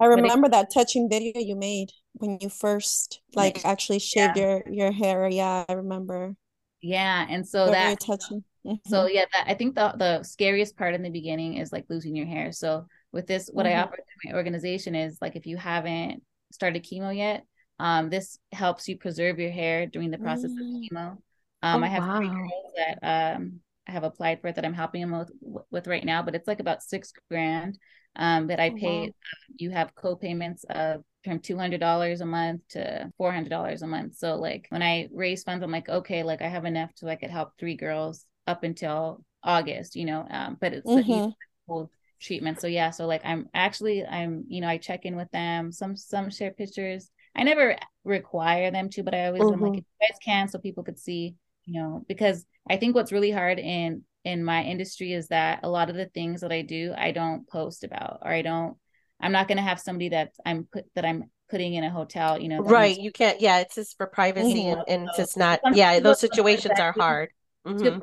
I 0.00 0.06
remember 0.06 0.46
it, 0.46 0.52
that 0.52 0.72
touching 0.72 1.08
video 1.08 1.40
you 1.40 1.56
made 1.56 1.90
when 2.14 2.38
you 2.40 2.48
first 2.48 3.20
like 3.34 3.64
actually 3.64 3.98
shaved 3.98 4.36
yeah. 4.36 4.42
your 4.42 4.62
your 4.70 4.92
hair. 4.92 5.28
Yeah, 5.28 5.64
I 5.68 5.72
remember. 5.72 6.34
Yeah, 6.80 7.26
and 7.28 7.46
so 7.46 7.66
Very 7.70 7.94
that 7.94 8.00
touching. 8.00 8.44
Mm-hmm. 8.66 8.90
So 8.90 9.06
yeah, 9.06 9.24
that 9.32 9.44
I 9.46 9.54
think 9.54 9.74
the 9.74 9.94
the 9.96 10.22
scariest 10.22 10.76
part 10.76 10.94
in 10.94 11.02
the 11.02 11.10
beginning 11.10 11.58
is 11.58 11.72
like 11.72 11.86
losing 11.88 12.16
your 12.16 12.26
hair. 12.26 12.50
So 12.52 12.86
with 13.12 13.26
this, 13.26 13.48
what 13.52 13.66
mm-hmm. 13.66 13.78
I 13.78 13.82
offer 13.82 13.96
through 13.96 14.32
my 14.32 14.36
organization 14.36 14.94
is 14.94 15.18
like 15.20 15.36
if 15.36 15.46
you 15.46 15.56
haven't 15.56 16.22
started 16.50 16.84
chemo 16.84 17.14
yet, 17.16 17.44
um, 17.78 18.10
this 18.10 18.38
helps 18.52 18.88
you 18.88 18.96
preserve 18.96 19.38
your 19.38 19.50
hair 19.50 19.86
during 19.86 20.10
the 20.10 20.18
process 20.18 20.50
mm. 20.50 20.58
of 20.60 20.90
chemo. 20.92 21.18
Um, 21.62 21.82
oh, 21.82 21.86
I 21.86 21.88
have 21.88 22.06
wow. 22.06 22.18
three 22.18 22.28
girls 22.28 22.72
that 22.76 22.98
um, 23.36 23.60
I 23.88 23.92
have 23.92 24.04
applied 24.04 24.40
for 24.40 24.48
it 24.48 24.56
that 24.56 24.64
I'm 24.64 24.74
helping 24.74 25.00
them 25.00 25.18
with, 25.18 25.64
with 25.70 25.86
right 25.86 26.04
now, 26.04 26.22
but 26.22 26.34
it's 26.34 26.48
like 26.48 26.60
about 26.60 26.82
six 26.82 27.12
grand 27.30 27.78
um, 28.16 28.48
that 28.48 28.60
I 28.60 28.70
oh, 28.70 28.76
pay. 28.76 29.00
Wow. 29.00 29.12
You 29.56 29.70
have 29.70 29.94
co-payments 29.94 30.64
of 30.70 31.02
from 31.24 31.38
two 31.38 31.56
hundred 31.56 31.80
dollars 31.80 32.20
a 32.20 32.26
month 32.26 32.60
to 32.70 33.10
four 33.16 33.32
hundred 33.32 33.48
dollars 33.48 33.82
a 33.82 33.86
month. 33.86 34.16
So 34.16 34.36
like 34.36 34.66
when 34.68 34.82
I 34.82 35.08
raise 35.12 35.42
funds, 35.42 35.64
I'm 35.64 35.70
like, 35.70 35.88
okay, 35.88 36.22
like 36.22 36.42
I 36.42 36.48
have 36.48 36.66
enough 36.66 36.94
to 36.96 37.08
I 37.08 37.16
could 37.16 37.30
help 37.30 37.52
three 37.58 37.76
girls 37.76 38.26
up 38.46 38.62
until 38.62 39.24
August, 39.42 39.96
you 39.96 40.04
know. 40.04 40.26
Um, 40.30 40.58
but 40.60 40.74
it's 40.74 40.86
mm-hmm. 40.86 41.30
whole 41.66 41.90
treatment. 42.20 42.60
So 42.60 42.66
yeah, 42.66 42.90
so 42.90 43.06
like 43.06 43.22
I'm 43.24 43.48
actually 43.54 44.04
I'm 44.04 44.44
you 44.48 44.60
know 44.60 44.68
I 44.68 44.76
check 44.76 45.06
in 45.06 45.16
with 45.16 45.30
them. 45.30 45.72
Some 45.72 45.96
some 45.96 46.30
share 46.30 46.52
pictures 46.52 47.10
I 47.34 47.42
never 47.42 47.76
require 48.04 48.70
them 48.70 48.88
to, 48.90 49.02
but 49.02 49.14
I 49.14 49.26
always 49.26 49.42
mm-hmm. 49.42 49.54
am 49.54 49.60
like, 49.60 49.70
mm-hmm. 49.72 49.78
if 49.78 49.84
you 50.00 50.08
guys 50.08 50.18
can, 50.24 50.48
so 50.48 50.58
people 50.58 50.84
could 50.84 50.98
see, 50.98 51.34
you 51.64 51.80
know, 51.80 52.04
because 52.08 52.44
I 52.68 52.76
think 52.76 52.94
what's 52.94 53.12
really 53.12 53.30
hard 53.30 53.58
in 53.58 54.02
in 54.24 54.42
my 54.42 54.62
industry 54.62 55.12
is 55.12 55.28
that 55.28 55.60
a 55.62 55.68
lot 55.68 55.90
of 55.90 55.96
the 55.96 56.06
things 56.06 56.40
that 56.40 56.52
I 56.52 56.62
do, 56.62 56.94
I 56.96 57.12
don't 57.12 57.48
post 57.48 57.84
about, 57.84 58.20
or 58.22 58.30
I 58.30 58.42
don't. 58.42 58.76
I'm 59.20 59.32
not 59.32 59.48
going 59.48 59.58
to 59.58 59.62
have 59.62 59.80
somebody 59.80 60.10
that 60.10 60.32
I'm 60.44 60.66
put 60.70 60.84
that 60.94 61.04
I'm 61.04 61.30
putting 61.50 61.74
in 61.74 61.84
a 61.84 61.90
hotel, 61.90 62.40
you 62.40 62.48
know. 62.48 62.60
Right. 62.60 62.98
You 62.98 63.12
can't. 63.12 63.40
Yeah, 63.40 63.60
it's 63.60 63.74
just 63.74 63.96
for 63.96 64.06
privacy, 64.06 64.64
mm-hmm. 64.64 64.80
and, 64.80 64.88
and 64.88 65.08
it's 65.08 65.16
just 65.16 65.36
not. 65.36 65.60
Yeah, 65.72 66.00
those 66.00 66.20
situations 66.20 66.78
are 66.78 66.92
hard. 66.92 67.30
Mm-hmm. 67.66 67.98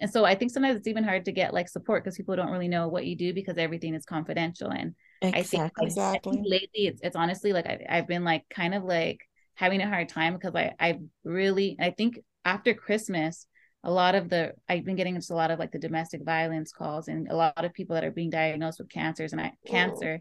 And 0.00 0.10
so 0.10 0.24
I 0.24 0.34
think 0.34 0.50
sometimes 0.50 0.76
it's 0.78 0.88
even 0.88 1.04
hard 1.04 1.24
to 1.26 1.32
get 1.32 1.54
like 1.54 1.68
support 1.68 2.02
because 2.02 2.16
people 2.16 2.36
don't 2.36 2.50
really 2.50 2.68
know 2.68 2.88
what 2.88 3.06
you 3.06 3.16
do 3.16 3.32
because 3.32 3.56
everything 3.56 3.94
is 3.94 4.04
confidential. 4.04 4.70
And 4.70 4.94
exactly. 5.22 5.40
I 5.40 5.42
think, 5.42 5.72
exactly. 5.80 6.30
I 6.30 6.34
think 6.34 6.46
lately 6.48 6.86
it's, 6.86 7.00
it's 7.02 7.16
honestly 7.16 7.52
like 7.52 7.66
I, 7.66 7.84
I've 7.88 8.08
been 8.08 8.24
like 8.24 8.44
kind 8.50 8.74
of 8.74 8.84
like 8.84 9.20
having 9.54 9.80
a 9.80 9.88
hard 9.88 10.08
time 10.08 10.34
because 10.34 10.54
I, 10.54 10.72
I 10.78 10.98
really, 11.24 11.76
I 11.80 11.90
think 11.90 12.20
after 12.44 12.74
Christmas, 12.74 13.46
a 13.84 13.90
lot 13.90 14.14
of 14.14 14.28
the 14.28 14.52
I've 14.68 14.84
been 14.84 14.96
getting 14.96 15.14
into 15.14 15.32
a 15.32 15.36
lot 15.36 15.50
of 15.50 15.58
like 15.58 15.70
the 15.70 15.78
domestic 15.78 16.24
violence 16.24 16.72
calls 16.72 17.08
and 17.08 17.28
a 17.28 17.36
lot 17.36 17.64
of 17.64 17.72
people 17.72 17.94
that 17.94 18.04
are 18.04 18.10
being 18.10 18.30
diagnosed 18.30 18.80
with 18.80 18.90
cancers 18.90 19.32
and 19.32 19.40
I 19.40 19.52
cancer 19.64 20.20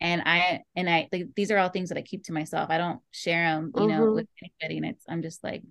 and 0.00 0.22
I 0.24 0.60
and 0.76 0.88
I 0.88 1.08
like, 1.12 1.26
these 1.34 1.50
are 1.50 1.58
all 1.58 1.70
things 1.70 1.88
that 1.88 1.98
I 1.98 2.02
keep 2.02 2.24
to 2.24 2.32
myself. 2.32 2.70
I 2.70 2.78
don't 2.78 3.00
share 3.10 3.52
them, 3.52 3.72
you 3.74 3.82
mm-hmm. 3.82 3.90
know, 3.90 4.12
with 4.12 4.28
anybody 4.42 4.76
and 4.76 4.86
it's 4.86 5.04
I'm 5.08 5.22
just 5.22 5.42
like 5.42 5.62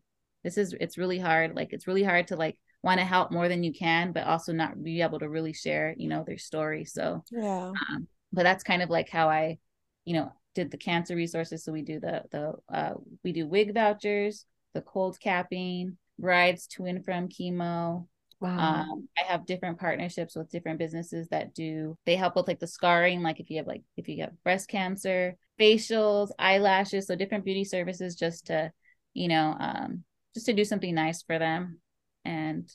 this 0.43 0.57
is 0.57 0.75
it's 0.79 0.97
really 0.97 1.19
hard 1.19 1.55
like 1.55 1.73
it's 1.73 1.87
really 1.87 2.03
hard 2.03 2.27
to 2.27 2.35
like 2.35 2.57
want 2.81 2.99
to 2.99 3.05
help 3.05 3.31
more 3.31 3.49
than 3.49 3.63
you 3.63 3.73
can 3.73 4.11
but 4.11 4.25
also 4.25 4.53
not 4.53 4.81
be 4.81 5.01
able 5.01 5.19
to 5.19 5.27
really 5.27 5.53
share 5.53 5.93
you 5.97 6.07
know 6.07 6.23
their 6.25 6.37
story 6.37 6.85
so 6.85 7.23
yeah 7.29 7.71
um, 7.89 8.07
but 8.31 8.43
that's 8.43 8.63
kind 8.63 8.81
of 8.81 8.89
like 8.89 9.09
how 9.09 9.29
I 9.29 9.57
you 10.05 10.13
know 10.13 10.31
did 10.55 10.71
the 10.71 10.77
cancer 10.77 11.15
resources 11.15 11.63
so 11.63 11.71
we 11.71 11.81
do 11.81 11.99
the 11.99 12.23
the 12.31 12.53
uh 12.73 12.93
we 13.23 13.31
do 13.31 13.47
wig 13.47 13.73
vouchers 13.73 14.45
the 14.73 14.81
cold 14.81 15.19
capping 15.19 15.97
rides 16.19 16.67
to 16.67 16.85
and 16.85 17.03
from 17.03 17.29
chemo. 17.29 18.07
Wow. 18.41 18.57
Um, 18.57 19.09
I 19.17 19.23
have 19.23 19.45
different 19.45 19.79
partnerships 19.79 20.35
with 20.35 20.49
different 20.49 20.79
businesses 20.79 21.27
that 21.29 21.53
do 21.53 21.97
they 22.05 22.15
help 22.15 22.35
with 22.35 22.47
like 22.47 22.59
the 22.59 22.67
scarring, 22.67 23.21
like 23.21 23.39
if 23.39 23.49
you 23.49 23.57
have 23.57 23.67
like 23.67 23.83
if 23.97 24.07
you 24.07 24.21
have 24.21 24.43
breast 24.43 24.69
cancer, 24.69 25.35
facials, 25.59 26.29
eyelashes, 26.39 27.07
so 27.07 27.15
different 27.15 27.43
beauty 27.45 27.65
services 27.65 28.15
just 28.15 28.47
to, 28.47 28.71
you 29.13 29.27
know, 29.27 29.55
um, 29.59 30.03
just 30.33 30.45
to 30.45 30.53
do 30.53 30.63
something 30.63 30.95
nice 30.95 31.21
for 31.21 31.37
them. 31.37 31.79
And 32.23 32.69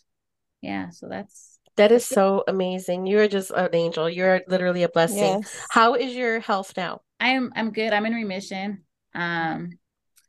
yeah, 0.61 0.91
so 0.91 1.09
that's 1.09 1.54
that 1.77 1.93
is 1.93 2.07
so 2.07 2.45
amazing. 2.47 3.07
You 3.07 3.19
are 3.21 3.29
just 3.29 3.51
an 3.51 3.75
angel. 3.75 4.09
You're 4.09 4.43
literally 4.49 4.83
a 4.83 4.89
blessing. 4.89 5.43
Yes. 5.43 5.67
How 5.71 5.95
is 5.95 6.15
your 6.15 6.41
health 6.41 6.73
now? 6.77 7.01
I'm 7.21 7.53
I'm 7.57 7.73
good. 7.73 7.93
I'm 7.93 8.07
in 8.07 8.15
remission. 8.15 8.85
Um 9.15 9.71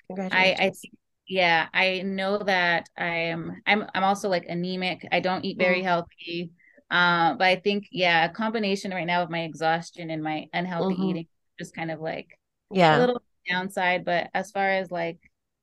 Congratulations. 0.08 0.60
I, 0.60 0.66
I 0.66 0.72
yeah 1.28 1.68
i 1.74 2.02
know 2.04 2.38
that 2.38 2.88
i'm 2.98 3.62
i'm 3.66 3.86
i'm 3.94 4.04
also 4.04 4.30
like 4.30 4.46
anemic 4.48 5.08
i 5.12 5.20
don't 5.20 5.44
eat 5.44 5.58
very 5.58 5.82
mm. 5.82 5.84
healthy 5.84 6.52
uh, 6.92 7.34
but 7.34 7.48
i 7.48 7.56
think 7.56 7.88
yeah 7.92 8.26
a 8.26 8.30
combination 8.30 8.92
right 8.92 9.08
now 9.08 9.24
of 9.24 9.30
my 9.30 9.42
exhaustion 9.42 10.12
and 10.12 10.22
my 10.22 10.46
unhealthy 10.54 10.94
mm-hmm. 10.94 11.04
eating 11.04 11.28
just 11.58 11.76
kind 11.76 11.90
of 11.90 12.00
like 12.00 12.28
yeah 12.72 12.98
a 12.98 13.00
little 13.00 13.22
downside 13.50 14.06
but 14.06 14.30
as 14.34 14.52
far 14.52 14.70
as 14.70 14.92
like 14.92 15.18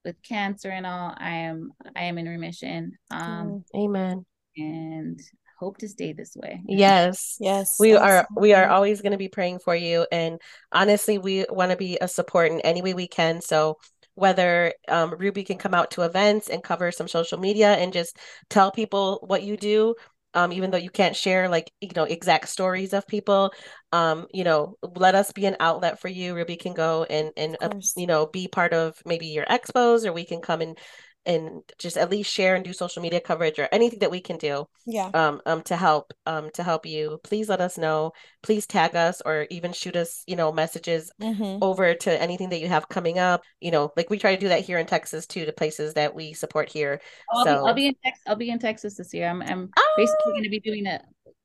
with 0.05 0.21
cancer 0.23 0.69
and 0.69 0.85
all 0.85 1.15
i 1.17 1.31
am 1.31 1.71
i 1.95 2.05
am 2.05 2.19
in 2.19 2.29
remission 2.29 2.93
um 3.13 3.63
mm, 3.73 3.85
amen 3.85 4.27
and 4.57 5.21
hope 5.63 5.79
to 5.79 5.89
stay 5.89 6.13
this 6.13 6.37
way 6.37 6.61
yes 6.67 7.37
yes 7.41 7.77
we 7.79 7.93
absolutely. 7.93 8.09
are 8.09 8.27
we 8.37 8.53
are 8.53 8.69
always 8.69 9.01
going 9.01 9.13
to 9.13 9.19
be 9.19 9.29
praying 9.29 9.59
for 9.59 9.75
you 9.75 10.07
and 10.11 10.41
honestly 10.73 11.19
we 11.19 11.47
want 11.49 11.71
to 11.71 11.77
be 11.77 11.99
a 12.01 12.09
support 12.09 12.51
in 12.51 12.61
any 12.61 12.83
way 12.83 12.95
we 12.95 13.07
can 13.07 13.41
so 13.41 13.79
whether 14.15 14.73
um, 14.89 15.15
Ruby 15.19 15.45
can 15.45 15.59
come 15.59 15.75
out 15.75 15.93
to 15.93 16.03
events 16.03 16.49
and 16.49 16.63
cover 16.63 16.93
some 16.93 17.09
social 17.09 17.39
media 17.39 17.75
and 17.75 17.93
just 17.93 18.19
tell 18.51 18.71
people 18.71 19.21
what 19.27 19.43
you 19.43 19.57
do. 19.57 19.95
Um, 20.35 20.51
even 20.53 20.71
though 20.71 20.79
you 20.79 20.89
can't 20.89 21.15
share 21.15 21.47
like 21.51 21.71
you 21.83 21.91
know 21.95 22.05
exact 22.05 22.49
stories 22.49 22.95
of 22.95 23.07
people, 23.07 23.53
um, 23.93 24.27
you 24.33 24.45
know, 24.45 24.77
let 24.83 25.15
us 25.15 25.31
be 25.31 25.45
an 25.45 25.57
outlet 25.61 26.01
for 26.01 26.09
you. 26.09 26.35
Ruby 26.35 26.57
can 26.57 26.73
go 26.73 27.05
and 27.05 27.33
and 27.37 27.59
uh, 27.61 27.69
you 27.97 28.07
know 28.07 28.27
be 28.27 28.49
part 28.49 28.73
of 28.73 28.97
maybe 29.05 29.27
your 29.27 29.45
expos, 29.45 30.07
or 30.07 30.13
we 30.15 30.25
can 30.25 30.41
come 30.41 30.63
and 30.63 30.79
and 31.25 31.63
just 31.79 31.97
at 31.97 32.11
least 32.11 32.33
share 32.33 32.55
and 32.55 32.65
do 32.65 32.73
social 32.73 33.03
media 33.03 33.21
coverage 33.21 33.59
or 33.59 33.69
anything 33.73 34.01
that 34.01 34.11
we 34.11 34.21
can 34.21 34.37
do 34.39 34.67
yeah. 34.87 35.11
um, 35.15 35.41
um 35.47 35.63
to 35.63 35.77
help 35.77 36.13
um 36.27 36.51
to 36.51 36.63
help 36.63 36.87
you 36.87 37.21
please 37.23 37.49
let 37.49 37.61
us 37.61 37.79
know. 37.79 38.13
Please 38.43 38.67
tag 38.67 38.97
us 38.97 39.23
or 39.25 39.47
even 39.51 39.73
shoot 39.73 39.97
us 39.97 40.25
you 40.27 40.37
know 40.37 40.53
messages 40.53 41.13
mm-hmm. 41.21 41.63
over 41.63 41.95
to 41.95 42.23
anything 42.23 42.49
that 42.51 42.61
you 42.61 42.69
have 42.69 42.89
coming 42.89 43.19
up. 43.19 43.43
You 43.61 43.71
know 43.71 43.93
like 43.97 44.11
we 44.11 44.19
try 44.19 44.35
to 44.35 44.41
do 44.41 44.49
that 44.49 44.65
here 44.65 44.79
in 44.79 44.87
texas 44.87 45.27
too 45.27 45.45
to 45.45 45.53
places 45.53 45.95
that 45.95 46.15
we 46.15 46.33
support 46.33 46.69
here. 46.69 47.01
Oh, 47.33 47.45
so 47.45 47.51
I'll 47.51 47.63
be, 47.63 47.69
I'll 47.69 47.75
be 47.75 47.87
in 47.87 47.95
texas 48.05 48.23
i'll 48.27 48.37
be 48.37 48.51
in 48.51 48.59
texas 48.59 48.97
this 48.97 49.15
year. 49.15 49.29
I'm, 49.29 49.43
I'm 49.43 49.71
oh. 49.77 49.95
basically 49.97 50.33
going 50.33 50.45
to 50.45 50.51
be 50.51 50.61
doing 50.61 50.87
a 50.87 51.01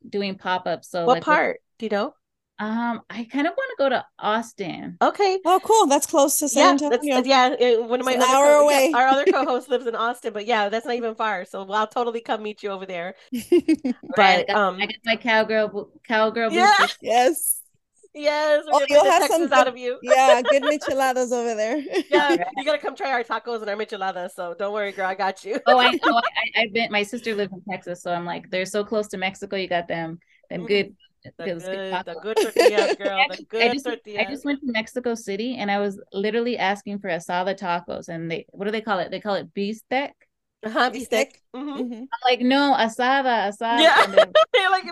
doing 0.10 0.36
pop-ups 0.36 0.90
so 0.90 1.06
what 1.06 1.16
like, 1.16 1.24
part? 1.24 1.60
Do 1.80 1.86
you 1.86 1.90
know 1.90 2.14
um, 2.60 3.02
I 3.10 3.24
kind 3.26 3.46
of 3.46 3.54
want 3.56 3.70
to 3.70 3.76
go 3.78 3.90
to 3.90 4.06
Austin. 4.18 4.98
Okay. 5.02 5.40
Oh, 5.46 5.60
cool. 5.64 5.86
That's 5.86 6.08
close 6.08 6.40
to 6.40 6.50
San 6.50 6.80
yeah, 6.80 6.90
Antonio. 7.18 7.24
yeah, 7.24 7.78
one 7.78 8.00
of 8.00 8.06
my 8.06 8.14
an 8.14 8.22
hour 8.22 8.46
co- 8.46 8.64
away. 8.64 8.90
Yeah, 8.90 8.98
our 8.98 9.08
other 9.08 9.26
co-host 9.32 9.70
lives 9.70 9.86
in 9.86 9.96
Austin, 9.96 10.34
but 10.34 10.48
yeah, 10.48 10.70
that's 10.70 10.86
not 10.86 10.96
even 10.96 11.14
far. 11.14 11.46
So 11.46 11.70
I'll 11.70 11.88
totally 11.88 12.22
come 12.22 12.42
meet 12.42 12.64
you 12.64 12.72
over 12.72 12.88
there. 12.88 13.14
but 13.32 13.96
right, 14.18 14.40
I 14.40 14.44
got, 14.52 14.56
um, 14.56 14.76
I 14.78 14.88
got 14.88 14.96
my 15.06 15.16
cowgirl 15.16 15.92
cowgirl. 16.08 16.52
Yeah. 16.52 16.88
Yes. 17.02 17.62
Yes, 18.14 18.64
oh, 18.72 18.84
you'll 18.90 19.06
have 19.06 19.28
some 19.28 19.44
good, 19.44 19.54
out 19.54 19.68
of 19.68 19.78
you. 19.78 20.00
yeah, 20.02 20.42
good 20.42 20.64
micheladas 20.64 21.32
over 21.32 21.54
there. 21.54 21.78
yeah, 22.10 22.36
you 22.56 22.66
gotta 22.66 22.80
come 22.80 22.96
try 22.96 23.12
our 23.12 23.24
tacos 23.24 23.62
and 23.62 23.70
our 23.70 23.76
micheladas. 23.76 24.32
So 24.32 24.56
don't 24.58 24.74
worry, 24.74 24.92
girl, 24.92 25.06
I 25.06 25.14
got 25.14 25.46
you. 25.46 25.60
oh, 25.68 25.78
I 25.78 25.92
know. 25.92 26.22
I, 26.56 26.62
have 26.62 26.74
been. 26.74 26.92
My 26.92 27.04
sister 27.04 27.36
lives 27.36 27.54
in 27.54 27.62
Texas, 27.70 28.02
so 28.02 28.12
I'm 28.12 28.26
like, 28.26 28.50
they're 28.50 28.66
so 28.66 28.84
close 28.84 29.08
to 29.10 29.18
Mexico. 29.18 29.56
You 29.56 29.68
got 29.68 29.88
them, 29.88 30.18
them 30.50 30.62
mm-hmm. 30.62 30.68
good 30.68 30.96
the 31.38 31.46
good, 31.46 31.62
the 31.62 32.20
good 32.22 32.38
tortillas, 32.38 32.96
girl. 32.96 33.26
The 33.30 33.44
good 33.50 33.62
I 33.64 33.74
just, 33.74 33.86
tortillas. 33.86 34.26
I 34.26 34.30
just 34.30 34.46
went 34.46 34.60
to 34.62 34.72
Mexico 34.72 35.16
City 35.16 35.58
and 35.58 35.70
I 35.70 35.80
was 35.80 36.00
literally 36.14 36.58
asking 36.58 37.00
for 37.00 37.10
asada 37.10 37.58
tacos, 37.58 38.10
and 38.10 38.30
they 38.30 38.46
what 38.50 38.66
do 38.66 38.72
they 38.72 38.82
call 38.82 39.00
it? 39.00 39.12
They 39.12 39.20
call 39.20 39.36
it 39.36 39.54
bistec. 39.54 40.12
Uh-huh, 40.64 40.90
bistec. 40.90 41.34
Mm-hmm. 41.56 41.82
Mm-hmm. 41.82 42.04
like, 42.26 42.42
no, 42.42 42.76
asada, 42.76 43.48
asada. 43.48 43.80
Yeah. 43.80 44.06
Then, 44.08 44.34
like, 44.72 44.86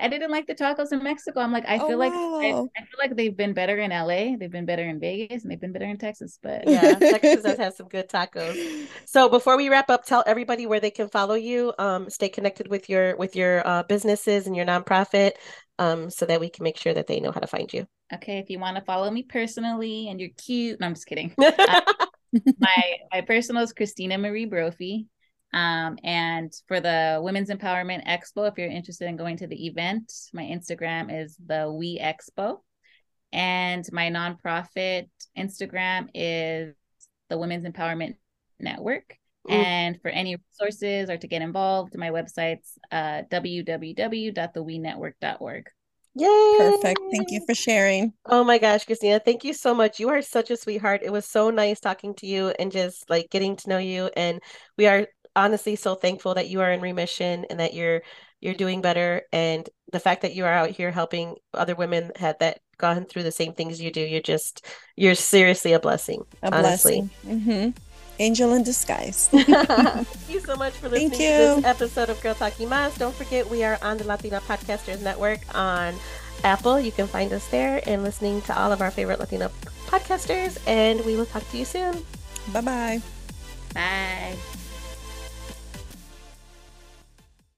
I 0.00 0.08
didn't 0.08 0.30
like 0.30 0.46
the 0.46 0.54
tacos 0.54 0.92
in 0.92 1.02
Mexico. 1.02 1.40
I'm 1.40 1.52
like, 1.52 1.64
I 1.66 1.78
oh, 1.78 1.88
feel 1.88 1.96
oh, 1.96 1.98
like 1.98 2.12
wow. 2.12 2.40
I, 2.40 2.80
I, 2.80 2.84
feel 2.84 2.98
like 2.98 3.16
they've 3.16 3.36
been 3.36 3.52
better 3.52 3.78
in 3.78 3.90
LA, 3.90 4.36
they've 4.36 4.50
been 4.50 4.66
better 4.66 4.84
in 4.84 4.98
Vegas, 4.98 5.42
and 5.42 5.50
they've 5.50 5.60
been 5.60 5.72
better 5.72 5.86
in 5.86 5.98
Texas. 5.98 6.38
But 6.42 6.66
yeah, 6.66 6.94
Texas 6.98 7.42
does 7.42 7.58
have 7.58 7.74
some 7.74 7.88
good 7.88 8.08
tacos. 8.08 8.86
So 9.04 9.28
before 9.28 9.56
we 9.56 9.68
wrap 9.68 9.90
up, 9.90 10.04
tell 10.04 10.24
everybody 10.26 10.66
where 10.66 10.80
they 10.80 10.90
can 10.90 11.08
follow 11.08 11.34
you. 11.34 11.72
Um, 11.78 12.08
stay 12.08 12.28
connected 12.28 12.68
with 12.68 12.88
your 12.88 13.16
with 13.16 13.36
your 13.36 13.66
uh, 13.66 13.82
businesses 13.84 14.46
and 14.46 14.56
your 14.56 14.66
nonprofit 14.66 15.32
um, 15.80 16.10
so 16.10 16.26
that 16.26 16.38
we 16.38 16.50
can 16.50 16.62
make 16.62 16.76
sure 16.76 16.94
that 16.94 17.08
they 17.08 17.18
know 17.18 17.32
how 17.32 17.40
to 17.40 17.48
find 17.48 17.72
you. 17.72 17.86
Okay, 18.12 18.38
if 18.38 18.50
you 18.50 18.58
want 18.58 18.76
to 18.76 18.82
follow 18.82 19.08
me 19.08 19.22
personally 19.22 20.08
and 20.08 20.18
you're 20.18 20.30
cute, 20.36 20.80
no, 20.80 20.86
I'm 20.88 20.94
just 20.94 21.06
kidding. 21.06 21.32
uh, 21.38 21.80
my 22.58 22.82
my 23.12 23.20
personal 23.20 23.62
is 23.62 23.72
Christina 23.72 24.18
Marie 24.18 24.46
Brophy. 24.46 25.06
Um, 25.52 25.96
and 26.02 26.52
for 26.66 26.80
the 26.80 27.20
Women's 27.22 27.50
Empowerment 27.50 28.04
Expo, 28.08 28.48
if 28.48 28.58
you're 28.58 28.66
interested 28.66 29.06
in 29.06 29.16
going 29.16 29.36
to 29.36 29.46
the 29.46 29.64
event, 29.68 30.12
my 30.32 30.42
Instagram 30.42 31.22
is 31.22 31.36
the 31.46 31.72
We 31.72 32.00
Expo. 32.00 32.58
And 33.32 33.84
my 33.92 34.10
nonprofit 34.10 35.08
Instagram 35.38 36.08
is 36.12 36.74
the 37.28 37.38
Women's 37.38 37.64
Empowerment 37.64 38.16
Network. 38.58 39.19
Ooh. 39.50 39.54
And 39.54 40.00
for 40.00 40.08
any 40.08 40.36
resources 40.36 41.10
or 41.10 41.16
to 41.16 41.26
get 41.26 41.42
involved, 41.42 41.96
my 41.96 42.10
website's 42.10 42.78
uh, 42.92 43.22
www.theweenetwork.org. 43.30 45.64
Yay! 46.14 46.54
Perfect. 46.58 47.00
Thank 47.12 47.30
you 47.30 47.44
for 47.46 47.54
sharing. 47.54 48.12
Oh 48.26 48.42
my 48.42 48.58
gosh, 48.58 48.84
Christina, 48.84 49.20
thank 49.20 49.44
you 49.44 49.54
so 49.54 49.74
much. 49.74 50.00
You 50.00 50.08
are 50.08 50.22
such 50.22 50.50
a 50.50 50.56
sweetheart. 50.56 51.02
It 51.04 51.12
was 51.12 51.24
so 51.24 51.50
nice 51.50 51.78
talking 51.78 52.14
to 52.14 52.26
you 52.26 52.48
and 52.58 52.72
just 52.72 53.08
like 53.08 53.30
getting 53.30 53.54
to 53.56 53.68
know 53.68 53.78
you. 53.78 54.10
And 54.16 54.40
we 54.76 54.88
are 54.88 55.06
honestly 55.36 55.76
so 55.76 55.94
thankful 55.94 56.34
that 56.34 56.48
you 56.48 56.62
are 56.62 56.72
in 56.72 56.80
remission 56.80 57.46
and 57.48 57.60
that 57.60 57.74
you're 57.74 58.02
you're 58.40 58.54
doing 58.54 58.80
better. 58.80 59.22
And 59.32 59.68
the 59.92 60.00
fact 60.00 60.22
that 60.22 60.34
you 60.34 60.44
are 60.46 60.52
out 60.52 60.70
here 60.70 60.90
helping 60.90 61.36
other 61.54 61.76
women 61.76 62.10
had 62.16 62.40
that 62.40 62.58
gone 62.78 63.04
through 63.04 63.22
the 63.22 63.30
same 63.30 63.52
things 63.52 63.80
you 63.80 63.92
do, 63.92 64.00
you're 64.00 64.20
just 64.20 64.66
you're 64.96 65.14
seriously 65.14 65.74
a 65.74 65.80
blessing. 65.80 66.24
A 66.42 66.52
honestly. 66.52 67.08
blessing. 67.22 67.40
Mm-hmm 67.40 67.70
angel 68.20 68.52
in 68.52 68.62
disguise. 68.62 69.28
Thank 69.32 70.06
you 70.28 70.40
so 70.40 70.54
much 70.54 70.74
for 70.74 70.88
listening 70.88 71.10
to 71.10 71.16
this 71.16 71.64
episode 71.64 72.10
of 72.10 72.20
Girl 72.20 72.34
Talking 72.34 72.68
Mas. 72.68 72.96
Don't 72.96 73.14
forget, 73.14 73.48
we 73.48 73.64
are 73.64 73.78
on 73.82 73.98
the 73.98 74.04
Latina 74.04 74.40
Podcasters 74.42 75.02
Network 75.02 75.40
on 75.54 75.94
Apple. 76.44 76.78
You 76.78 76.92
can 76.92 77.06
find 77.06 77.32
us 77.32 77.46
there 77.48 77.82
and 77.86 78.02
listening 78.04 78.42
to 78.42 78.58
all 78.58 78.72
of 78.72 78.80
our 78.80 78.90
favorite 78.90 79.18
Latina 79.18 79.50
podcasters. 79.86 80.58
And 80.66 81.04
we 81.04 81.16
will 81.16 81.26
talk 81.26 81.48
to 81.50 81.58
you 81.58 81.64
soon. 81.64 82.04
Bye-bye. 82.52 83.00
Bye. 83.74 84.36